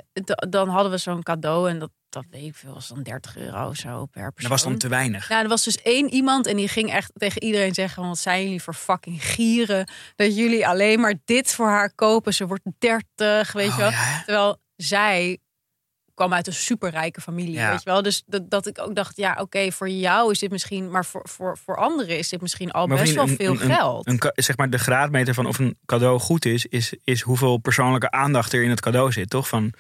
dan 0.48 0.68
hadden 0.68 0.90
we 0.92 0.98
zo'n 0.98 1.22
cadeau. 1.22 1.70
En 1.70 1.78
dat, 1.78 1.90
dat 2.08 2.24
weet 2.30 2.42
ik 2.44 2.54
veel, 2.54 2.74
was 2.74 2.88
dan 2.88 3.02
30 3.02 3.36
euro 3.36 3.68
of 3.68 3.76
zo 3.76 4.06
per 4.06 4.32
persoon. 4.32 4.32
Dat 4.40 4.48
was 4.50 4.62
dan 4.62 4.78
te 4.78 4.88
weinig. 4.88 5.28
Nou, 5.28 5.42
er 5.42 5.48
was 5.48 5.64
dus 5.64 5.82
één 5.82 6.12
iemand 6.12 6.46
en 6.46 6.56
die 6.56 6.68
ging 6.68 6.92
echt 6.92 7.10
tegen 7.14 7.42
iedereen 7.42 7.74
zeggen: 7.74 8.06
Wat 8.08 8.18
zijn 8.18 8.42
jullie 8.42 8.62
voor 8.62 8.74
fucking 8.74 9.24
gieren? 9.24 9.88
Dat 10.16 10.36
jullie 10.36 10.66
alleen 10.68 11.00
maar 11.00 11.14
dit 11.24 11.52
voor 11.52 11.68
haar 11.68 11.92
kopen. 11.94 12.34
Ze 12.34 12.46
wordt 12.46 12.62
30, 12.78 13.52
weet 13.52 13.68
Oh, 13.68 13.74
je 13.74 13.80
wel. 13.80 13.90
ja? 13.90 14.22
Terwijl 14.24 14.60
zij 14.76 15.38
kwam 16.16 16.32
uit 16.32 16.46
een 16.46 16.52
superrijke 16.52 17.20
familie, 17.20 17.52
Ja. 17.52 17.70
weet 17.70 17.82
je 17.82 17.90
wel. 17.90 18.02
Dus 18.02 18.22
dat, 18.26 18.50
dat 18.50 18.66
ik 18.66 18.78
ook 18.78 18.94
dacht: 18.94 19.16
Ja, 19.16 19.36
oké, 19.40 19.72
voor 19.72 19.88
jou 19.88 20.30
is 20.30 20.38
dit 20.38 20.50
misschien, 20.50 20.90
maar 20.90 21.04
voor, 21.04 21.28
voor, 21.28 21.58
voor 21.58 21.76
anderen 21.76 22.18
is 22.18 22.28
dit 22.28 22.40
misschien 22.40 22.70
al 22.70 22.86
Maar 22.86 22.98
best 22.98 23.14
wel 23.14 23.26
veel 23.26 23.50
een- 23.52 23.58
geld. 23.58 24.06
Een, 24.06 24.20
zeg 24.34 24.56
maar 24.56 24.70
de 24.70 24.78
graadmeter 24.78 25.34
van 25.34 25.46
of 25.46 25.58
een 25.58 25.78
cadeau 25.86 26.18
goed 26.18 26.44
is, 26.44 26.66
is, 26.66 26.94
is 27.04 27.20
hoeveel 27.20 27.56
persoonlijke 27.58 28.10
aandacht 28.10 28.52
er 28.52 28.62
in 28.62 28.70
het 28.70 28.80
cadeau 28.80 29.12
zit, 29.12 29.30
toch? 29.30 29.48
Van, 29.48 29.72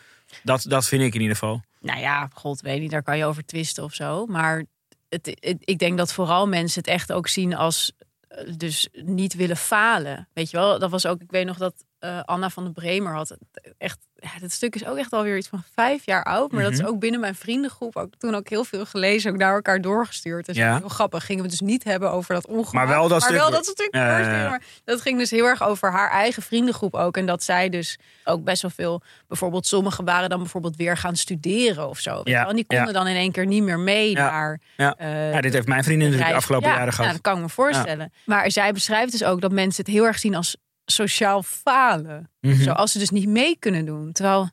dat, 0.42 0.62
dat 0.68 0.86
vind 0.86 1.02
ik 1.02 1.14
in 1.14 1.20
ieder 1.20 1.36
geval. 1.36 1.62
Nou 1.80 2.00
ja, 2.00 2.28
god 2.34 2.60
weet 2.60 2.80
niet, 2.80 2.90
daar 2.90 3.02
kan 3.02 3.18
je 3.18 3.24
over 3.24 3.44
twisten 3.46 3.84
of 3.84 3.94
zo. 3.94 4.26
Maar 4.26 4.64
het, 5.08 5.26
het- 5.40 5.56
ik 5.60 5.78
denk 5.78 5.98
dat 5.98 6.12
vooral 6.12 6.48
mensen 6.48 6.80
het 6.80 6.90
echt 6.90 7.12
ook 7.12 7.28
zien 7.28 7.54
als 7.56 7.92
eh, 8.28 8.52
dus 8.56 8.88
niet 8.92 9.34
willen 9.34 9.56
falen. 9.56 10.28
Weet 10.32 10.50
je 10.50 10.56
wel, 10.56 10.78
dat 10.78 10.90
was 10.90 11.06
ook, 11.06 11.20
ik 11.20 11.30
weet 11.30 11.46
nog 11.46 11.56
dat 11.56 11.84
eh, 11.98 12.20
Anna 12.22 12.50
van 12.50 12.64
de 12.64 12.72
Bremer 12.72 13.14
had 13.14 13.36
echt, 13.78 13.98
ja, 14.18 14.28
dit 14.40 14.52
stuk 14.52 14.74
is 14.74 14.86
ook 14.86 14.96
echt 14.96 15.12
alweer 15.12 15.36
iets 15.36 15.48
van 15.48 15.62
vijf 15.74 16.06
jaar 16.06 16.24
oud. 16.24 16.52
Maar 16.52 16.62
dat 16.62 16.72
is 16.72 16.80
Mhm. 16.80 16.88
ook 16.88 16.98
binnen 16.98 17.20
mijn 17.20 17.34
vriendengroep 17.34 17.96
ook 17.96 18.12
toen 18.18 18.34
ook 18.34 18.48
heel 18.48 18.64
veel 18.64 18.86
gelezen, 18.86 19.30
ook 19.32 19.36
naar 19.38 19.54
elkaar 19.54 19.80
doorgestuurd. 19.80 20.46
Dus 20.46 20.56
Ja. 20.56 20.78
heel 20.78 20.88
grappig. 20.88 21.24
Gingen 21.26 21.42
we 21.44 21.48
dus 21.50 21.60
niet 21.60 21.84
hebben 21.84 22.10
over 22.10 22.34
dat 22.34 22.46
ongemak. 22.46 22.72
Maar 22.72 22.88
wel 22.88 23.02
dat 23.08 23.10
maar 23.10 23.20
stuk- 23.20 23.36
wel 23.36 23.50
dat 23.50 23.66
stuk. 23.66 23.88
Ja, 23.94 24.18
ja, 24.18 24.38
ja. 24.42 24.48
Maar 24.48 24.62
dat 24.84 25.00
ging 25.00 25.18
dus 25.18 25.30
heel 25.30 25.44
erg 25.44 25.62
over 25.62 25.90
haar 25.92 26.10
eigen 26.10 26.42
vriendengroep 26.42 26.94
ook. 26.94 27.16
En 27.16 27.26
dat 27.26 27.42
zij 27.42 27.68
dus 27.68 27.98
ook 28.24 28.44
best 28.44 28.62
wel 28.62 28.70
veel, 28.70 29.02
bijvoorbeeld 29.28 29.66
sommigen 29.66 30.04
waren 30.04 30.28
dan 30.28 30.38
bijvoorbeeld 30.38 30.76
weer 30.76 30.96
gaan 30.96 31.16
studeren 31.16 31.88
of 31.88 31.98
zo. 31.98 32.20
Ja. 32.24 32.48
En 32.48 32.54
die 32.56 32.66
konden 32.66 32.86
ja. 32.86 32.92
dan 32.92 33.06
in 33.06 33.16
één 33.16 33.32
keer 33.32 33.46
niet 33.46 33.62
meer 33.62 33.78
mee 33.78 34.10
Ja, 34.10 34.30
naar 34.30 34.60
ja. 34.76 34.94
eh, 34.96 35.32
Ja, 35.32 35.40
dit 35.40 35.52
heeft 35.52 35.66
mijn 35.68 35.84
vriendin 35.84 36.10
de 36.10 36.16
reis. 36.16 36.34
afgelopen 36.34 36.68
Ja, 36.68 36.72
jaren 36.74 36.90
ja, 36.90 36.94
gehad. 36.96 37.12
dat 37.12 37.20
kan 37.20 37.36
ik 37.36 37.42
me 37.42 37.48
voorstellen. 37.48 38.12
Maar 38.24 38.50
zij 38.50 38.72
beschrijft 38.72 39.12
dus 39.12 39.24
ook 39.24 39.40
dat 39.40 39.52
mensen 39.52 39.84
het 39.84 39.94
heel 39.94 40.04
erg 40.06 40.18
zien 40.18 40.34
als 40.34 40.56
sociaal 40.86 41.42
falen. 41.42 42.30
Mhm. 42.40 42.62
Zo, 42.62 42.70
als 42.70 42.92
ze 42.92 42.98
dus 42.98 43.10
niet 43.10 43.28
mee 43.28 43.56
kunnen 43.58 43.84
doen. 43.84 44.12
Terwijl, 44.12 44.50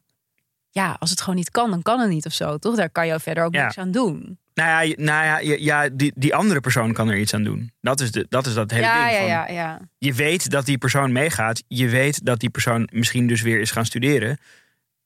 ja, 0.69 0.95
als 0.99 1.09
het 1.09 1.19
gewoon 1.21 1.35
niet 1.35 1.51
kan, 1.51 1.69
dan 1.69 1.81
kan 1.81 1.99
het 1.99 2.09
niet 2.09 2.25
of 2.25 2.33
zo, 2.33 2.57
toch? 2.57 2.75
Daar 2.75 2.89
kan 2.89 3.07
je 3.07 3.19
verder 3.19 3.43
ook 3.43 3.53
Ja. 3.53 3.63
niks 3.63 3.77
aan 3.77 3.91
doen. 3.91 4.37
Nou 4.53 4.85
ja, 4.87 4.95
nou 4.97 5.25
ja, 5.45 5.55
ja 5.59 5.89
die, 5.89 6.11
die 6.15 6.35
andere 6.35 6.59
persoon 6.59 6.93
kan 6.93 7.09
er 7.09 7.17
iets 7.17 7.33
aan 7.33 7.43
doen. 7.43 7.71
Dat 7.81 7.99
is, 7.99 8.11
de, 8.11 8.25
dat, 8.29 8.45
is 8.45 8.53
dat 8.53 8.71
hele 8.71 8.83
Ja, 8.83 8.93
ding. 9.03 9.11
ja, 9.11 9.17
van, 9.17 9.27
ja, 9.27 9.47
ja. 9.47 9.79
Je 9.97 10.13
weet 10.13 10.49
dat 10.49 10.65
die 10.65 10.77
persoon 10.77 11.11
meegaat. 11.11 11.63
Je 11.67 11.89
weet 11.89 12.25
dat 12.25 12.39
die 12.39 12.49
persoon 12.49 12.87
misschien 12.91 13.27
dus 13.27 13.41
weer 13.41 13.59
is 13.59 13.71
gaan 13.71 13.85
studeren. 13.85 14.37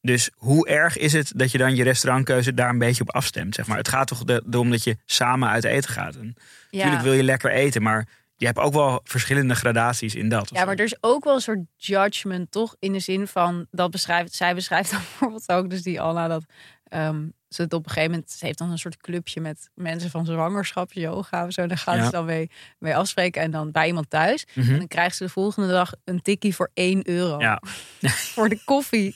Dus 0.01 0.29
hoe 0.35 0.67
erg 0.67 0.97
is 0.97 1.13
het 1.13 1.31
dat 1.35 1.51
je 1.51 1.57
dan 1.57 1.75
je 1.75 1.83
restaurantkeuze 1.83 2.53
daar 2.53 2.69
een 2.69 2.77
beetje 2.77 3.01
op 3.03 3.11
afstemt? 3.11 3.55
Zeg 3.55 3.67
maar. 3.67 3.77
Het 3.77 3.87
gaat 3.87 4.07
toch 4.07 4.23
erom 4.49 4.69
dat 4.71 4.83
je 4.83 4.97
samen 5.05 5.49
uit 5.49 5.63
eten 5.63 5.89
gaat. 5.89 6.15
En 6.15 6.35
ja. 6.69 6.77
Natuurlijk 6.77 7.03
wil 7.03 7.13
je 7.13 7.23
lekker 7.23 7.51
eten, 7.51 7.81
maar 7.81 8.07
je 8.37 8.45
hebt 8.45 8.57
ook 8.57 8.73
wel 8.73 8.99
verschillende 9.03 9.55
gradaties 9.55 10.15
in 10.15 10.29
dat. 10.29 10.49
Ja, 10.53 10.65
maar 10.65 10.75
er 10.75 10.83
is 10.83 10.97
ook 11.03 11.23
wel 11.23 11.35
een 11.35 11.41
soort 11.41 11.59
judgment, 11.75 12.51
toch? 12.51 12.75
In 12.79 12.93
de 12.93 12.99
zin 12.99 13.27
van, 13.27 13.67
dat 13.71 13.91
beschrijft, 13.91 14.33
zij 14.33 14.55
beschrijft 14.55 14.91
dan 14.91 14.99
bijvoorbeeld 14.99 15.49
ook, 15.49 15.69
dus 15.69 15.81
die 15.83 16.01
Anna, 16.01 16.27
dat 16.27 16.43
ehm, 16.83 17.25
ze 17.49 17.61
het 17.61 17.73
op 17.73 17.83
een 17.85 17.89
gegeven 17.91 18.11
moment, 18.11 18.31
ze 18.31 18.45
heeft 18.45 18.57
dan 18.57 18.71
een 18.71 18.77
soort 18.77 18.97
clubje 18.97 19.41
met 19.41 19.69
mensen 19.73 20.09
van 20.09 20.25
zwangerschap, 20.25 20.93
yoga 20.93 21.45
of 21.45 21.51
zo. 21.51 21.67
Daar 21.67 21.77
gaan 21.77 21.97
Ja. 21.97 22.05
ze 22.05 22.11
dan 22.11 22.25
mee, 22.25 22.49
mee 22.79 22.95
afspreken 22.95 23.41
en 23.41 23.51
dan 23.51 23.71
bij 23.71 23.87
iemand 23.87 24.09
thuis. 24.09 24.45
Mhm. 24.53 24.71
En 24.71 24.77
dan 24.77 24.87
krijgt 24.87 25.15
ze 25.15 25.23
de 25.23 25.29
volgende 25.29 25.69
dag 25.69 25.91
een 26.03 26.21
tikkie 26.21 26.55
voor 26.55 26.71
1 26.73 27.09
euro. 27.09 27.39
Ja. 27.39 27.61
voor 28.33 28.49
de 28.49 28.59
koffie. 28.65 29.15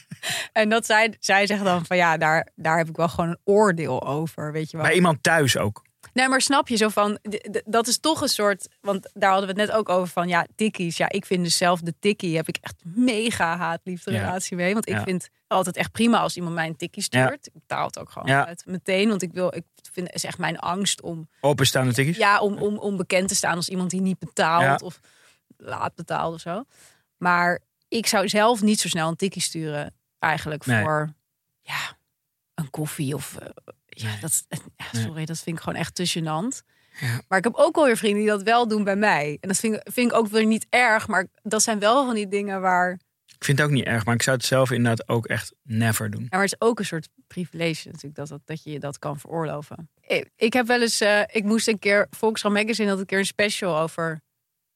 en 0.52 0.68
dat 0.68 0.86
zij, 0.86 1.16
zij 1.20 1.46
zegt 1.46 1.64
dan 1.64 1.86
van 1.86 1.96
ja, 1.96 2.16
daar, 2.16 2.48
daar 2.56 2.78
heb 2.78 2.88
ik 2.88 2.96
wel 2.96 3.08
gewoon 3.08 3.30
een 3.30 3.38
oordeel 3.44 4.06
over. 4.06 4.52
Weet 4.52 4.70
je 4.70 4.76
wel. 4.76 4.86
Bij 4.86 4.94
iemand 4.94 5.22
thuis 5.22 5.56
ook. 5.56 5.82
Nee, 6.12 6.28
maar 6.28 6.40
snap 6.40 6.68
je 6.68 6.76
zo 6.76 6.88
van, 6.88 7.18
dat 7.64 7.86
is 7.86 7.98
toch 7.98 8.20
een 8.20 8.28
soort, 8.28 8.68
want 8.80 9.10
daar 9.14 9.30
hadden 9.30 9.54
we 9.54 9.60
het 9.60 9.68
net 9.70 9.76
ook 9.78 9.88
over 9.88 10.08
van, 10.08 10.28
ja, 10.28 10.46
tikkies. 10.54 10.96
Ja, 10.96 11.08
ik 11.08 11.26
vind 11.26 11.44
dus 11.44 11.56
zelf 11.56 11.80
de 11.80 11.94
tikkie, 12.00 12.36
heb 12.36 12.48
ik 12.48 12.56
echt 12.60 12.82
mega 12.84 13.56
haatliefde 13.56 14.12
Ja. 14.12 14.18
relatie 14.20 14.56
mee. 14.56 14.72
Want 14.72 14.88
ik 14.88 14.94
Ja. 14.94 15.02
vind 15.02 15.28
altijd 15.46 15.76
echt 15.76 15.92
prima 15.92 16.18
als 16.18 16.36
iemand 16.36 16.54
mij 16.54 16.66
een 16.66 16.76
tikkie 16.76 17.02
stuurt. 17.02 17.46
Ik 17.46 17.52
betaal 17.52 17.86
het 17.86 17.98
ook 17.98 18.10
gewoon 18.10 18.28
Ja. 18.28 18.46
uit 18.46 18.62
meteen, 18.66 19.08
want 19.08 19.22
ik 19.22 19.32
wil, 19.32 19.54
ik 19.56 19.64
vind, 19.92 20.06
het 20.06 20.16
is 20.16 20.24
echt 20.24 20.38
mijn 20.38 20.58
angst 20.58 21.00
om, 21.02 21.28
Openstaande 21.40 21.92
tikkies. 21.92 22.16
ja, 22.16 22.40
om, 22.40 22.56
om, 22.58 22.78
om 22.78 22.96
bekend 22.96 23.28
te 23.28 23.34
staan 23.34 23.56
als 23.56 23.68
iemand 23.68 23.90
die 23.90 24.00
niet 24.00 24.18
betaalt 24.18 24.62
Ja. 24.80 24.86
of 24.86 25.00
laat 25.56 25.94
betaalt 25.94 26.34
of 26.34 26.40
zo. 26.40 26.64
Maar 27.16 27.60
ik 27.88 28.06
zou 28.06 28.28
zelf 28.28 28.60
niet 28.62 28.80
zo 28.80 28.88
snel 28.88 29.08
een 29.08 29.16
tikkie 29.16 29.42
sturen, 29.42 29.94
eigenlijk 30.18 30.66
Nee. 30.66 30.82
voor, 30.82 31.12
ja, 31.60 31.96
een 32.54 32.70
koffie 32.70 33.14
of... 33.14 33.36
eh, 33.36 33.48
ja, 33.90 34.16
dat, 34.20 34.46
ja, 34.76 35.00
sorry, 35.00 35.24
dat 35.24 35.38
vind 35.38 35.56
ik 35.56 35.62
gewoon 35.62 35.78
echt 35.78 35.94
te 35.94 36.08
gênant. 36.18 36.66
Ja. 37.00 37.20
Maar 37.28 37.38
ik 37.38 37.44
heb 37.44 37.54
ook 37.54 37.74
wel 37.76 37.84
weer 37.84 37.96
vrienden 37.96 38.20
die 38.20 38.30
dat 38.30 38.42
wel 38.42 38.68
doen 38.68 38.84
bij 38.84 38.96
mij. 38.96 39.38
En 39.40 39.48
dat 39.48 39.58
vind 39.58 39.74
ik, 39.74 39.80
vind 39.92 40.10
ik 40.10 40.16
ook 40.16 40.26
weer 40.26 40.46
niet 40.46 40.66
erg. 40.70 41.08
Maar 41.08 41.26
dat 41.42 41.62
zijn 41.62 41.78
wel 41.78 42.04
van 42.04 42.14
die 42.14 42.28
dingen 42.28 42.60
waar... 42.60 42.92
Ik 43.26 43.44
vind 43.46 43.58
het 43.58 43.66
ook 43.66 43.72
niet 43.72 43.84
erg, 43.84 44.04
maar 44.04 44.14
ik 44.14 44.22
zou 44.22 44.36
het 44.36 44.46
zelf 44.46 44.70
inderdaad 44.70 45.08
ook 45.08 45.26
echt 45.26 45.54
never 45.62 46.10
doen. 46.10 46.20
Ja, 46.20 46.26
maar 46.30 46.42
het 46.42 46.52
is 46.52 46.60
ook 46.68 46.78
een 46.78 46.84
soort 46.84 47.08
privilege 47.26 47.86
natuurlijk 47.88 48.14
dat, 48.14 48.28
dat, 48.28 48.40
dat 48.44 48.62
je 48.62 48.78
dat 48.78 48.98
kan 48.98 49.18
veroorloven. 49.18 49.90
Ik, 50.00 50.30
ik 50.36 50.52
heb 50.52 50.66
wel 50.66 50.80
eens... 50.80 51.00
eh, 51.00 51.22
ik 51.26 51.44
moest 51.44 51.68
een 51.68 51.78
keer... 51.78 52.06
Volkskrant 52.10 52.54
Magazine 52.54 52.88
had 52.88 52.98
een 52.98 53.06
keer 53.06 53.18
een 53.18 53.26
special 53.26 53.78
over 53.78 54.20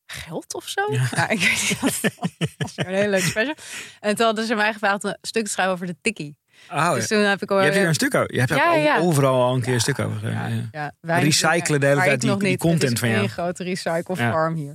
geld 0.06 0.54
of 0.54 0.68
zo. 0.68 0.92
Ja. 0.92 1.08
Ja, 1.10 1.28
ik 1.28 1.38
weet 1.38 1.78
niet. 1.80 2.02
Dat 2.38 2.50
was 2.56 2.74
weer 2.74 2.86
een 2.86 2.94
hele 2.94 3.08
leuke 3.08 3.26
special. 3.26 3.54
En 4.00 4.16
toen 4.16 4.26
hadden 4.26 4.46
ze 4.46 4.54
mij 4.54 4.72
gevraagd 4.72 5.04
een 5.04 5.18
stuk 5.22 5.44
te 5.44 5.50
schrijven 5.50 5.74
over 5.74 5.86
de 5.86 5.96
tikkie. 6.00 6.36
Oh, 6.72 6.94
Dus 6.94 7.06
toen 7.06 7.18
heb 7.18 7.42
ik 7.42 7.50
al... 7.50 7.58
je 7.58 7.64
hebt 7.64 7.76
hier 7.76 7.86
een 7.86 7.94
stuk 7.94 8.14
over. 8.14 8.32
Je 8.34 8.38
hebt 8.38 8.54
Ja, 8.54 8.70
ook 8.76 8.82
ja. 8.82 8.98
overal 8.98 9.42
al 9.42 9.54
een 9.54 9.60
keer 9.62 9.74
een 9.74 9.80
stuk 9.80 9.98
over. 9.98 10.30
Ja, 10.72 10.92
Recyclen 11.00 11.80
de 11.80 11.86
hele 11.86 12.00
tijd 12.02 12.20
die- 12.40 12.56
content 12.56 12.98
van 12.98 13.08
jou. 13.08 13.20
één 13.20 13.28
grote 13.30 13.62
recycle 13.64 14.16
Ja. 14.16 14.30
farm 14.30 14.54
hier. 14.54 14.74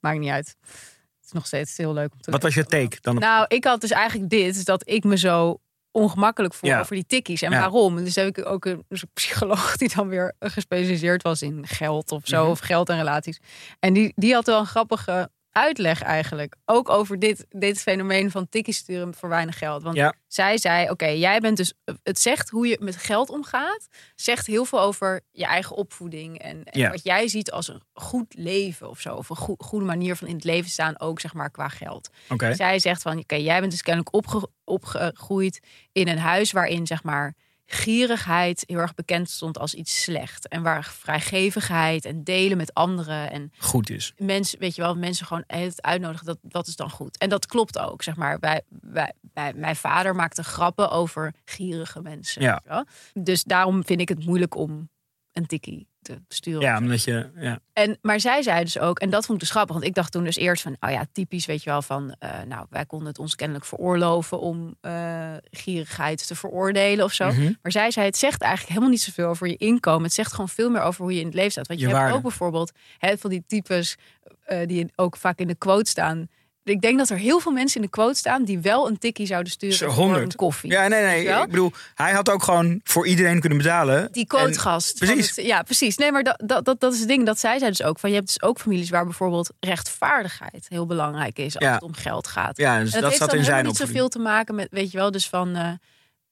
Maakt 0.00 0.18
niet 0.18 0.30
uit. 0.30 0.56
Het 0.60 1.24
is 1.24 1.32
nog 1.32 1.46
steeds 1.46 1.76
heel 1.76 1.92
leuk 1.92 2.12
om 2.12 2.20
te 2.20 2.30
Wat 2.30 2.42
was 2.42 2.54
je 2.54 2.64
take 2.64 2.96
dan? 3.00 3.16
Op... 3.16 3.22
Nou, 3.22 3.44
ik 3.48 3.64
had 3.64 3.80
dus 3.80 3.90
eigenlijk 3.90 4.30
dit, 4.30 4.64
dat 4.64 4.82
ik 4.88 5.04
me 5.04 5.16
zo 5.18 5.58
ongemakkelijk 5.92 6.54
voel 6.54 6.74
over 6.74 6.94
die 6.94 7.06
tikkies. 7.06 7.42
En 7.42 7.50
waarom? 7.50 8.04
Dus 8.04 8.14
heb 8.14 8.38
ik 8.38 8.46
ook 8.46 8.64
een, 8.64 8.84
dus 8.88 9.02
een 9.02 9.10
psycholoog 9.14 9.76
die 9.76 9.90
dan 9.94 10.08
weer 10.08 10.34
gespecialiseerd 10.38 11.22
was 11.22 11.42
in 11.42 11.66
geld 11.66 12.12
of 12.12 12.20
zo, 12.24 12.42
Mhm. 12.42 12.50
of 12.50 12.58
geld 12.58 12.88
en 12.88 12.96
relaties. 12.96 13.40
En 13.78 13.92
die, 13.92 14.12
die 14.16 14.34
had 14.34 14.46
wel 14.46 14.60
een 14.60 14.66
grappige 14.66 15.30
uitleg 15.52 16.02
eigenlijk. 16.02 16.56
Ook 16.64 16.88
over 16.88 17.18
dit, 17.18 17.46
dit 17.48 17.80
fenomeen 17.80 18.30
van 18.30 18.48
tikkies 18.48 18.76
sturen 18.76 19.14
voor 19.14 19.28
weinig 19.28 19.58
geld. 19.58 19.82
Want 19.82 19.96
Ja. 19.96 20.14
zij 20.28 20.58
zei, 20.58 20.90
oké, 20.90 21.06
jij 21.06 21.40
bent 21.40 21.56
dus... 21.56 21.72
Het 22.02 22.18
zegt 22.18 22.48
hoe 22.50 22.66
je 22.66 22.76
met 22.80 22.96
geld 22.96 23.30
omgaat. 23.30 23.88
Zegt 24.14 24.46
heel 24.46 24.64
veel 24.64 24.80
over 24.80 25.20
je 25.30 25.44
eigen 25.44 25.76
opvoeding. 25.76 26.38
En, 26.38 26.64
en 26.64 26.80
Ja. 26.80 26.90
wat 26.90 27.02
jij 27.04 27.28
ziet 27.28 27.50
als 27.50 27.68
een 27.68 27.82
goed 27.92 28.34
leven 28.34 28.88
of 28.88 29.00
zo. 29.00 29.14
Of 29.14 29.28
een 29.30 29.36
goe- 29.36 29.56
goede 29.58 29.84
manier 29.84 30.16
van 30.16 30.28
in 30.28 30.34
het 30.34 30.44
leven 30.44 30.70
staan, 30.70 31.00
ook 31.00 31.20
zeg 31.20 31.34
maar 31.34 31.50
qua 31.50 31.68
geld. 31.68 32.10
Zij 32.52 32.78
zegt 32.78 33.02
van, 33.02 33.18
oké, 33.18 33.34
jij 33.34 33.60
bent 33.60 33.72
dus 33.72 33.82
kennelijk 33.82 34.14
opge- 34.14 34.48
opgegroeid 34.64 35.60
in 35.92 36.08
een 36.08 36.18
huis 36.18 36.52
waarin 36.52 36.86
zeg 36.86 37.02
maar 37.02 37.34
gierigheid 37.72 38.64
heel 38.66 38.78
erg 38.78 38.94
bekend 38.94 39.30
stond 39.30 39.58
als 39.58 39.74
iets 39.74 40.02
slecht. 40.02 40.48
En 40.48 40.62
waar 40.62 40.84
vrijgevigheid 40.84 42.04
en 42.04 42.24
delen 42.24 42.56
met 42.56 42.74
anderen 42.74 43.30
en 43.30 43.52
Goed 43.58 43.90
is. 43.90 44.12
mensen, 44.16 44.58
weet 44.58 44.74
je 44.74 44.82
wel, 44.82 44.96
mensen 44.96 45.26
gewoon 45.26 45.44
het 45.46 45.82
uitnodigen, 45.82 46.26
dat, 46.26 46.38
dat 46.42 46.66
is 46.66 46.76
dan 46.76 46.90
goed. 46.90 47.18
En 47.18 47.28
dat 47.28 47.46
klopt 47.46 47.78
ook, 47.78 48.02
zeg 48.02 48.16
maar. 48.16 48.38
Bij, 48.38 48.62
bij, 48.68 49.12
bij, 49.20 49.52
mijn 49.54 49.76
vader 49.76 50.14
maakte 50.14 50.44
grappen 50.44 50.90
over 50.90 51.34
gierige 51.44 52.02
mensen. 52.02 52.42
Ja. 52.42 52.86
Dus 53.12 53.44
daarom 53.44 53.84
vind 53.84 54.00
ik 54.00 54.08
het 54.08 54.24
moeilijk 54.24 54.54
om 54.54 54.88
een 55.32 55.46
tikkie 55.46 55.89
te 56.02 56.18
sturen. 56.28 56.60
Ja, 56.60 56.78
omdat 56.78 57.04
je. 57.04 57.30
Ja. 57.36 57.58
En, 57.72 57.98
maar 58.02 58.20
zij 58.20 58.42
zei 58.42 58.64
dus 58.64 58.78
ook, 58.78 58.98
en 58.98 59.10
dat 59.10 59.26
vond 59.26 59.32
ik 59.38 59.44
dus 59.44 59.50
grappig, 59.50 59.74
want 59.74 59.86
ik 59.86 59.94
dacht 59.94 60.12
toen 60.12 60.24
dus 60.24 60.36
eerst 60.36 60.62
van, 60.62 60.76
oh 60.80 60.90
ja, 60.90 61.04
typisch, 61.12 61.46
weet 61.46 61.62
je 61.62 61.70
wel, 61.70 61.82
van, 61.82 62.14
eh, 62.18 62.30
nou, 62.46 62.66
wij 62.70 62.86
konden 62.86 63.08
het 63.08 63.18
ons 63.18 63.34
kennelijk 63.34 63.64
veroorloven 63.66 64.40
om 64.40 64.76
eh, 64.80 65.32
gierigheid 65.50 66.26
te 66.26 66.34
veroordelen 66.34 67.04
of 67.04 67.12
zo. 67.12 67.26
Mhm. 67.26 67.52
Maar 67.62 67.72
zij 67.72 67.90
zei, 67.90 68.06
het 68.06 68.16
zegt 68.16 68.40
eigenlijk 68.40 68.70
helemaal 68.70 68.92
niet 68.92 69.02
zoveel 69.02 69.28
over 69.28 69.46
je 69.46 69.56
inkomen. 69.56 70.02
Het 70.02 70.12
zegt 70.12 70.32
gewoon 70.32 70.48
veel 70.48 70.70
meer 70.70 70.82
over 70.82 71.02
hoe 71.02 71.12
je 71.14 71.20
in 71.20 71.26
het 71.26 71.34
leven 71.34 71.50
staat. 71.50 71.66
Want 71.66 71.80
je, 71.80 71.86
Je 71.86 71.92
hebt 71.92 72.02
waarde. 72.04 72.18
ook 72.18 72.28
bijvoorbeeld 72.28 72.72
hè, 72.98 73.18
van 73.18 73.30
die 73.30 73.44
types 73.46 73.96
eh, 74.44 74.66
die 74.66 74.92
ook 74.96 75.16
vaak 75.16 75.38
in 75.38 75.46
de 75.46 75.54
quote 75.54 75.90
staan. 75.90 76.28
Ik 76.64 76.80
denk 76.80 76.98
dat 76.98 77.08
er 77.10 77.16
heel 77.16 77.40
veel 77.40 77.52
mensen 77.52 77.76
in 77.76 77.82
de 77.86 77.90
quote 77.92 78.14
staan 78.18 78.44
die 78.44 78.58
wel 78.58 78.88
een 78.88 78.98
tikkie 78.98 79.26
zouden 79.26 79.52
sturen 79.52 79.76
voor 79.78 79.88
100. 79.88 80.22
een 80.22 80.34
koffie. 80.34 80.70
Ja, 80.70 80.88
nee, 80.88 81.02
nee. 81.02 81.28
Ik 81.42 81.48
bedoel, 81.50 81.72
hij 81.94 82.12
had 82.12 82.30
ook 82.30 82.42
gewoon 82.42 82.80
voor 82.84 83.06
iedereen 83.06 83.40
kunnen 83.40 83.58
betalen. 83.58 84.08
Die 84.12 84.26
quotegast. 84.26 84.98
precies. 84.98 85.36
het- 85.36 85.46
ja, 85.46 85.62
precies. 85.62 85.96
Nee, 85.96 86.12
maar 86.12 86.22
dat, 86.22 86.42
dat, 86.46 86.64
dat, 86.64 86.80
dat 86.80 86.92
is 86.92 86.98
het 86.98 87.08
ding. 87.08 87.26
Dat 87.26 87.38
zij 87.38 87.58
zei 87.58 87.70
dus 87.70 87.82
ook. 87.82 87.98
Van, 87.98 88.10
je 88.10 88.14
hebt 88.16 88.26
dus 88.28 88.42
ook 88.42 88.58
families 88.58 88.90
waar 88.90 89.04
bijvoorbeeld 89.04 89.50
rechtvaardigheid 89.60 90.66
heel 90.68 90.86
belangrijk 90.86 91.38
is 91.38 91.54
als 91.54 91.64
Ja. 91.64 91.72
het 91.72 91.82
om 91.82 91.94
geld 91.94 92.26
gaat. 92.26 92.56
Ja, 92.56 92.78
dus 92.78 92.84
En 92.84 92.84
dat, 92.84 92.92
dat 92.92 93.02
heeft 93.02 93.16
zat 93.18 93.28
dan 93.30 93.38
in 93.38 93.44
zijn 93.44 93.64
niet 93.64 93.76
zoveel 93.76 94.08
te 94.08 94.18
maken 94.18 94.54
met, 94.54 94.68
weet 94.70 94.90
je 94.90 94.98
wel, 94.98 95.10
dus 95.10 95.28
van 95.28 95.54
eh, 95.56 95.72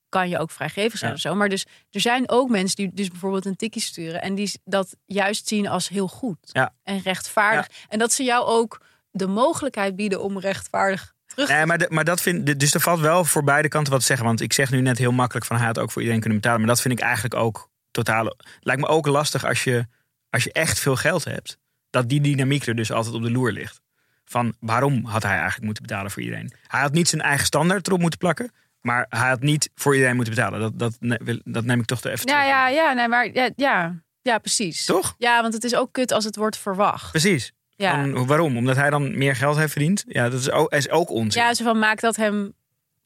kan 0.08 0.28
je 0.28 0.38
ook 0.38 0.50
vrijgevig 0.50 0.98
zijn 0.98 1.10
Ja. 1.10 1.16
of 1.16 1.22
zo. 1.22 1.34
Maar 1.34 1.48
dus 1.48 1.66
er 1.90 2.00
zijn 2.00 2.28
ook 2.30 2.48
mensen 2.48 2.76
die 2.76 2.90
dus 2.94 3.08
bijvoorbeeld 3.08 3.46
een 3.46 3.56
tikkie 3.56 3.82
sturen 3.82 4.22
en 4.22 4.34
die 4.34 4.60
dat 4.64 4.96
juist 5.06 5.48
zien 5.48 5.68
als 5.68 5.88
heel 5.88 6.08
goed 6.08 6.38
Ja. 6.42 6.72
en 6.82 7.00
rechtvaardig. 7.02 7.68
En 7.88 7.98
dat 7.98 8.12
ze 8.12 8.22
jou 8.22 8.46
ook 8.46 8.80
de 9.11 9.27
mogelijkheid 9.27 9.97
bieden 9.97 10.23
om 10.23 10.38
rechtvaardig 10.38 11.14
terug 11.27 11.49
Nee, 11.49 11.66
maar, 11.66 11.79
de- 11.79 11.87
maar 11.90 12.05
dat 12.05 12.21
vind 12.21 12.61
dus 12.61 12.75
er 12.75 12.81
valt 12.81 13.01
wel 13.01 13.25
voor 13.25 13.44
beide 13.44 13.68
kanten 13.68 13.92
wat 13.92 14.01
te 14.01 14.07
zeggen. 14.07 14.27
Want 14.27 14.40
ik 14.40 14.53
zeg 14.53 14.71
nu 14.71 14.81
net 14.81 14.99
heel 14.99 15.12
makkelijk 15.12 15.47
van 15.47 15.57
hij 15.57 15.66
had 15.66 15.79
ook 15.79 15.90
voor 15.90 16.01
iedereen 16.03 16.21
kunnen 16.23 16.38
betalen. 16.40 16.61
Maar 16.61 16.68
dat 16.75 16.81
vind 16.81 16.94
ik 16.99 17.05
eigenlijk 17.05 17.35
ook 17.35 17.71
totaal. 17.90 18.37
Lijkt 18.61 18.81
me 18.81 18.87
ook 18.88 19.06
lastig 19.06 19.44
als 19.44 19.65
je, 19.65 19.87
als 20.31 20.44
je 20.44 20.52
echt 20.52 20.79
veel 20.79 20.96
geld 20.96 21.25
hebt. 21.25 21.59
Dat 21.90 22.09
die 22.09 22.21
dynamiek 22.21 22.67
er 22.67 22.75
dus 22.77 22.92
altijd 22.92 23.15
op 23.15 23.23
de 23.23 23.31
loer 23.31 23.52
ligt. 23.52 23.81
Van 24.25 24.54
waarom 24.61 25.04
had 25.04 25.23
hij 25.23 25.33
eigenlijk 25.35 25.65
moeten 25.65 25.83
betalen 25.83 26.11
voor 26.11 26.23
iedereen? 26.23 26.52
Hij 26.67 26.81
had 26.81 26.92
niet 26.92 27.09
zijn 27.09 27.23
eigen 27.23 27.46
standaard 27.46 27.87
erop 27.87 28.00
moeten 28.00 28.19
plakken. 28.19 28.52
Maar 28.81 29.06
hij 29.09 29.29
had 29.29 29.40
niet 29.40 29.71
voor 29.75 29.94
iedereen 29.94 30.17
moeten 30.17 30.35
betalen. 30.35 30.61
Dat, 30.61 30.98
dat, 31.00 31.21
dat 31.44 31.65
neem 31.65 31.81
ik 31.81 31.87
toch 31.87 32.00
te 32.00 32.11
even 32.11 32.29
Ja, 32.29 32.44
ja, 32.44 32.69
ja, 32.69 32.92
nee, 32.92 33.09
maar 33.09 33.33
ja, 33.33 33.50
ja, 33.56 33.94
ja, 34.23 34.38
precies. 34.38 34.85
Toch? 34.85 35.15
Ja, 35.19 35.42
want 35.42 35.54
het 35.54 35.65
is 35.65 35.75
ook 35.75 35.92
kut 35.92 36.13
als 36.13 36.25
het 36.25 36.37
wordt 36.37 36.56
verwacht. 36.59 37.11
Precies. 37.11 37.52
Ja. 37.79 38.08
Waarom? 38.24 38.56
Omdat 38.56 38.76
hij 38.76 38.90
dan 38.90 39.18
meer 39.18 39.37
geld 39.37 39.56
heeft 39.56 39.72
verdiend? 39.72 40.04
Ja, 40.08 40.29
dat 40.29 40.40
is 40.40 40.50
ook, 40.50 40.72
is 40.72 40.88
ook 40.90 41.10
onzin. 41.10 41.42
Ja, 41.42 41.54
zo 41.54 41.64
van 41.64 41.79
maakt 41.79 42.00
dat 42.00 42.16
hem 42.16 42.52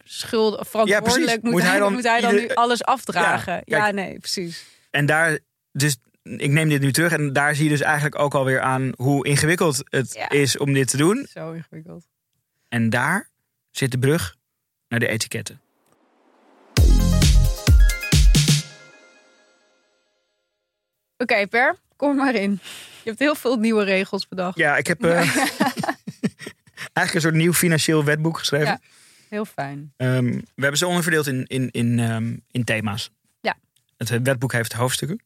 schuldig 0.05 0.61
of 0.61 0.69
verantwoordelijk. 0.69 1.23
precies. 1.23 1.43
moet, 1.43 1.53
Moet 1.53 1.61
hij, 1.63 1.71
hij 1.71 1.79
dan 1.81 1.93
moet 1.93 2.03
hij 2.05 2.21
dan 2.21 2.35
nu 2.35 2.49
alles 2.49 2.85
afdragen? 2.85 3.63
Ja, 3.65 3.77
Ja, 3.77 3.91
nee, 3.91 4.19
precies. 4.19 4.65
En 4.91 5.07
daar, 5.07 5.39
dus 5.73 5.97
ik 6.23 6.51
neem 6.51 6.69
dit 6.69 6.81
nu 6.81 6.93
terug. 6.93 7.13
En 7.13 7.33
daar 7.33 7.55
zie 7.55 7.65
je 7.65 7.71
dus 7.71 7.81
eigenlijk 7.81 8.19
ook 8.19 8.35
alweer 8.35 8.61
aan 8.61 8.93
hoe 8.97 9.27
ingewikkeld 9.27 9.83
het 9.85 10.15
Ja. 10.15 10.31
is 10.31 10.57
om 10.59 10.73
dit 10.73 10.89
te 10.89 10.97
doen. 10.97 11.27
Zo 11.31 11.53
ingewikkeld. 11.53 12.07
En 12.69 12.91
daar 12.91 13.29
zit 13.71 13.91
de 13.91 13.99
brug 13.99 14.37
naar 14.89 15.01
de 15.01 15.09
etiketten. 15.09 15.61
Oké, 21.17 21.47
Per, 21.47 21.77
kom 21.97 22.17
maar 22.17 22.35
in. 22.35 22.61
Je 23.03 23.09
hebt 23.09 23.19
heel 23.19 23.35
veel 23.35 23.57
nieuwe 23.57 23.85
regels 23.85 24.29
bedacht. 24.29 24.59
Ja, 24.59 24.77
ik 24.77 24.87
heb 24.87 25.05
eh, 25.05 25.11
eigenlijk 26.93 27.15
een 27.15 27.21
soort 27.21 27.35
nieuw 27.35 27.53
financieel 27.53 28.05
wetboek 28.05 28.39
geschreven. 28.39 28.67
Ja. 28.67 28.81
Heel 29.29 29.45
fijn. 29.45 29.93
Ehm, 29.97 30.25
we 30.35 30.43
hebben 30.63 30.79
ze 30.79 30.87
onderverdeeld 30.87 31.27
in, 31.27 31.47
in, 31.47 31.71
in, 31.71 31.99
ehm, 31.99 32.37
in 32.51 32.65
thema's. 32.65 33.11
Ja. 33.41 33.57
Het 33.97 34.23
wetboek 34.23 34.53
heeft 34.53 34.73
hoofdstukken. 34.73 35.21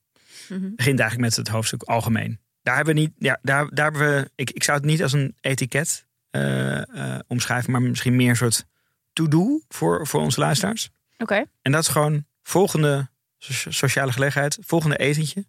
Mhm. 0.49 0.63
Het 0.63 0.77
begint 0.77 1.01
eigenlijk 1.01 1.31
met 1.31 1.37
het 1.37 1.49
hoofdstuk 1.49 1.83
algemeen. 1.83 2.41
Daar 2.63 2.77
hebben 2.77 2.95
we 2.95 3.01
niet, 3.01 3.13
ja, 3.19 3.39
daar, 3.43 3.69
daar 3.75 3.91
hebben 3.91 4.15
we, 4.15 4.31
ik, 4.35 4.51
ik 4.51 4.63
zou 4.65 4.79
het 4.79 4.87
niet 4.87 5.03
als 5.03 5.13
een 5.13 5.37
etiket 5.41 6.07
eh, 6.31 7.15
eh, 7.15 7.21
omschrijven, 7.27 7.71
maar 7.73 7.83
misschien 7.83 8.17
meer 8.17 8.29
een 8.29 8.37
soort 8.37 8.67
to-do 9.13 9.61
voor, 9.69 10.07
voor 10.07 10.21
onze 10.21 10.41
luisteraars. 10.41 10.91
Oké. 11.19 11.45
En 11.63 11.73
dat 11.73 11.83
is 11.83 11.89
gewoon 11.89 12.25
volgende 12.43 13.09
so- 13.39 13.71
sociale 13.71 14.13
gelegenheid, 14.13 14.59
volgende 14.61 14.97
etentje. 14.97 15.47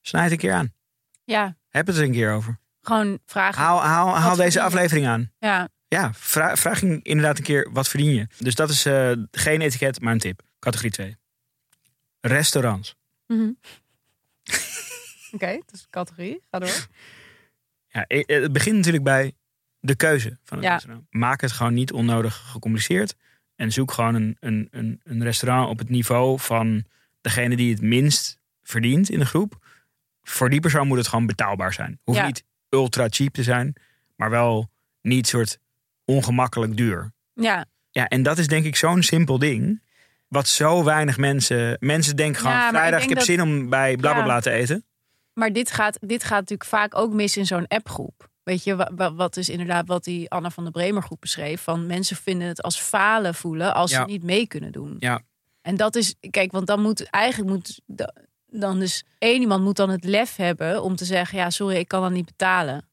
Snijd 0.00 0.30
een 0.30 0.36
keer 0.38 0.52
aan. 0.52 0.72
Ja, 1.28 1.56
Heb 1.68 1.86
het 1.86 1.96
er 1.96 2.02
een 2.02 2.12
keer 2.12 2.32
over. 2.32 2.58
gewoon 2.82 3.18
vragen. 3.26 3.62
Haal, 3.62 3.82
haal, 3.82 4.16
haal 4.16 4.36
verdien 4.36 4.36
deze 4.36 4.60
aflevering 4.62 5.06
aan. 5.06 5.32
Ja, 5.38 5.68
Ja, 5.88 6.12
vraag, 6.14 6.58
vraag 6.58 6.82
inderdaad 6.82 7.38
een 7.38 7.44
keer 7.44 7.68
wat 7.72 7.88
verdien 7.88 8.14
je. 8.14 8.26
Dus 8.38 8.54
dat 8.54 8.70
is 8.70 8.86
eh, 8.86 9.12
geen 9.30 9.60
etiket, 9.60 10.00
maar 10.00 10.12
een 10.12 10.18
tip. 10.18 10.42
Categorie 10.58 10.90
2. 10.92 11.16
Restaurants. 12.20 12.94
Mhm. 13.26 13.50
Oké, 15.32 15.58
dus 15.66 15.86
categorie. 15.90 16.42
Ga 16.50 16.58
door. 16.58 16.86
Ja, 17.90 18.04
het 18.08 18.52
begint 18.52 18.76
natuurlijk 18.76 19.04
bij 19.04 19.32
de 19.80 19.94
keuze 19.96 20.38
van 20.44 20.56
het 20.58 20.66
Ja. 20.66 20.72
restaurant. 20.72 21.06
Maak 21.10 21.40
het 21.40 21.52
gewoon 21.52 21.74
niet 21.74 21.92
onnodig 21.92 22.34
gecompliceerd. 22.36 23.14
En 23.56 23.72
zoek 23.72 23.92
gewoon 23.92 24.14
een, 24.14 24.36
een, 24.40 24.68
een, 24.70 25.00
een 25.04 25.22
restaurant 25.22 25.68
op 25.68 25.78
het 25.78 25.88
niveau 25.88 26.38
van 26.40 26.84
degene 27.20 27.56
die 27.56 27.72
het 27.72 27.82
minst 27.82 28.38
verdient 28.62 29.10
in 29.10 29.18
de 29.18 29.26
groep. 29.26 29.66
Voor 30.28 30.50
die 30.50 30.60
persoon 30.60 30.86
moet 30.86 30.98
het 30.98 31.08
gewoon 31.08 31.26
betaalbaar 31.26 31.72
zijn. 31.72 31.98
Hoeft 32.04 32.18
Ja. 32.18 32.26
niet 32.26 32.44
ultra 32.68 33.06
cheap 33.10 33.32
te 33.34 33.42
zijn, 33.42 33.72
maar 34.16 34.30
wel 34.30 34.70
niet 35.02 35.26
soort 35.26 35.58
ongemakkelijk 36.04 36.76
duur. 36.76 37.12
Ja, 37.34 37.64
Ja, 37.90 38.08
en 38.08 38.22
dat 38.22 38.38
is 38.38 38.46
denk 38.46 38.64
ik 38.64 38.76
zo'n 38.76 39.02
simpel 39.02 39.38
ding. 39.38 39.82
Wat 40.28 40.48
zo 40.48 40.84
weinig 40.84 41.16
mensen. 41.16 41.76
Mensen 41.80 42.16
denken 42.16 42.40
gewoon: 42.40 42.56
Ja, 42.56 42.64
ik 42.64 42.68
vrijdag, 42.68 43.02
ik, 43.02 43.06
denk 43.08 43.18
heb 43.18 43.26
dat- 43.26 43.36
zin 43.36 43.42
om 43.42 43.68
bij 43.68 43.96
blablabla 43.96 44.34
Ja. 44.34 44.40
te 44.40 44.50
eten. 44.50 44.84
maar 45.32 45.52
dit 45.52 45.70
gaat, 45.70 45.98
dit 46.00 46.22
gaat 46.24 46.38
natuurlijk 46.40 46.68
vaak 46.68 46.96
ook 46.96 47.12
mis 47.12 47.36
in 47.36 47.46
zo'n 47.46 47.66
appgroep. 47.66 48.28
Weet 48.42 48.64
je, 48.64 48.76
wa- 48.76 48.90
wa- 48.94 49.14
wat 49.14 49.36
is 49.36 49.48
inderdaad 49.48 49.86
wat 49.86 50.04
die 50.04 50.30
Anna 50.30 50.50
van 50.50 50.62
der 50.62 50.72
Bremer 50.72 51.02
groep 51.02 51.20
beschreef. 51.20 51.60
Van 51.62 51.86
mensen 51.86 52.16
vinden 52.16 52.48
het 52.48 52.62
als 52.62 52.80
falen 52.80 53.34
voelen 53.34 53.74
als 53.74 53.90
Ja. 53.90 54.00
ze 54.00 54.06
niet 54.06 54.22
mee 54.22 54.46
kunnen 54.46 54.72
doen. 54.72 54.96
Ja. 54.98 55.20
En 55.62 55.76
dat 55.76 55.96
is, 55.96 56.14
kijk, 56.30 56.52
want 56.52 56.66
dan 56.66 56.80
moet 56.82 57.02
eigenlijk 57.10 57.50
moet 57.54 57.80
dan 58.50 58.78
dus 58.78 59.04
één 59.18 59.40
iemand 59.40 59.64
moet 59.64 59.76
dan 59.76 59.90
het 59.90 60.04
lef 60.04 60.36
hebben 60.36 60.82
om 60.82 60.96
te 60.96 61.04
zeggen, 61.04 61.38
ja, 61.38 61.50
sorry, 61.50 61.76
ik 61.76 61.88
kan 61.88 62.02
dan 62.02 62.12
niet 62.12 62.26
betalen. 62.26 62.88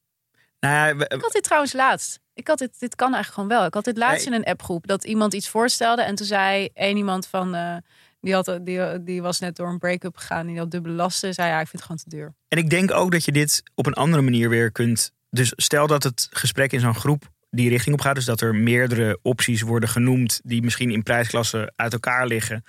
Nou 0.60 0.74
ja, 0.88 0.96
we- 0.96 1.04
Ik 1.14 1.22
had 1.22 1.32
dit 1.32 1.42
trouwens 1.42 1.72
laatst. 1.72 2.20
Ik 2.34 2.48
had 2.48 2.58
dit, 2.58 2.78
dit 2.80 2.94
kan 2.94 3.14
eigenlijk 3.14 3.34
gewoon 3.34 3.58
wel. 3.58 3.66
Ik 3.66 3.74
had 3.74 3.84
dit 3.84 3.96
laatst 3.96 4.28
Nee. 4.28 4.34
in 4.34 4.40
een 4.44 4.50
appgroep 4.52 4.86
dat 4.86 5.04
iemand 5.04 5.34
iets 5.34 5.48
voorstelde 5.48 6.02
en 6.02 6.14
toen 6.14 6.26
zei 6.26 6.68
één 6.74 6.96
iemand 6.96 7.26
van, 7.26 7.54
eh, 7.54 7.76
die, 8.20 8.34
had, 8.34 8.58
die, 8.62 9.02
die 9.02 9.22
was 9.22 9.38
net 9.40 9.56
door 9.56 9.68
een 9.68 9.78
break-up 9.78 10.16
gegaan, 10.16 10.46
die 10.46 10.58
had 10.58 10.70
dubbele 10.70 10.94
lasten, 10.94 11.34
zei 11.34 11.48
ja, 11.48 11.60
ik 11.60 11.68
vind 11.68 11.72
het 11.72 11.82
gewoon 11.82 11.96
te 11.96 12.08
duur. 12.08 12.34
En 12.48 12.58
ik 12.58 12.70
denk 12.70 12.90
ook 12.92 13.12
dat 13.12 13.24
je 13.24 13.32
dit 13.32 13.62
op 13.74 13.86
een 13.86 13.92
andere 13.94 14.22
manier 14.22 14.48
weer 14.48 14.72
kunt. 14.72 15.12
Dus 15.30 15.52
stel 15.56 15.86
dat 15.86 16.02
het 16.02 16.28
gesprek 16.30 16.72
in 16.72 16.80
zo'n 16.80 16.94
groep 16.94 17.24
die 17.50 17.68
richting 17.68 17.94
op 17.94 18.00
gaat. 18.00 18.14
Dus 18.14 18.24
dat 18.24 18.40
er 18.40 18.54
meerdere 18.54 19.18
opties 19.22 19.62
worden 19.62 19.88
genoemd 19.88 20.40
die 20.44 20.62
misschien 20.62 20.90
in 20.90 21.02
prijsklassen 21.02 21.72
uit 21.76 21.92
elkaar 21.92 22.26
liggen. 22.26 22.62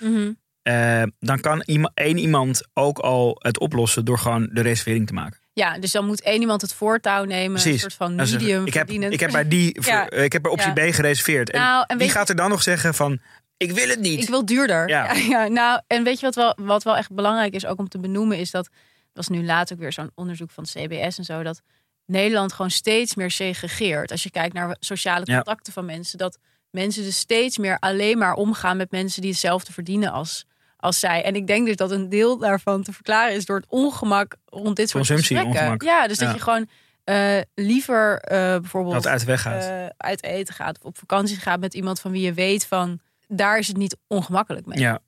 Eh, 0.68 1.04
dan 1.20 1.40
kan 1.40 1.62
één 1.94 2.18
iemand 2.18 2.62
ook 2.74 2.98
al 3.00 3.36
het 3.40 3.60
oplossen 3.60 4.06
door 4.06 4.18
gewoon 4.20 4.50
de 4.52 4.62
reservering 4.62 5.08
te 5.08 5.14
maken. 5.14 5.40
Ja, 5.54 5.80
dus 5.80 5.92
dan 5.92 6.06
moet 6.06 6.22
één 6.22 6.40
iemand 6.42 6.62
het 6.62 6.74
voortouw 6.74 7.24
nemen, 7.24 7.68
een 7.68 7.80
soort 7.80 7.94
van 7.94 8.16
medium 8.16 8.66
ik, 8.66 8.74
heb, 8.74 8.90
ik 8.90 9.20
heb 9.20 9.32
bij 9.32 9.48
die, 9.48 9.78
Ja. 9.86 10.10
eh, 10.10 10.24
ik 10.24 10.32
heb 10.34 10.42
bij 10.42 10.52
optie 10.52 10.74
Ja. 10.76 10.90
B 10.90 10.94
gereserveerd. 10.94 11.52
En 11.52 11.60
Nou, 11.60 11.84
en 11.88 11.98
wie 11.98 12.08
je- 12.08 12.12
gaat 12.14 12.30
er 12.30 12.36
dan 12.36 12.50
nog 12.50 12.62
zeggen 12.64 12.94
van 12.94 13.20
ik 13.58 13.72
wil 13.72 13.88
het 13.90 14.00
niet? 14.00 14.22
Ik 14.22 14.30
wil 14.30 14.46
duurder. 14.46 14.88
Ja. 15.30 15.48
Nou, 15.48 15.82
en 15.88 16.04
weet 16.04 16.20
je 16.20 16.26
wat 16.26 16.36
wel, 16.36 16.56
wat 16.62 16.84
wel 16.84 16.98
echt 16.98 17.12
belangrijk 17.14 17.54
is 17.54 17.66
ook 17.66 17.80
om 17.80 17.90
te 17.90 18.00
benoemen, 18.00 18.38
is 18.38 18.52
dat, 18.52 18.70
was 19.14 19.28
nu 19.28 19.46
laatst 19.46 19.74
ook 19.74 19.80
weer 19.80 19.94
zo'n 19.94 20.12
onderzoek 20.16 20.52
van 20.52 20.64
CBS 20.64 21.18
en 21.18 21.24
zo, 21.24 21.44
dat 21.44 21.62
Nederland 22.06 22.54
gewoon 22.54 22.72
steeds 22.72 23.16
meer 23.16 23.32
segregeert. 23.32 24.12
Als 24.12 24.24
je 24.24 24.32
kijkt 24.32 24.54
naar 24.54 24.76
sociale 24.80 25.26
contacten 25.26 25.74
van 25.74 25.86
mensen, 25.86 26.18
dat 26.18 26.38
mensen 26.70 27.04
dus 27.04 27.18
steeds 27.18 27.58
meer 27.58 27.78
alleen 27.80 28.18
maar 28.18 28.34
omgaan 28.34 28.78
met 28.78 28.92
mensen 28.92 29.22
die 29.22 29.32
hetzelfde 29.32 29.74
verdienen 29.74 30.12
als, 30.12 30.46
als 30.78 31.00
zij. 31.00 31.24
En 31.24 31.36
ik 31.36 31.48
denk 31.48 31.66
dus 31.66 31.76
dat 31.76 31.92
een 31.92 32.10
deel 32.10 32.38
daarvan 32.38 32.84
te 32.84 32.94
verklaren 32.94 33.36
is 33.36 33.46
door 33.46 33.58
het 33.58 33.66
ongemak 33.70 34.36
rond 34.46 34.76
dit 34.76 34.90
soort 34.90 35.08
Consumptie, 35.08 35.38
gesprekken. 35.38 35.88
Ja, 35.88 36.08
dus 36.08 36.18
dat 36.18 36.28
Ja. 36.28 36.34
je 36.34 36.42
gewoon 36.42 36.68
eh, 37.04 37.42
liever 37.56 38.20
eh, 38.20 38.38
bijvoorbeeld 38.60 38.94
dat 38.94 39.08
uit 39.08 39.24
weg 39.24 39.42
gaat. 39.42 39.64
eh, 39.64 39.86
uit 39.98 40.24
eten 40.24 40.54
gaat 40.54 40.78
of 40.80 40.86
op 40.86 40.98
vakantie 40.98 41.38
gaat 41.38 41.60
met 41.60 41.74
iemand 41.74 42.00
van 42.00 42.12
wie 42.12 42.22
je 42.22 42.34
weet 42.34 42.66
van 42.66 43.00
daar 43.28 43.58
is 43.58 43.68
het 43.68 43.78
niet 43.78 43.98
ongemakkelijk 44.08 44.66
mee. 44.66 44.80
ja. 44.80 45.00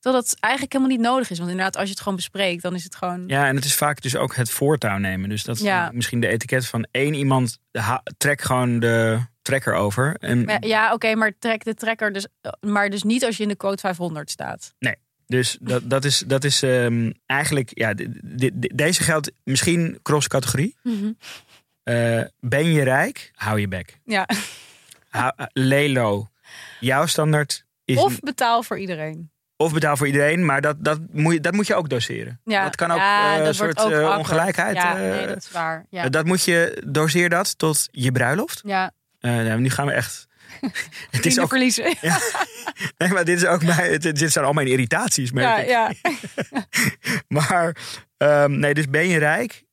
Terwijl 0.00 0.24
dat 0.24 0.36
eigenlijk 0.40 0.72
helemaal 0.72 0.96
niet 0.96 1.06
nodig 1.06 1.30
is. 1.30 1.38
Want 1.38 1.50
inderdaad, 1.50 1.76
als 1.76 1.84
je 1.84 1.90
het 1.90 1.98
gewoon 2.00 2.16
bespreekt, 2.16 2.62
dan 2.62 2.74
is 2.74 2.84
het 2.84 2.94
gewoon. 2.94 3.24
ja, 3.26 3.46
en 3.46 3.56
het 3.56 3.64
is 3.64 3.74
vaak 3.74 4.00
dus 4.02 4.16
ook 4.16 4.34
het 4.36 4.50
voortouw 4.50 4.98
nemen. 4.98 5.28
Dus 5.28 5.44
dat 5.44 5.56
is 5.56 5.62
Ja. 5.62 5.90
misschien 5.92 6.20
de 6.20 6.26
etiket 6.28 6.66
van 6.66 6.86
één 6.90 7.14
iemand. 7.14 7.58
trek 8.16 8.40
gewoon 8.40 8.78
de 8.80 9.18
trekker 9.44 9.74
over. 9.74 10.16
En 10.20 10.56
ja, 10.60 10.92
oké, 10.92 11.14
maar 11.14 11.32
trek 11.38 11.64
de 11.64 11.74
trekker 11.74 12.12
dus. 12.12 12.26
Maar 12.60 12.90
dus 12.90 13.02
niet 13.02 13.24
als 13.24 13.36
je 13.36 13.42
in 13.42 13.48
de 13.48 13.56
code 13.56 13.78
500 13.78 14.30
staat. 14.30 14.74
Dus 15.26 15.58
dat, 15.60 15.90
dat 15.90 16.04
is, 16.04 16.18
dat 16.26 16.44
is 16.44 16.62
ehm, 16.62 17.10
eigenlijk, 17.26 17.70
ja, 17.74 17.94
deze 18.74 19.02
geldt 19.02 19.32
misschien 19.44 19.98
cross-categorie. 20.02 20.76
Eh, 21.82 22.20
ben 22.40 22.64
je 22.64 22.82
rijk? 22.82 23.30
Hou 23.34 23.60
je 23.60 23.68
bek. 23.68 24.00
Ja. 24.04 24.28
Hou, 25.08 25.32
eh, 25.36 25.46
Lelo, 25.52 26.28
jouw 26.80 27.06
standaard 27.06 27.64
is 27.84 27.96
Of 27.96 28.20
betaal 28.20 28.62
voor 28.62 28.78
iedereen. 28.78 29.30
of 29.56 29.72
betaal 29.72 29.96
voor 29.96 30.06
iedereen, 30.06 30.44
maar 30.44 30.60
dat, 30.60 30.84
dat, 30.84 31.00
moet, 31.12 31.32
je, 31.32 31.40
dat 31.40 31.52
moet 31.52 31.66
je 31.66 31.74
ook 31.74 31.88
doseren. 31.88 32.40
Ja, 32.44 32.64
dat 32.64 32.76
kan 32.76 32.90
ook 32.90 32.98
ja, 32.98 33.38
eh, 33.38 33.46
een 33.46 33.54
soort 33.54 33.80
ook 33.80 34.18
ongelijkheid. 34.18 34.76
Ja, 34.76 34.96
nee, 34.96 35.26
dat 35.26 35.36
is 35.36 35.50
waar. 35.50 35.86
Ja. 35.90 36.08
dat 36.08 36.24
moet 36.24 36.44
je, 36.44 36.82
doseer 36.86 37.28
dat 37.28 37.58
tot 37.58 37.88
je 37.90 38.12
bruiloft. 38.12 38.60
ja. 38.64 38.92
Eh, 39.24 39.32
nou, 39.32 39.60
nu 39.60 39.70
gaan 39.70 39.86
we 39.86 39.92
echt. 39.92 40.28
het 41.10 41.26
is 41.26 41.38
ook, 41.38 41.48
verliezen. 41.48 41.84
nee, 42.98 43.08
maar 43.08 43.24
dit 43.24 43.36
is 43.36 43.46
ook 43.46 43.64
mijn, 43.64 43.98
dit 43.98 44.32
zijn 44.32 44.44
al 44.44 44.52
mijn 44.52 44.66
irritaties. 44.66 45.32
merk 45.32 45.66
Ja, 45.66 45.88
ik. 45.88 45.96
ja. 46.02 46.12
Maar 47.36 47.76
ehm, 48.16 48.58
nee, 48.58 48.74
dus 48.74 48.88
ben 48.88 49.08
je 49.08 49.18
rijk, 49.18 49.64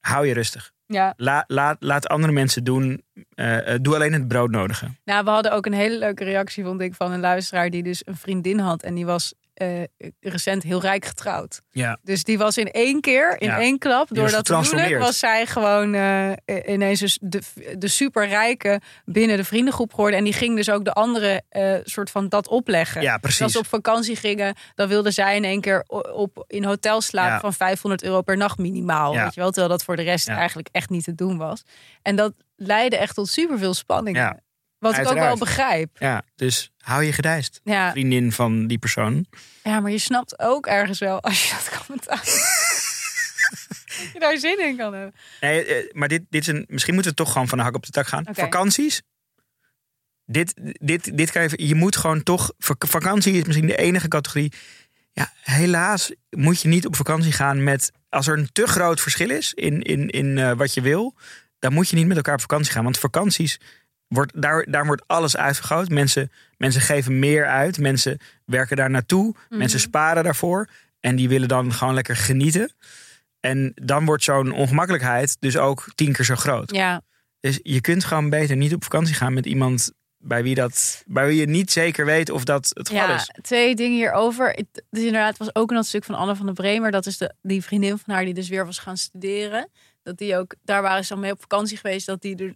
hou 0.00 0.26
je 0.26 0.34
rustig. 0.34 0.72
ja. 0.86 1.14
La, 1.16 1.44
laat, 1.46 1.76
laat 1.80 2.08
andere 2.08 2.32
mensen 2.32 2.64
doen. 2.64 3.02
Eh, 3.34 3.74
eh, 3.74 3.78
doe 3.82 3.94
alleen 3.94 4.12
het 4.12 4.28
broodnodige. 4.28 4.88
Nou, 5.04 5.24
we 5.24 5.30
hadden 5.30 5.52
ook 5.52 5.66
een 5.66 5.72
hele 5.72 5.98
leuke 5.98 6.24
reactie, 6.24 6.64
vond 6.64 6.80
ik, 6.80 6.94
van 6.94 7.12
een 7.12 7.20
luisteraar 7.20 7.70
die 7.70 7.82
dus 7.82 8.02
een 8.04 8.16
vriendin 8.16 8.58
had. 8.58 8.82
En 8.82 8.94
die 8.94 9.06
was 9.06 9.34
eh, 9.60 9.82
recent 10.20 10.62
heel 10.62 10.80
rijk 10.80 11.04
getrouwd. 11.04 11.60
Ja. 11.70 11.98
Dus 12.02 12.24
die 12.24 12.38
was 12.38 12.56
in 12.56 12.70
één 12.70 13.00
keer, 13.00 13.36
in 13.40 13.46
Ja. 13.48 13.58
één 13.58 13.78
klap, 13.78 14.08
door 14.10 14.30
dat 14.30 14.48
huwelijk, 14.48 14.98
was 14.98 15.18
zij 15.18 15.46
gewoon 15.46 15.94
eh, 15.94 16.32
ineens 16.66 17.00
dus 17.00 17.18
de, 17.22 17.40
de 17.78 17.88
superrijke 17.88 18.80
binnen 19.04 19.36
de 19.36 19.44
vriendengroep 19.44 19.90
geworden. 19.94 20.18
En 20.18 20.24
die 20.24 20.32
ging 20.32 20.56
dus 20.56 20.70
ook 20.70 20.84
de 20.84 20.92
andere 20.92 21.42
eh, 21.48 21.74
soort 21.84 22.10
van 22.10 22.28
dat 22.28 22.48
opleggen. 22.48 23.02
Ja, 23.02 23.12
Dus 23.12 23.20
precies. 23.20 23.40
als 23.42 23.52
ze 23.52 23.58
op 23.58 23.66
vakantie 23.66 24.16
gingen, 24.16 24.54
dan 24.74 24.88
wilde 24.88 25.10
zij 25.10 25.36
in 25.36 25.44
één 25.44 25.60
keer 25.60 25.84
op, 26.14 26.44
in 26.46 26.64
hotel 26.64 27.00
slapen 27.00 27.32
Ja. 27.32 27.40
van 27.40 27.52
500 27.52 28.02
euro 28.02 28.22
per 28.22 28.36
nacht 28.36 28.58
minimaal. 28.58 29.12
Ja. 29.14 29.22
Weet 29.24 29.34
je 29.34 29.40
wel, 29.40 29.50
terwijl 29.50 29.72
dat 29.72 29.84
voor 29.84 29.96
de 29.96 30.02
rest 30.02 30.28
eigenlijk 30.28 30.68
echt 30.72 30.90
niet 30.90 31.04
te 31.04 31.14
doen 31.14 31.36
was. 31.38 31.62
En 32.02 32.16
dat 32.16 32.32
leidde 32.56 32.96
echt 32.96 33.14
tot 33.14 33.28
superveel 33.28 33.74
spanningen. 33.74 34.42
Wat 34.80 34.98
ik 34.98 35.08
ook 35.08 35.14
wel 35.14 35.36
begrijp. 35.38 35.96
Ja, 35.98 36.22
dus 36.36 36.70
hou 36.78 37.02
je 37.04 37.12
gedijst. 37.12 37.60
Ja, 37.64 37.90
Vriendin 37.90 38.32
van 38.32 38.66
die 38.66 38.78
persoon. 38.78 39.26
ja, 39.62 39.80
maar 39.80 39.90
je 39.90 39.98
snapt 39.98 40.38
ook 40.38 40.66
ergens 40.66 40.98
wel 40.98 41.20
als 41.22 41.48
je 41.48 41.54
dat 41.54 41.68
kan 41.68 41.96
betalen. 41.96 42.22
dat 42.24 44.10
je 44.12 44.18
daar 44.18 44.38
zin 44.38 44.58
in 44.68 44.76
kan 44.76 44.92
hebben. 44.94 45.14
Nee, 45.40 45.64
eh, 45.64 45.92
maar 45.94 46.08
dit, 46.08 46.22
dit 46.30 46.40
is 46.40 46.46
een, 46.46 46.64
misschien 46.68 46.94
moeten 46.94 47.10
we 47.12 47.16
toch 47.18 47.32
gewoon 47.32 47.48
van 47.48 47.58
de 47.58 47.64
hak 47.64 47.74
op 47.74 47.84
de 47.86 47.90
tak 47.90 48.06
gaan. 48.06 48.24
Vakanties. 48.32 49.02
Dit, 50.24 50.54
dit, 50.80 51.16
dit 51.16 51.30
kan 51.30 51.42
je, 51.42 51.66
je 51.66 51.74
moet 51.74 51.96
gewoon 51.96 52.22
toch. 52.22 52.52
vak- 52.58 52.86
Vakantie 52.86 53.32
is 53.34 53.44
misschien 53.44 53.66
de 53.66 53.76
enige 53.76 54.08
categorie. 54.08 54.52
Ja, 55.12 55.32
helaas 55.42 56.12
moet 56.30 56.60
je 56.60 56.68
niet 56.68 56.86
op 56.86 56.96
vakantie 56.96 57.32
gaan 57.32 57.64
met. 57.64 57.92
Als 58.08 58.26
er 58.26 58.38
een 58.38 58.48
te 58.52 58.66
groot 58.66 59.00
verschil 59.00 59.30
is 59.30 59.54
in, 59.54 59.82
in, 59.82 60.08
in 60.08 60.38
eh, 60.38 60.52
wat 60.52 60.74
je 60.74 60.80
wil, 60.80 61.14
dan 61.58 61.72
moet 61.72 61.88
je 61.88 61.96
niet 61.96 62.06
met 62.06 62.16
elkaar 62.16 62.34
op 62.34 62.40
vakantie 62.40 62.72
gaan. 62.72 62.84
Want 62.84 62.98
vakanties, 62.98 63.60
wordt, 64.10 64.42
daar, 64.42 64.66
daar 64.70 64.86
wordt 64.86 65.02
alles 65.06 65.36
uitvergroot. 65.36 65.88
Mensen, 65.88 66.30
mensen 66.56 66.80
geven 66.80 67.18
meer 67.18 67.46
uit. 67.46 67.78
Mensen 67.78 68.18
werken 68.44 68.76
daar 68.76 68.90
naartoe. 68.90 69.34
Mensen 69.48 69.80
sparen 69.80 70.24
daarvoor. 70.24 70.68
En 71.00 71.16
die 71.16 71.28
willen 71.28 71.48
dan 71.48 71.72
gewoon 71.72 71.94
lekker 71.94 72.16
genieten. 72.16 72.72
En 73.40 73.72
dan 73.74 74.04
wordt 74.04 74.24
zo'n 74.24 74.52
ongemakkelijkheid 74.52 75.36
dus 75.40 75.56
ook 75.56 75.86
tien 75.94 76.12
keer 76.12 76.24
zo 76.24 76.34
groot. 76.34 76.74
Ja, 76.74 77.02
Dus 77.40 77.58
je 77.62 77.80
kunt 77.80 78.04
gewoon 78.04 78.30
beter 78.30 78.56
niet 78.56 78.74
op 78.74 78.82
vakantie 78.82 79.14
gaan 79.14 79.32
met 79.34 79.46
iemand 79.46 79.92
bij 80.18 80.42
wie, 80.42 80.54
dat, 80.54 81.02
bij 81.06 81.26
wie 81.26 81.40
je 81.40 81.46
niet 81.46 81.70
zeker 81.70 82.04
weet 82.04 82.30
of 82.30 82.44
dat 82.44 82.70
het 82.74 82.88
geval 82.88 83.08
ja 83.08 83.14
is. 83.14 83.30
twee 83.42 83.74
dingen 83.74 83.96
hierover. 83.96 84.54
Dus 84.90 85.02
inderdaad, 85.04 85.28
het 85.28 85.38
was 85.38 85.54
ook 85.54 85.70
een 85.70 85.84
stuk 85.84 86.04
van 86.04 86.14
Anne 86.14 86.36
van 86.36 86.46
der 86.46 86.54
Bremer. 86.54 86.90
Dat 86.90 87.06
is 87.06 87.18
de, 87.18 87.34
die 87.42 87.62
vriendin 87.62 87.98
van 87.98 88.14
haar 88.14 88.24
die 88.24 88.34
dus 88.34 88.48
weer 88.48 88.66
was 88.66 88.78
gaan 88.78 88.96
studeren. 88.96 89.68
Dat 90.02 90.18
die 90.18 90.36
ook, 90.36 90.54
daar 90.64 90.82
waren 90.82 91.02
ze 91.04 91.12
dan 91.12 91.20
mee 91.22 91.32
op 91.32 91.40
vakantie 91.40 91.76
geweest. 91.76 92.06
Dat 92.06 92.22
die 92.22 92.36
er 92.36 92.54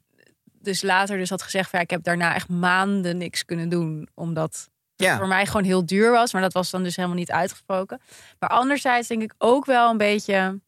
dus 0.65 0.83
later 0.83 1.19
dus 1.19 1.31
had 1.31 1.43
gezegd 1.43 1.71
van 1.71 1.79
ja, 1.79 1.85
ik 1.85 1.91
heb 1.91 2.03
daarna 2.03 2.35
echt 2.35 2.49
maanden 2.49 3.17
niks 3.17 3.45
kunnen 3.45 3.69
doen. 3.69 4.09
Omdat 4.15 4.69
Ja. 4.97 5.17
voor 5.17 5.29
mij 5.29 5.47
gewoon 5.47 5.65
heel 5.65 5.87
duur 5.87 6.11
was. 6.11 6.33
Maar 6.33 6.43
dat 6.43 6.53
was 6.53 6.71
dan 6.71 6.83
dus 6.83 6.97
helemaal 6.97 7.17
niet 7.19 7.31
uitgesproken. 7.31 8.01
Maar 8.39 8.49
anderzijds 8.51 9.09
denk 9.09 9.23
ik 9.23 9.35
ook 9.39 9.65
wel 9.65 9.91
een 9.91 9.97
beetje. 9.97 10.61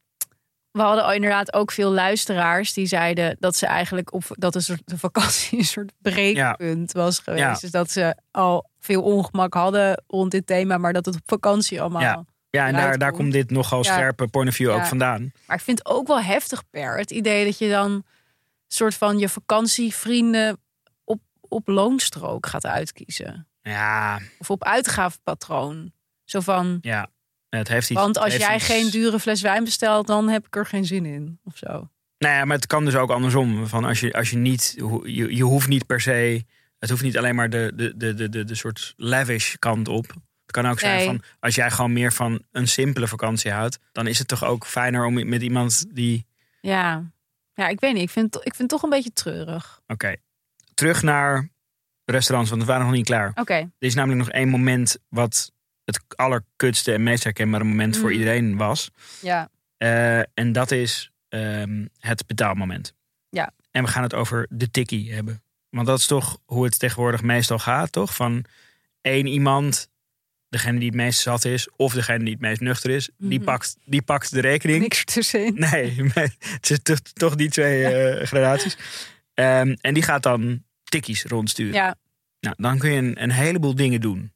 We 0.71 0.81
hadden 0.81 1.15
inderdaad 1.15 1.53
ook 1.53 1.71
veel 1.71 1.91
luisteraars 1.91 2.73
die 2.73 2.85
zeiden 2.85 3.35
dat 3.39 3.55
ze 3.55 3.65
eigenlijk 3.65 4.13
op 4.13 4.23
dat 4.29 4.55
een 4.55 4.61
soort 4.61 4.81
de 4.85 4.97
vakantie 4.97 5.57
een 5.57 5.65
soort 5.65 5.91
breekpunt 6.01 6.91
was 6.91 7.19
geweest. 7.19 7.43
Ja. 7.43 7.57
Dus 7.59 7.71
dat 7.71 7.91
ze 7.91 8.15
al 8.31 8.69
veel 8.79 9.01
ongemak 9.01 9.53
hadden 9.53 10.03
rond 10.07 10.31
dit 10.31 10.47
thema, 10.47 10.77
maar 10.77 10.93
dat 10.93 11.05
het 11.05 11.15
op 11.15 11.21
vakantie 11.25 11.81
allemaal. 11.81 12.01
Ja. 12.01 12.25
Ja, 12.49 12.67
en 12.67 12.73
daar, 12.73 12.97
daar 12.97 13.11
komt. 13.11 13.31
dit 13.31 13.51
nogal 13.51 13.83
scherpe 13.83 14.27
point 14.27 14.49
of 14.49 14.55
view 14.55 14.69
ook 14.71 14.85
vandaan. 14.85 15.31
Maar 15.45 15.57
ik 15.57 15.63
vind 15.63 15.77
het 15.77 15.87
ook 15.87 16.07
wel 16.07 16.21
heftig 16.21 16.63
per 16.69 16.97
het 16.97 17.11
idee 17.11 17.45
dat 17.45 17.57
je 17.57 17.69
dan 17.69 18.03
soort 18.67 18.95
van 18.95 19.17
je 19.19 19.29
vakantievrienden 19.29 20.57
op, 21.03 21.21
op 21.41 21.67
loonstrook 21.67 22.45
gaat 22.45 22.65
uitkiezen. 22.65 23.47
Ja, 23.61 24.19
Of 24.39 24.49
op 24.49 24.63
uitgavenpatroon. 24.63 25.91
Zo 26.23 26.39
van, 26.39 26.77
ja. 26.81 27.09
Het 27.49 27.67
heeft 27.67 27.89
iets, 27.89 27.99
want 27.99 28.17
als 28.17 28.35
jij 28.35 28.59
geen 28.59 28.89
dure 28.89 29.19
fles 29.19 29.41
wijn 29.41 29.63
bestelt, 29.63 30.07
dan 30.07 30.29
heb 30.29 30.45
ik 30.45 30.55
er 30.55 30.65
geen 30.65 30.85
zin 30.85 31.05
in. 31.05 31.39
Of 31.43 31.57
zo. 31.57 31.89
Nou 32.17 32.33
ja, 32.35 32.45
maar 32.45 32.55
het 32.55 32.67
kan 32.67 32.85
dus 32.85 32.95
ook 32.95 33.09
andersom. 33.11 33.67
Van 33.67 33.85
als 33.85 33.99
je, 33.99 34.13
als 34.13 34.29
je 34.29 34.37
niet, 34.37 34.73
je, 35.03 35.35
je 35.35 35.43
hoeft 35.43 35.67
niet 35.67 35.85
per 35.85 36.01
se, 36.01 36.45
het 36.79 36.89
hoeft 36.89 37.03
niet 37.03 37.17
alleen 37.17 37.35
maar 37.35 37.49
de, 37.49 37.71
de, 37.75 37.97
de, 37.97 38.13
de, 38.13 38.29
de, 38.29 38.43
de 38.43 38.55
soort 38.55 38.93
lavish 38.97 39.55
kant 39.59 39.87
op. 39.87 40.07
Het 40.07 40.51
kan 40.55 40.67
ook 40.67 40.79
zijn 40.79 40.95
Nee. 40.95 41.05
van, 41.05 41.21
als 41.39 41.55
jij 41.55 41.71
gewoon 41.71 41.93
meer 41.93 42.13
van 42.13 42.43
een 42.51 42.67
simpele 42.67 43.07
vakantie 43.07 43.51
houdt, 43.51 43.79
dan 43.91 44.07
is 44.07 44.19
het 44.19 44.27
toch 44.27 44.43
ook 44.43 44.65
fijner 44.65 45.05
om 45.05 45.29
met 45.29 45.41
iemand 45.41 45.85
die, 45.95 46.25
Ja, 46.61 47.11
ja 47.57 47.67
ik 47.67 47.79
weet 47.79 47.93
niet. 47.93 48.01
Ik 48.03 48.09
vind, 48.09 48.35
ik 48.35 48.41
vind 48.41 48.57
het 48.57 48.69
toch 48.69 48.83
een 48.83 48.89
beetje 48.89 49.13
treurig. 49.13 49.81
oké, 49.87 50.15
terug 50.73 51.01
naar 51.01 51.49
restaurants, 52.05 52.49
want 52.49 52.61
we 52.61 52.67
waren 52.67 52.85
nog 52.85 52.95
niet 52.95 53.05
klaar. 53.05 53.31
Oké, 53.35 53.53
Er 53.53 53.69
is 53.79 53.95
namelijk 53.95 54.19
nog 54.25 54.29
één 54.35 54.49
moment 54.49 54.97
wat 55.09 55.51
het 55.83 55.99
allerkutste 56.15 56.93
en 56.93 57.03
meest 57.03 57.23
herkenbare 57.23 57.63
moment 57.63 57.97
voor 57.97 58.09
Mhm. 58.09 58.19
iedereen 58.19 58.57
was. 58.57 58.91
ja. 59.21 59.49
Eh, 59.77 60.19
en 60.19 60.51
dat 60.51 60.71
is 60.71 61.11
ehm, 61.29 61.85
het 61.99 62.27
betaalmoment. 62.27 62.93
Ja. 63.29 63.51
En 63.71 63.83
we 63.83 63.89
gaan 63.89 64.03
het 64.03 64.13
over 64.13 64.47
de 64.49 64.71
tikkie 64.71 65.13
hebben. 65.13 65.41
Want 65.69 65.87
dat 65.87 65.99
is 65.99 66.05
toch 66.07 66.39
hoe 66.45 66.63
het 66.65 66.79
tegenwoordig 66.79 67.21
meestal 67.21 67.59
gaat, 67.59 67.91
toch? 67.91 68.15
Van 68.15 68.45
één 69.01 69.25
iemand, 69.27 69.89
degene 70.49 70.77
die 70.79 70.87
het 70.87 70.95
meest 70.97 71.19
zat 71.19 71.45
is, 71.45 71.69
of 71.75 71.93
degene 71.93 72.23
die 72.23 72.33
het 72.33 72.41
meest 72.41 72.61
nuchter 72.61 72.89
is, 72.89 73.09
die, 73.17 73.37
Mhm. 73.37 73.45
pakt, 73.47 73.77
die 73.85 74.01
pakt 74.01 74.31
de 74.31 74.39
rekening. 74.41 74.81
Niks 74.81 74.99
ertussenin. 74.99 75.53
Nee, 75.57 76.11
het 76.13 76.69
is 76.69 76.79
toch, 76.83 76.99
toch 76.99 77.35
die 77.35 77.49
twee 77.49 77.85
eh, 77.85 78.25
gradaties. 78.27 78.77
Ehm, 79.33 79.75
en 79.81 79.93
die 79.93 80.03
gaat 80.03 80.23
dan 80.23 80.63
tikkies 80.83 81.23
rondsturen. 81.23 81.73
Ja, 81.73 81.95
Nou, 82.39 82.55
dan 82.57 82.77
kun 82.77 82.91
je 82.91 82.97
een, 82.97 83.23
een 83.23 83.31
heleboel 83.31 83.75
dingen 83.75 84.01
doen. 84.01 84.31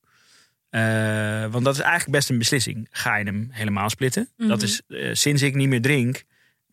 Eh, 0.69 1.45
want 1.51 1.65
dat 1.65 1.73
is 1.75 1.79
eigenlijk 1.81 2.11
best 2.11 2.29
een 2.29 2.37
beslissing. 2.37 2.87
Ga 2.91 3.15
je 3.15 3.25
hem 3.25 3.47
helemaal 3.51 3.89
splitten? 3.89 4.29
Dat 4.37 4.47
Mhm. 4.57 4.63
is 4.65 4.81
eh, 4.87 5.09
sinds 5.13 5.41
ik 5.41 5.55
niet 5.55 5.67
meer 5.67 5.81
drink, 5.81 6.23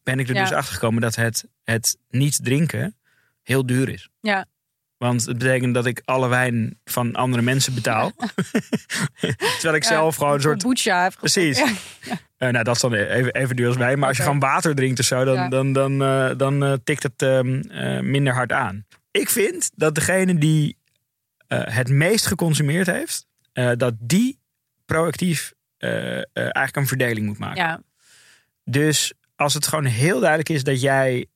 ben 0.03 0.19
ik 0.19 0.29
er 0.29 0.35
Ja. 0.35 0.43
dus 0.43 0.53
achter 0.53 0.75
gekomen 0.75 1.01
dat 1.01 1.15
het, 1.15 1.45
het 1.65 1.97
niet 2.11 2.45
drinken 2.45 2.97
heel 3.43 3.67
duur 3.67 3.89
is. 3.89 4.09
Ja. 4.21 4.47
Want 4.99 5.25
het 5.27 5.39
betekent 5.39 5.75
dat 5.75 5.87
ik 5.87 6.03
alle 6.05 6.29
wijn 6.29 6.79
van 6.85 7.15
andere 7.15 7.43
mensen 7.43 7.75
betaal. 7.75 8.13
Terwijl 9.61 9.75
ik 9.75 9.83
Ja, 9.83 9.89
zelf 9.89 10.17
gewoon 10.17 10.35
een 10.35 10.41
soort. 10.41 10.63
kombucha 10.63 11.03
heb 11.03 11.15
Precies. 11.19 11.59
Ja. 11.59 11.67
Eh, 12.37 12.49
nou, 12.51 12.65
dat 12.65 12.75
is 12.75 12.81
dan 12.81 12.95
even, 12.95 13.35
even 13.35 13.57
duur 13.57 13.67
als 13.67 13.77
wij. 13.77 13.97
Maar 13.97 14.09
als 14.09 14.17
je 14.17 14.23
gewoon 14.23 14.39
water 14.39 14.75
drinkt 14.75 14.99
of 14.99 15.05
zo, 15.05 15.25
dan, 15.25 15.51
dan, 15.51 15.73
dan, 15.73 16.03
eh, 16.03 16.31
dan 16.37 16.65
eh, 16.65 16.73
tikt 16.85 17.03
het 17.03 17.23
ehm, 17.23 17.61
eh, 17.61 18.01
minder 18.01 18.35
hard 18.35 18.53
aan. 18.53 18.87
Ik 19.11 19.29
vind 19.31 19.71
dat 19.75 19.95
degene 19.95 20.39
die 20.39 20.77
het 21.49 21.89
meest 21.89 22.27
geconsumeerd 22.27 22.87
heeft, 22.87 23.27
dat 23.77 23.95
die 23.99 24.41
proactief 24.87 25.53
eigenlijk 25.79 26.77
een 26.77 26.87
verdeling 26.87 27.27
moet 27.27 27.39
maken. 27.39 27.63
Ja, 27.63 27.83
Dus 28.65 29.13
als 29.37 29.55
het 29.55 29.67
gewoon 29.67 29.85
heel 29.85 30.19
duidelijk 30.21 30.49
is 30.49 30.65
dat 30.65 30.81
jij. 30.81 31.27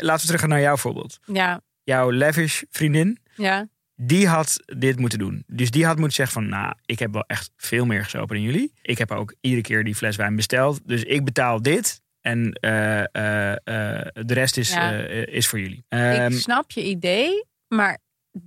laten 0.00 0.20
we 0.20 0.26
teruggaan 0.26 0.48
naar 0.48 0.60
jouw 0.60 0.76
voorbeeld. 0.76 1.18
ja, 1.26 1.60
Jouw 1.90 2.12
lavish 2.12 2.62
vriendin, 2.70 3.18
ja. 3.36 3.68
die 3.96 4.28
had 4.28 4.56
dit 4.78 4.98
moeten 4.98 5.18
doen. 5.18 5.44
Dus 5.46 5.70
die 5.70 5.84
had 5.86 5.96
moeten 5.96 6.14
zeggen 6.14 6.34
van, 6.42 6.48
nou, 6.48 6.74
ik 6.84 6.98
heb 6.98 7.12
wel 7.12 7.24
echt 7.26 7.50
veel 7.56 7.86
meer 7.86 8.04
gesopen 8.04 8.36
dan 8.36 8.44
jullie. 8.44 8.72
Ik 8.82 8.98
heb 8.98 9.10
ook 9.10 9.34
iedere 9.40 9.62
keer 9.62 9.84
die 9.84 9.94
fles 9.94 10.16
wijn 10.16 10.36
besteld. 10.36 10.80
Dus 10.84 11.02
ik 11.02 11.24
betaal 11.24 11.62
dit 11.62 12.00
en 12.20 12.52
eh, 12.52 13.00
eh, 13.00 13.50
eh, 13.52 14.06
de 14.12 14.34
rest 14.34 14.56
is, 14.56 14.72
Ja. 14.72 14.90
is 15.24 15.48
voor 15.48 15.60
jullie. 15.60 15.84
Ehm, 15.88 16.32
ik 16.32 16.38
snap 16.38 16.70
je 16.70 16.84
idee, 16.84 17.44
maar 17.68 17.98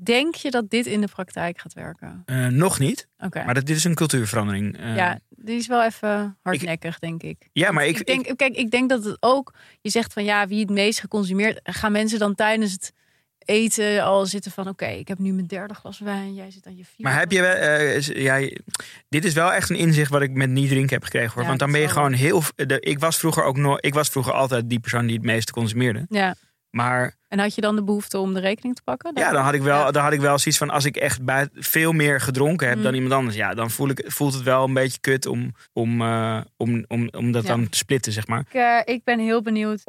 denk 0.04 0.36
je 0.36 0.52
dat 0.52 0.70
dit 0.70 0.86
in 0.86 1.02
de 1.02 1.08
praktijk 1.08 1.60
gaat 1.60 1.74
werken? 1.74 2.24
nog 2.50 2.80
niet, 2.80 3.08
Oké. 3.18 3.44
maar 3.46 3.54
dat, 3.54 3.66
dit 3.66 3.76
is 3.78 3.84
een 3.84 3.96
cultuurverandering. 3.96 4.78
Ja, 4.80 5.20
die 5.30 5.58
is 5.58 5.68
wel 5.68 5.84
even 5.84 6.38
hardnekkig, 6.42 7.00
denk 7.00 7.24
ik. 7.24 7.50
ja, 7.54 7.72
maar 7.72 7.86
ik, 7.88 8.00
Ik 8.00 8.06
denk, 8.06 8.38
kijk, 8.38 8.56
ik 8.56 8.72
denk 8.72 8.90
dat 8.90 9.04
het 9.04 9.18
ook, 9.20 9.54
je 9.82 9.90
zegt 9.90 10.14
van 10.14 10.24
ja, 10.24 10.48
wie 10.48 10.60
het 10.60 10.70
meest 10.70 11.00
geconsumeerd, 11.00 11.60
gaan 11.64 11.92
mensen 11.92 12.20
dan 12.20 12.36
tijdens 12.36 12.72
het 12.72 12.94
eten 13.46 14.04
al 14.04 14.26
zitten 14.26 14.52
van 14.52 14.68
oké, 14.68 14.86
ik 14.86 15.08
heb 15.08 15.20
nu 15.20 15.34
mijn 15.34 15.48
derde 15.48 15.74
glas 15.74 16.00
wijn, 16.00 16.34
jij 16.34 16.52
zit 16.52 16.66
aan 16.66 16.76
je 16.78 16.84
vierde. 16.86 17.04
Maar 17.04 17.20
heb 17.20 17.32
je 17.32 17.42
wel, 17.42 17.54
eh, 17.54 17.96
is- 17.96 18.08
ja, 18.14 18.50
dit 19.10 19.26
is 19.26 19.34
wel 19.34 19.54
echt 19.54 19.70
een 19.70 19.76
inzicht 19.76 20.12
wat 20.12 20.22
ik 20.22 20.32
met 20.32 20.50
niet 20.50 20.70
drinken 20.70 20.94
heb 20.94 21.04
gekregen 21.04 21.32
hoor. 21.34 21.42
Ja, 21.42 21.48
Want 21.48 21.60
dan 21.60 21.72
ben 21.72 21.80
je 21.80 21.86
wel- 21.86 21.96
gewoon 21.96 22.14
heel. 22.14 22.42
De, 22.56 22.80
ik 22.80 23.00
was 23.00 23.18
vroeger 23.18 23.44
ook 23.44 23.58
nog. 23.58 23.80
Ik 23.80 23.94
was 23.94 24.10
vroeger 24.10 24.34
altijd 24.34 24.70
die 24.70 24.80
persoon 24.80 25.06
die 25.06 25.16
het 25.16 25.26
meeste 25.26 25.52
consumeerde. 25.52 26.06
Ja, 26.10 26.36
Maar 26.76 27.16
en 27.28 27.40
had 27.40 27.56
je 27.56 27.62
dan 27.62 27.76
de 27.76 27.84
behoefte 27.84 28.18
om 28.18 28.34
de 28.34 28.40
rekening 28.40 28.76
te 28.76 28.82
pakken? 28.84 29.12
ja, 29.16 29.32
dan 29.32 29.44
had 29.44 29.54
ik 29.54 29.62
wel, 29.62 29.92
dan 29.92 30.04
had 30.04 30.14
ik 30.14 30.20
wel 30.20 30.38
zoiets 30.40 30.58
van 30.58 30.70
als 30.70 30.86
ik 30.86 30.96
echt 30.96 31.24
bij, 31.24 31.48
veel 31.54 31.92
meer 31.92 32.22
gedronken 32.22 32.68
heb 32.68 32.78
Mm. 32.78 32.84
dan 32.84 32.94
iemand 32.94 33.14
anders. 33.14 33.36
Ja, 33.36 33.54
dan 33.54 33.72
voel 33.72 33.90
ik, 33.90 34.04
voelt 34.08 34.34
het 34.34 34.44
wel 34.44 34.64
een 34.64 34.74
beetje 34.74 35.00
kut 35.00 35.26
om, 35.26 35.52
om, 35.74 36.02
eh, 36.02 36.42
om, 36.58 36.86
om, 36.88 37.10
om 37.12 37.32
dat 37.32 37.44
Ja. 37.44 37.50
dan 37.50 37.70
te 37.70 37.78
splitten, 37.78 38.12
zeg 38.12 38.28
maar. 38.28 38.40
Ik, 38.40 38.54
eh, 38.54 38.80
ik 38.94 39.04
ben 39.04 39.20
heel 39.20 39.42
benieuwd 39.42 39.84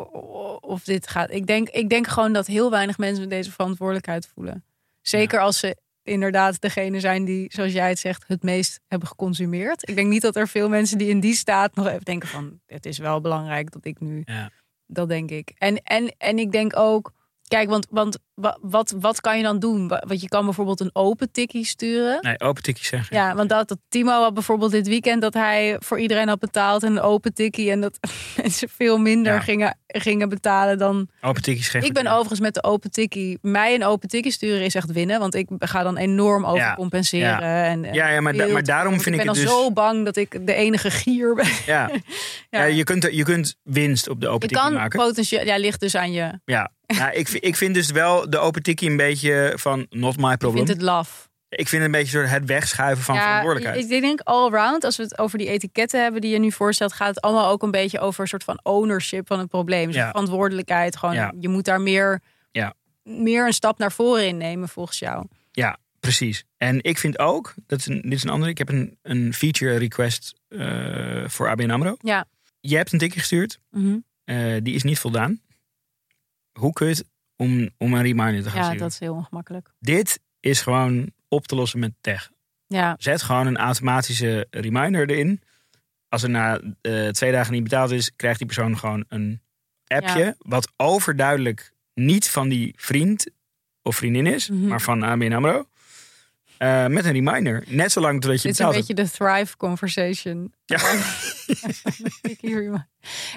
of 0.60 0.84
dit 0.84 1.06
gaat. 1.08 1.30
Ik 1.30 1.46
denk, 1.46 1.68
ik 1.68 1.88
denk 1.88 2.06
gewoon 2.06 2.32
dat 2.32 2.46
heel 2.46 2.70
weinig 2.70 2.98
mensen 2.98 3.28
deze 3.28 3.50
verantwoordelijkheid 3.52 4.28
voelen. 4.34 4.64
Zeker 5.00 5.40
als 5.40 5.58
ze 5.58 5.76
inderdaad 6.02 6.60
degene 6.60 7.00
zijn 7.00 7.24
die, 7.24 7.46
zoals 7.52 7.72
jij 7.72 7.88
het 7.88 7.98
zegt, 7.98 8.24
het 8.26 8.42
meest 8.42 8.80
hebben 8.86 9.08
geconsumeerd. 9.08 9.88
Ik 9.88 9.94
denk 9.94 10.08
niet 10.08 10.22
dat 10.22 10.36
er 10.36 10.48
veel 10.48 10.68
mensen 10.68 10.98
die 10.98 11.08
in 11.08 11.20
die 11.20 11.34
staat 11.34 11.74
nog 11.74 11.86
even 11.86 12.04
denken 12.04 12.28
van... 12.28 12.60
het 12.66 12.86
is 12.86 12.98
wel 12.98 13.20
belangrijk 13.20 13.70
dat 13.72 13.84
ik 13.84 14.00
nu... 14.00 14.22
Ja. 14.24 14.50
Dat 14.86 15.08
denk 15.08 15.30
ik. 15.30 15.52
En, 15.58 15.82
en, 15.82 16.14
en 16.18 16.38
ik 16.38 16.52
denk 16.52 16.76
ook... 16.76 17.12
Kijk, 17.48 17.68
want, 17.68 17.86
want 17.90 18.18
wa- 18.18 18.23
wat, 18.60 18.94
wat 19.00 19.20
kan 19.20 19.36
je 19.36 19.42
dan 19.42 19.58
doen? 19.58 19.88
Wa- 19.88 20.02
Want 20.06 20.20
je 20.20 20.28
kan 20.28 20.44
bijvoorbeeld 20.44 20.80
een 20.80 20.90
open 20.92 21.30
tikkie 21.32 21.64
sturen. 21.64 22.18
Nee, 22.20 22.40
open 22.40 22.62
tikjes 22.62 22.88
zeggen. 22.88 23.16
Ja, 23.16 23.34
want 23.34 23.48
dat, 23.48 23.68
dat 23.68 23.78
Timo 23.88 24.22
had 24.22 24.34
bijvoorbeeld 24.34 24.70
dit 24.70 24.88
weekend 24.88 25.22
dat 25.22 25.34
hij 25.34 25.76
voor 25.78 26.00
iedereen 26.00 26.28
had 26.28 26.38
betaald 26.38 26.82
en 26.82 26.90
een 26.92 27.00
open 27.00 27.34
tikkie. 27.34 27.70
En 27.70 27.80
dat 27.80 27.98
mensen 28.42 28.68
veel 28.68 28.98
minder 28.98 29.32
Ja. 29.32 29.40
gingen, 29.40 29.78
gingen 29.86 30.28
betalen 30.28 30.78
dan. 30.78 31.08
Open 31.20 31.42
tikjes 31.42 31.68
geen 31.68 31.82
Ik 31.82 31.92
ben 31.92 32.06
overigens 32.06 32.40
met 32.40 32.54
de 32.54 32.62
open 32.64 32.90
tikkie. 32.90 33.38
Mij 33.42 33.74
een 33.74 33.84
open 33.84 34.08
tikkie 34.08 34.32
sturen 34.32 34.64
is 34.64 34.74
echt 34.74 34.92
winnen. 34.92 35.18
Want 35.20 35.34
ik 35.34 35.48
ga 35.58 35.82
dan 35.82 35.96
enorm 35.96 36.44
overcompenseren. 36.46 37.40
En, 37.40 37.84
en 37.84 37.94
Ja, 37.94 38.08
ja, 38.08 38.20
maar, 38.20 38.32
da- 38.36 38.46
maar 38.46 38.64
daarom 38.64 38.92
vind 39.00 39.06
ik 39.06 39.20
ik 39.20 39.26
ben 39.26 39.34
dan 39.34 39.44
dus... 39.44 39.52
zo 39.52 39.72
bang 39.72 40.04
dat 40.04 40.16
ik 40.16 40.46
de 40.46 40.54
enige 40.54 40.90
gier 40.90 41.34
ben. 41.34 41.48
Ja. 41.66 41.90
Ja. 42.50 42.62
je, 42.64 42.84
kunt, 42.84 43.08
je 43.10 43.22
kunt 43.24 43.56
winst 43.62 44.08
op 44.08 44.20
de 44.20 44.28
open 44.28 44.48
tikkie 44.48 44.64
kan 44.66 44.72
maken. 44.74 44.98
potentieel, 44.98 45.44
ja, 45.44 45.56
ligt 45.56 45.80
dus 45.80 45.94
aan 45.94 46.12
je. 46.12 46.40
Ja, 46.44 46.70
nou, 46.98 47.12
ik, 47.12 47.28
vind- 47.28 47.44
ik 47.44 47.56
vind 47.56 47.74
dus 47.74 47.90
wel 47.90 48.30
de 48.30 48.38
open 48.38 48.62
tikkie 48.62 48.90
een 48.90 48.96
beetje 48.96 49.52
van 49.56 49.86
not 49.90 50.16
my 50.16 50.32
Ik 50.32 50.38
problem. 50.38 50.66
vind 50.66 50.78
het 50.78 50.86
laf. 50.86 51.28
Ik 51.48 51.68
vind 51.68 51.82
het 51.82 51.94
een 51.94 51.98
beetje 52.00 52.18
soort 52.18 52.30
het 52.30 52.44
wegschuiven 52.44 53.04
van 53.04 53.16
verantwoordelijkheid. 53.16 53.90
Ik 53.90 54.00
denk 54.00 54.20
all 54.20 54.52
around, 54.52 54.84
als 54.84 54.96
we 54.96 55.02
het 55.02 55.18
over 55.18 55.38
die 55.38 55.48
etiketten 55.48 56.02
hebben 56.02 56.20
die 56.20 56.30
je 56.30 56.38
nu 56.38 56.52
voorstelt, 56.52 56.92
gaat 56.92 57.08
het 57.08 57.20
allemaal 57.20 57.50
ook 57.50 57.62
een 57.62 57.70
beetje 57.70 57.98
over 58.00 58.20
een 58.20 58.28
soort 58.28 58.44
van 58.44 58.60
ownership 58.62 59.26
van 59.26 59.38
het 59.38 59.48
probleem. 59.48 59.86
Dus 59.86 59.94
Ja. 59.96 60.08
verantwoordelijkheid. 60.08 60.96
Gewoon, 60.96 61.14
Ja. 61.14 61.32
je 61.40 61.48
moet 61.48 61.64
daar 61.64 61.80
meer, 61.80 62.20
Ja. 62.50 62.74
meer 63.02 63.46
een 63.46 63.52
stap 63.52 63.78
naar 63.78 63.92
voren 63.92 64.26
in 64.26 64.36
nemen, 64.36 64.68
volgens 64.68 64.98
jou. 64.98 65.26
Ja, 65.52 65.76
precies. 66.00 66.44
En 66.56 66.82
ik 66.82 66.98
vind 66.98 67.18
ook, 67.18 67.54
dat 67.66 67.78
is 67.78 67.86
een, 67.86 68.00
dit 68.02 68.12
is 68.12 68.22
een 68.24 68.30
andere, 68.30 68.50
ik 68.50 68.58
heb 68.58 68.68
een, 68.68 68.98
een 69.02 69.34
feature 69.34 69.76
request 69.78 70.34
eh, 70.48 71.24
voor 71.26 71.48
ABN 71.48 71.70
AMRO. 71.70 71.96
Ja. 72.00 72.24
Je 72.60 72.76
hebt 72.76 72.92
een 72.92 72.98
tikje 72.98 73.18
gestuurd, 73.20 73.58
Mhm. 73.70 73.96
eh, 74.24 74.36
die 74.62 74.74
is 74.74 74.82
niet 74.82 74.98
voldaan. 74.98 75.40
Hoe 76.58 76.72
kun 76.72 76.86
je 76.86 76.92
het 76.92 77.04
om, 77.36 77.70
om 77.78 77.94
een 77.94 78.02
reminder 78.02 78.42
te 78.42 78.48
gaan 78.48 78.58
Ja, 78.58 78.62
sturen? 78.64 78.82
dat 78.82 78.90
is 78.92 78.98
heel 78.98 79.14
ongemakkelijk. 79.14 79.70
Dit 79.80 80.20
is 80.40 80.60
gewoon 80.60 81.12
op 81.28 81.46
te 81.46 81.54
lossen 81.54 81.78
met 81.78 81.92
tech. 82.00 82.30
Ja, 82.66 82.94
Zet 82.98 83.22
gewoon 83.22 83.46
een 83.46 83.56
automatische 83.56 84.46
reminder 84.50 85.10
erin. 85.10 85.40
als 86.08 86.22
er 86.22 86.30
na 86.30 86.60
eh, 86.80 87.08
twee 87.08 87.32
dagen 87.32 87.52
niet 87.52 87.62
betaald 87.62 87.90
is, 87.90 88.16
krijgt 88.16 88.38
die 88.38 88.46
persoon 88.46 88.78
gewoon 88.78 89.04
een 89.08 89.40
appje. 89.86 90.18
Ja. 90.24 90.34
Wat 90.38 90.72
overduidelijk 90.76 91.72
niet 91.94 92.30
van 92.30 92.48
die 92.48 92.74
vriend 92.76 93.30
of 93.82 93.96
vriendin 93.96 94.26
is, 94.26 94.48
Mhm. 94.50 94.66
maar 94.66 94.80
van 94.80 95.02
ABN 95.04 95.32
AMRO. 95.32 95.68
Eh, 96.58 96.86
met 96.86 97.04
een 97.04 97.12
reminder. 97.12 97.64
Net 97.66 97.92
zolang 97.92 98.20
totdat 98.20 98.42
je 98.42 98.48
Dit 98.48 98.60
is 98.60 98.66
een 98.66 98.72
beetje 98.72 98.94
de 98.94 99.10
Thrive 99.10 99.56
conversation. 99.56 100.52
Ja. 100.64 100.78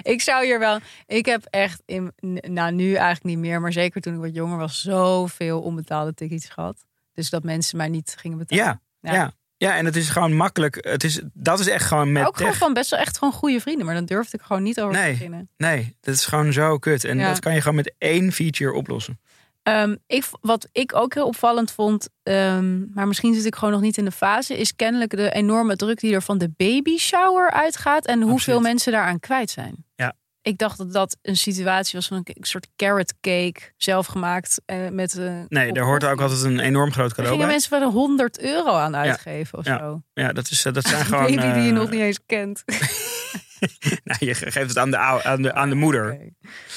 ik, 0.02 0.22
zou 0.22 0.44
hier 0.44 0.58
wel. 0.58 0.78
Ik 1.06 1.26
heb 1.26 1.44
echt 1.50 1.82
in, 1.86 2.12
nou 2.48 2.72
nu 2.72 2.94
eigenlijk 2.94 3.24
niet 3.24 3.38
meer, 3.38 3.60
maar 3.60 3.72
zeker 3.72 4.00
toen 4.00 4.14
ik 4.14 4.20
wat 4.20 4.34
jonger 4.34 4.58
was, 4.58 4.80
zoveel 4.82 5.60
onbetaalde 5.60 6.14
tickets 6.14 6.48
gehad. 6.48 6.84
Dus 7.12 7.30
dat 7.30 7.42
mensen 7.42 7.76
mij 7.76 7.88
niet 7.88 8.14
gingen 8.18 8.38
betalen. 8.38 8.64
Ja, 8.64 8.80
Ja. 9.00 9.12
ja. 9.12 9.32
ja. 9.56 9.76
en 9.76 9.84
het 9.84 9.96
is 9.96 10.08
gewoon 10.08 10.32
makkelijk. 10.32 10.78
Het 10.80 11.04
is, 11.04 11.20
dat 11.32 11.60
is 11.60 11.68
echt 11.68 11.84
gewoon 11.84 12.12
met 12.12 12.26
ook 12.26 12.36
gewoon 12.36 12.54
van 12.54 12.72
best 12.72 12.90
wel 12.90 13.00
echt 13.00 13.18
gewoon 13.18 13.34
goede 13.34 13.60
vrienden, 13.60 13.86
maar 13.86 13.94
dan 13.94 14.04
durfde 14.04 14.36
ik 14.36 14.42
gewoon 14.42 14.62
niet 14.62 14.80
over 14.80 14.94
te 15.02 15.08
beginnen. 15.10 15.50
Nee, 15.56 15.96
dat 16.00 16.14
is 16.14 16.24
gewoon 16.26 16.52
zo 16.52 16.78
kut. 16.78 17.04
En 17.04 17.18
Ja. 17.18 17.28
dat 17.28 17.38
kan 17.38 17.54
je 17.54 17.60
gewoon 17.60 17.76
met 17.76 17.94
één 17.98 18.32
feature 18.32 18.72
oplossen. 18.72 19.20
Ehm, 19.68 19.96
ik, 20.06 20.24
wat 20.40 20.68
ik 20.72 20.94
ook 20.94 21.14
heel 21.14 21.26
opvallend 21.26 21.70
vond, 21.72 22.08
ehm, 22.22 22.92
maar 22.94 23.06
misschien 23.08 23.34
zit 23.34 23.44
ik 23.44 23.54
gewoon 23.54 23.72
nog 23.74 23.82
niet 23.82 23.96
in 23.98 24.04
de 24.04 24.10
fase, 24.10 24.58
is 24.58 24.76
kennelijk 24.76 25.10
de 25.16 25.30
enorme 25.30 25.76
druk 25.76 26.00
die 26.00 26.14
er 26.14 26.22
van 26.22 26.38
de 26.38 26.50
baby 26.56 26.96
shower 26.98 27.50
uitgaat 27.50 28.06
en 28.06 28.22
hoeveel 28.22 28.60
mensen 28.60 28.92
daaraan 28.92 29.20
kwijt 29.20 29.50
zijn. 29.50 29.84
Ja. 29.94 30.12
Ik 30.42 30.58
dacht 30.58 30.78
dat 30.78 30.92
dat 30.92 31.16
een 31.22 31.36
situatie 31.36 31.98
was 31.98 32.08
van 32.08 32.16
een 32.16 32.34
soort 32.40 32.66
carrot 32.76 33.14
cake, 33.20 33.60
zelf 33.76 34.06
gemaakt 34.06 34.60
eh, 34.66 34.88
met 34.88 35.14
een. 35.14 35.46
Nee, 35.48 35.72
daar 35.72 35.84
hoort 35.84 36.04
ook 36.04 36.20
altijd 36.20 36.42
een 36.42 36.58
enorm 36.58 36.92
groot 36.92 37.08
cadeau 37.10 37.28
gingen 37.28 37.44
bij. 37.46 37.54
mensen 37.54 37.80
wel 37.80 37.90
100 37.90 38.40
euro 38.40 38.72
aan 38.72 38.96
uitgeven 38.96 39.58
of 39.58 39.64
Ja. 39.64 39.78
zo. 39.78 40.02
Ja, 40.12 40.32
dat, 40.32 40.50
is, 40.50 40.64
eh, 40.64 40.72
dat 40.72 40.84
zijn 40.88 41.04
gewoon... 41.04 41.22
baby 41.22 41.52
die 41.52 41.62
je 41.62 41.68
eh, 41.68 41.74
nog 41.74 41.90
niet 41.90 42.00
eens 42.00 42.20
kent. 42.26 42.64
nou, 44.04 44.18
je 44.18 44.34
geeft 44.34 44.68
het 44.68 44.78
aan 44.78 44.90
de, 44.90 44.98
aan 44.98 45.42
de, 45.42 45.54
aan 45.54 45.68
de 45.68 45.74
moeder. 45.74 46.32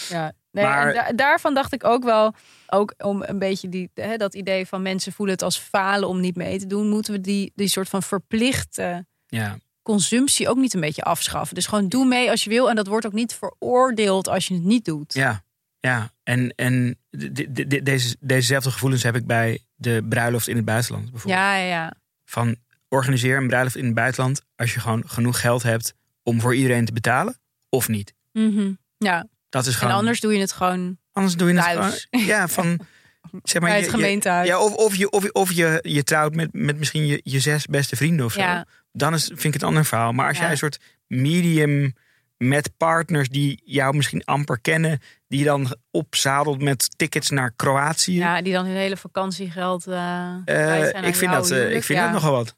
Ja, 0.09 0.33
nee, 0.51 0.65
Maar- 0.65 0.93
da- 0.93 1.11
daarvan 1.15 1.53
dacht 1.53 1.73
ik 1.73 1.83
ook 1.83 2.03
wel, 2.03 2.33
ook 2.67 2.93
om 2.97 3.23
een 3.25 3.39
beetje 3.39 3.69
die, 3.69 3.89
hè, 3.93 4.17
dat 4.17 4.33
idee 4.35 4.65
van 4.65 4.81
mensen 4.81 5.11
voelen 5.13 5.35
het 5.35 5.43
als 5.43 5.57
falen 5.57 6.07
om 6.09 6.19
niet 6.19 6.35
mee 6.35 6.59
te 6.59 6.67
doen, 6.67 6.89
moeten 6.89 7.13
we 7.13 7.21
die, 7.21 7.51
die 7.55 7.67
soort 7.67 7.89
van 7.89 8.03
verplichte 8.03 9.05
Ja. 9.27 9.57
consumptie 9.81 10.49
ook 10.49 10.57
niet 10.57 10.73
een 10.73 10.79
beetje 10.81 11.03
afschaffen. 11.03 11.55
Dus 11.55 11.65
gewoon 11.67 11.87
doe 11.89 12.05
mee 12.05 12.29
als 12.29 12.43
je 12.43 12.49
wil 12.49 12.69
en 12.69 12.75
dat 12.75 12.87
wordt 12.87 13.05
ook 13.05 13.13
niet 13.13 13.33
veroordeeld 13.33 14.27
als 14.27 14.47
je 14.47 14.53
het 14.53 14.63
niet 14.63 14.85
doet. 14.85 15.13
Ja, 15.13 15.43
ja. 15.79 16.11
En, 16.23 16.53
en 16.55 16.97
de- 17.09 17.31
de- 17.31 17.67
de- 17.67 17.83
deze, 17.83 18.15
dezezelfde 18.19 18.71
gevoelens 18.71 19.03
heb 19.03 19.15
ik 19.15 19.25
bij 19.25 19.59
de 19.75 20.05
bruiloft 20.09 20.47
in 20.47 20.55
het 20.55 20.65
buitenland. 20.65 21.11
Bijvoorbeeld. 21.11 21.41
ja, 21.41 21.55
ja. 21.55 21.65
ja. 21.67 21.93
Van 22.25 22.55
organiseer 22.89 23.37
een 23.37 23.47
bruiloft 23.47 23.75
in 23.75 23.85
het 23.85 23.93
buitenland 23.93 24.41
als 24.55 24.73
je 24.73 24.79
gewoon 24.79 25.03
genoeg 25.09 25.39
geld 25.41 25.63
hebt 25.63 25.93
om 26.23 26.41
voor 26.41 26.55
iedereen 26.55 26.85
te 26.85 26.93
betalen 26.93 27.37
of 27.69 27.87
niet. 27.87 28.13
Mhm. 28.31 28.71
ja. 28.97 29.25
Dat 29.51 29.65
is 29.65 29.73
En 29.73 29.79
gewoon. 29.79 29.93
anders 29.95 30.19
doe 30.19 30.33
je 30.33 30.39
het 30.39 30.51
gewoon 30.51 30.97
anders 31.11 31.35
doe 31.35 31.47
je 31.47 31.55
het 31.55 31.63
thuis. 31.63 32.07
gewoon. 32.09 32.25
Ja, 32.27 32.47
van 32.47 32.65
zeg 33.43 33.61
maar 33.61 33.69
bij 33.69 33.79
je- 33.79 33.85
het 33.85 33.91
je- 33.91 33.97
gemeentehuis. 33.97 34.47
Ja, 34.47 34.59
of, 34.59 34.73
of, 34.73 34.95
je, 34.95 35.09
of, 35.09 35.29
of 35.31 35.51
je, 35.51 35.79
je 35.81 36.03
trouwt 36.03 36.35
met, 36.35 36.49
met 36.53 36.77
misschien 36.77 37.05
je, 37.05 37.19
je 37.23 37.39
zes 37.39 37.65
beste 37.65 37.95
vrienden 37.95 38.25
of 38.25 38.31
zo. 38.33 38.39
Ja. 38.41 38.65
Dan 38.91 39.13
is, 39.13 39.25
vind 39.25 39.43
ik 39.43 39.53
het 39.53 39.61
een 39.61 39.67
ander 39.67 39.85
verhaal. 39.85 40.11
Maar 40.11 40.27
als 40.27 40.35
Ja. 40.37 40.41
jij 40.43 40.51
een 40.51 40.57
soort 40.57 40.79
medium 41.07 41.93
met 42.37 42.77
partners 42.77 43.29
die 43.29 43.61
jou 43.65 43.95
misschien 43.95 44.23
amper 44.25 44.59
kennen, 44.61 44.99
die 45.27 45.39
je 45.39 45.45
dan 45.45 45.75
opzadelt 45.91 46.61
met 46.61 46.89
tickets 46.97 47.29
naar 47.29 47.51
Kroatië. 47.55 48.17
Ja, 48.17 48.41
die 48.41 48.53
dan 48.53 48.65
hun 48.65 48.75
hele 48.75 48.97
vakantiegeld. 48.97 49.87
aan 49.87 50.43
ik 50.45 51.15
vind, 51.15 51.31
dat, 51.31 51.51
ik 51.51 51.83
vind 51.83 51.99
Ja. 51.99 52.03
dat 52.03 52.11
nogal 52.13 52.31
wat. 52.31 52.55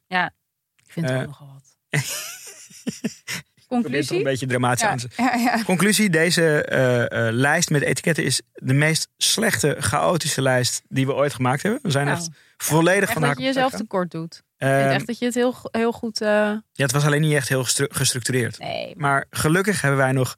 Ik 0.86 0.92
vind 0.92 1.10
het 1.10 1.20
ook 1.20 1.26
nogal 1.26 1.48
wat. 1.54 1.76
Ik 3.78 3.84
het 3.84 3.92
toch 3.92 3.94
een 3.94 4.06
Conclusie? 4.08 4.24
beetje 4.24 4.46
dramatisch 4.48 4.82
Ja, 4.82 4.90
aan 4.90 4.98
te 4.98 5.08
ja, 5.18 5.36
ja. 5.36 5.64
Conclusie, 5.64 6.10
deze 6.10 6.64
eh, 6.64 7.28
eh, 7.28 7.34
lijst 7.34 7.70
met 7.70 7.82
etiketten 7.82 8.24
is 8.24 8.42
de 8.54 8.74
meest 8.74 9.08
slechte, 9.18 9.76
chaotische 9.80 10.42
lijst 10.42 10.82
die 10.88 11.06
we 11.06 11.14
ooit 11.14 11.34
gemaakt 11.34 11.62
hebben. 11.62 11.80
We 11.84 11.92
zijn 11.92 12.06
Nou, 12.06 12.18
echt 12.18 12.30
volledig 12.58 13.04
Echt 13.04 13.14
van 13.14 13.22
de 13.22 13.28
dat 13.28 13.38
je 13.38 13.44
jezelf 13.44 13.72
tekort 13.72 14.12
doet. 14.12 14.34
Ik 14.58 14.68
vind 14.70 14.72
Ehm, 14.82 14.90
echt 14.90 15.08
dat 15.08 15.20
je 15.20 15.26
het 15.26 15.34
heel, 15.34 15.56
heel 15.72 15.92
goed... 15.92 16.22
eh, 16.22 16.28
Ja, 16.30 16.62
het 16.74 16.92
was 16.92 17.06
alleen 17.06 17.22
niet 17.22 17.34
echt 17.34 17.50
heel 17.50 17.64
gestru- 17.64 17.88
gestructureerd. 17.90 18.60
nee, 18.60 18.94
Maar 18.98 19.26
gelukkig 19.30 19.82
hebben 19.82 20.00
wij 20.00 20.12
nog 20.12 20.36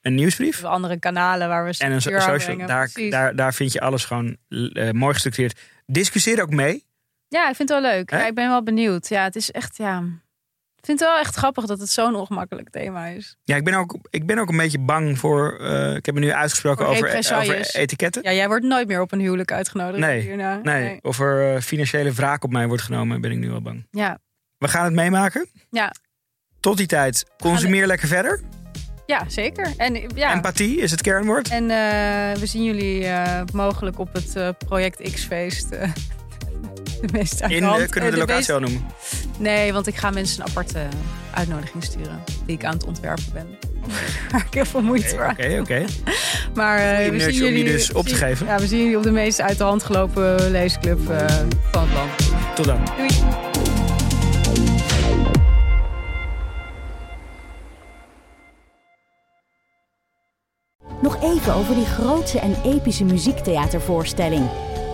een 0.00 0.14
nieuwsbrief. 0.14 0.60
we 0.60 0.66
andere 0.68 0.98
kanalen 0.98 1.48
waar 1.48 1.64
we 1.64 1.74
En 1.78 1.92
een 1.92 2.02
social. 2.02 2.36
brengen. 2.38 2.66
Daar, 2.66 2.90
Precies. 2.92 3.10
daar, 3.10 3.36
daar 3.36 3.54
vind 3.54 3.72
je 3.72 3.80
alles 3.80 4.04
gewoon 4.04 4.36
eh, 4.48 4.90
mooi 4.90 5.12
gestructureerd. 5.12 5.60
Discussieer 5.86 6.42
ook 6.42 6.50
mee. 6.50 6.84
Ja, 7.28 7.48
ik 7.48 7.56
vind 7.56 7.68
het 7.68 7.80
wel 7.80 7.90
leuk. 7.90 8.10
Ja, 8.10 8.26
ik 8.26 8.34
ben 8.34 8.48
wel 8.48 8.62
benieuwd. 8.62 9.08
Ja, 9.08 9.24
het 9.24 9.36
is 9.36 9.50
echt... 9.50 9.76
Ja... 9.76 10.02
Ik 10.86 10.92
vind 10.92 11.04
het 11.04 11.14
wel 11.14 11.20
echt 11.24 11.36
grappig 11.36 11.64
dat 11.64 11.78
het 11.78 11.88
zo'n 11.88 12.14
ongemakkelijk 12.14 12.70
thema 12.70 13.06
is. 13.06 13.36
Ja, 13.44 13.56
ik 13.56 13.64
ben 13.64 13.74
ook, 13.74 13.96
ik 14.10 14.26
ben 14.26 14.38
ook 14.38 14.48
een 14.48 14.56
beetje 14.56 14.78
bang 14.78 15.18
voor. 15.18 15.58
eh, 15.60 15.94
ik 15.94 16.06
heb 16.06 16.14
me 16.14 16.20
nu 16.20 16.32
uitgesproken 16.32 16.84
Voor 16.84 16.94
over, 16.94 17.06
represailles. 17.06 17.48
over 17.68 17.80
etiketten. 17.80 18.22
Ja, 18.22 18.32
jij 18.32 18.46
wordt 18.48 18.64
nooit 18.64 18.88
meer 18.88 19.00
op 19.00 19.12
een 19.12 19.20
huwelijk 19.20 19.52
uitgenodigd 19.52 19.98
Nee, 19.98 20.20
hierna. 20.20 20.60
Nee, 20.62 20.98
of 21.02 21.20
er 21.20 21.54
eh, 21.54 21.60
financiële 21.60 22.12
wraak 22.12 22.44
op 22.44 22.50
mij 22.52 22.66
wordt 22.66 22.82
genomen, 22.82 23.20
ben 23.20 23.30
ik 23.30 23.38
nu 23.38 23.50
wel 23.50 23.62
bang. 23.62 23.86
Ja. 23.90 24.18
We 24.58 24.68
gaan 24.68 24.84
het 24.84 24.92
meemaken. 24.94 25.48
Ja. 25.70 25.92
Tot 26.60 26.76
die 26.76 26.86
tijd, 26.86 27.24
consumeer 27.38 27.86
lekker 27.86 28.08
verder. 28.08 28.40
ja, 29.06 29.24
zeker. 29.28 29.72
En, 29.76 30.02
ja. 30.14 30.32
Empathie 30.34 30.80
is 30.80 30.90
het 30.90 31.02
kernwoord. 31.02 31.48
en 31.48 31.62
eh, 31.70 32.40
we 32.40 32.46
zien 32.46 32.64
jullie 32.64 33.06
mogelijk 33.52 33.98
op 33.98 34.08
het 34.12 34.58
Project 34.58 35.12
X-feest. 35.12 35.68
de 37.02 37.08
meest 37.12 37.42
uit 37.42 37.50
de 37.50 37.56
In, 37.56 37.62
hand. 37.62 37.80
eh, 37.82 37.88
kunnen 37.88 38.10
we 38.10 38.16
de 38.16 38.22
Eh, 38.22 38.28
locatie 38.28 38.36
meest- 38.36 38.50
al 38.50 38.60
noemen? 38.60 38.84
Nee, 39.38 39.72
want 39.72 39.86
ik 39.86 39.96
ga 39.96 40.10
mensen 40.10 40.40
een 40.42 40.48
aparte 40.48 40.86
uitnodiging 41.34 41.84
sturen. 41.84 42.22
Die 42.46 42.56
ik 42.56 42.64
aan 42.64 42.72
het 42.72 42.84
ontwerpen 42.84 43.24
ben. 43.32 43.46
Waar 44.30 44.44
ik 44.46 44.54
heel 44.54 44.64
veel 44.64 44.82
moeite 44.82 45.08
voor 45.08 45.24
Oké, 45.30 45.46
oké, 45.46 45.60
oké. 45.60 45.84
Maar 46.54 46.78
eh, 46.78 47.08
we 47.10 47.18
zien 47.20 47.28
om 47.28 47.30
die 47.30 47.40
jullie 47.42 47.64
dus 47.64 47.92
op 47.92 48.02
te 48.02 48.08
zien- 48.08 48.18
geven. 48.18 48.46
Ja, 48.46 48.58
we 48.58 48.66
zien 48.66 48.78
jullie 48.78 48.96
op 48.96 49.02
de 49.02 49.10
meest 49.10 49.40
uit 49.40 49.58
de 49.58 49.64
hand 49.64 49.82
gelopen 49.82 50.50
leesclub 50.50 51.10
eh, 51.10 51.26
van 51.72 51.82
het 51.82 51.92
land. 51.92 52.10
Tot 52.56 52.64
dan. 52.64 52.80
Doei. 52.96 53.08
Nog 61.02 61.22
even 61.22 61.54
over 61.54 61.74
die 61.74 61.84
grootse 61.86 62.38
en 62.38 62.56
epische 62.64 63.04
muziektheatervoorstelling. 63.04 64.48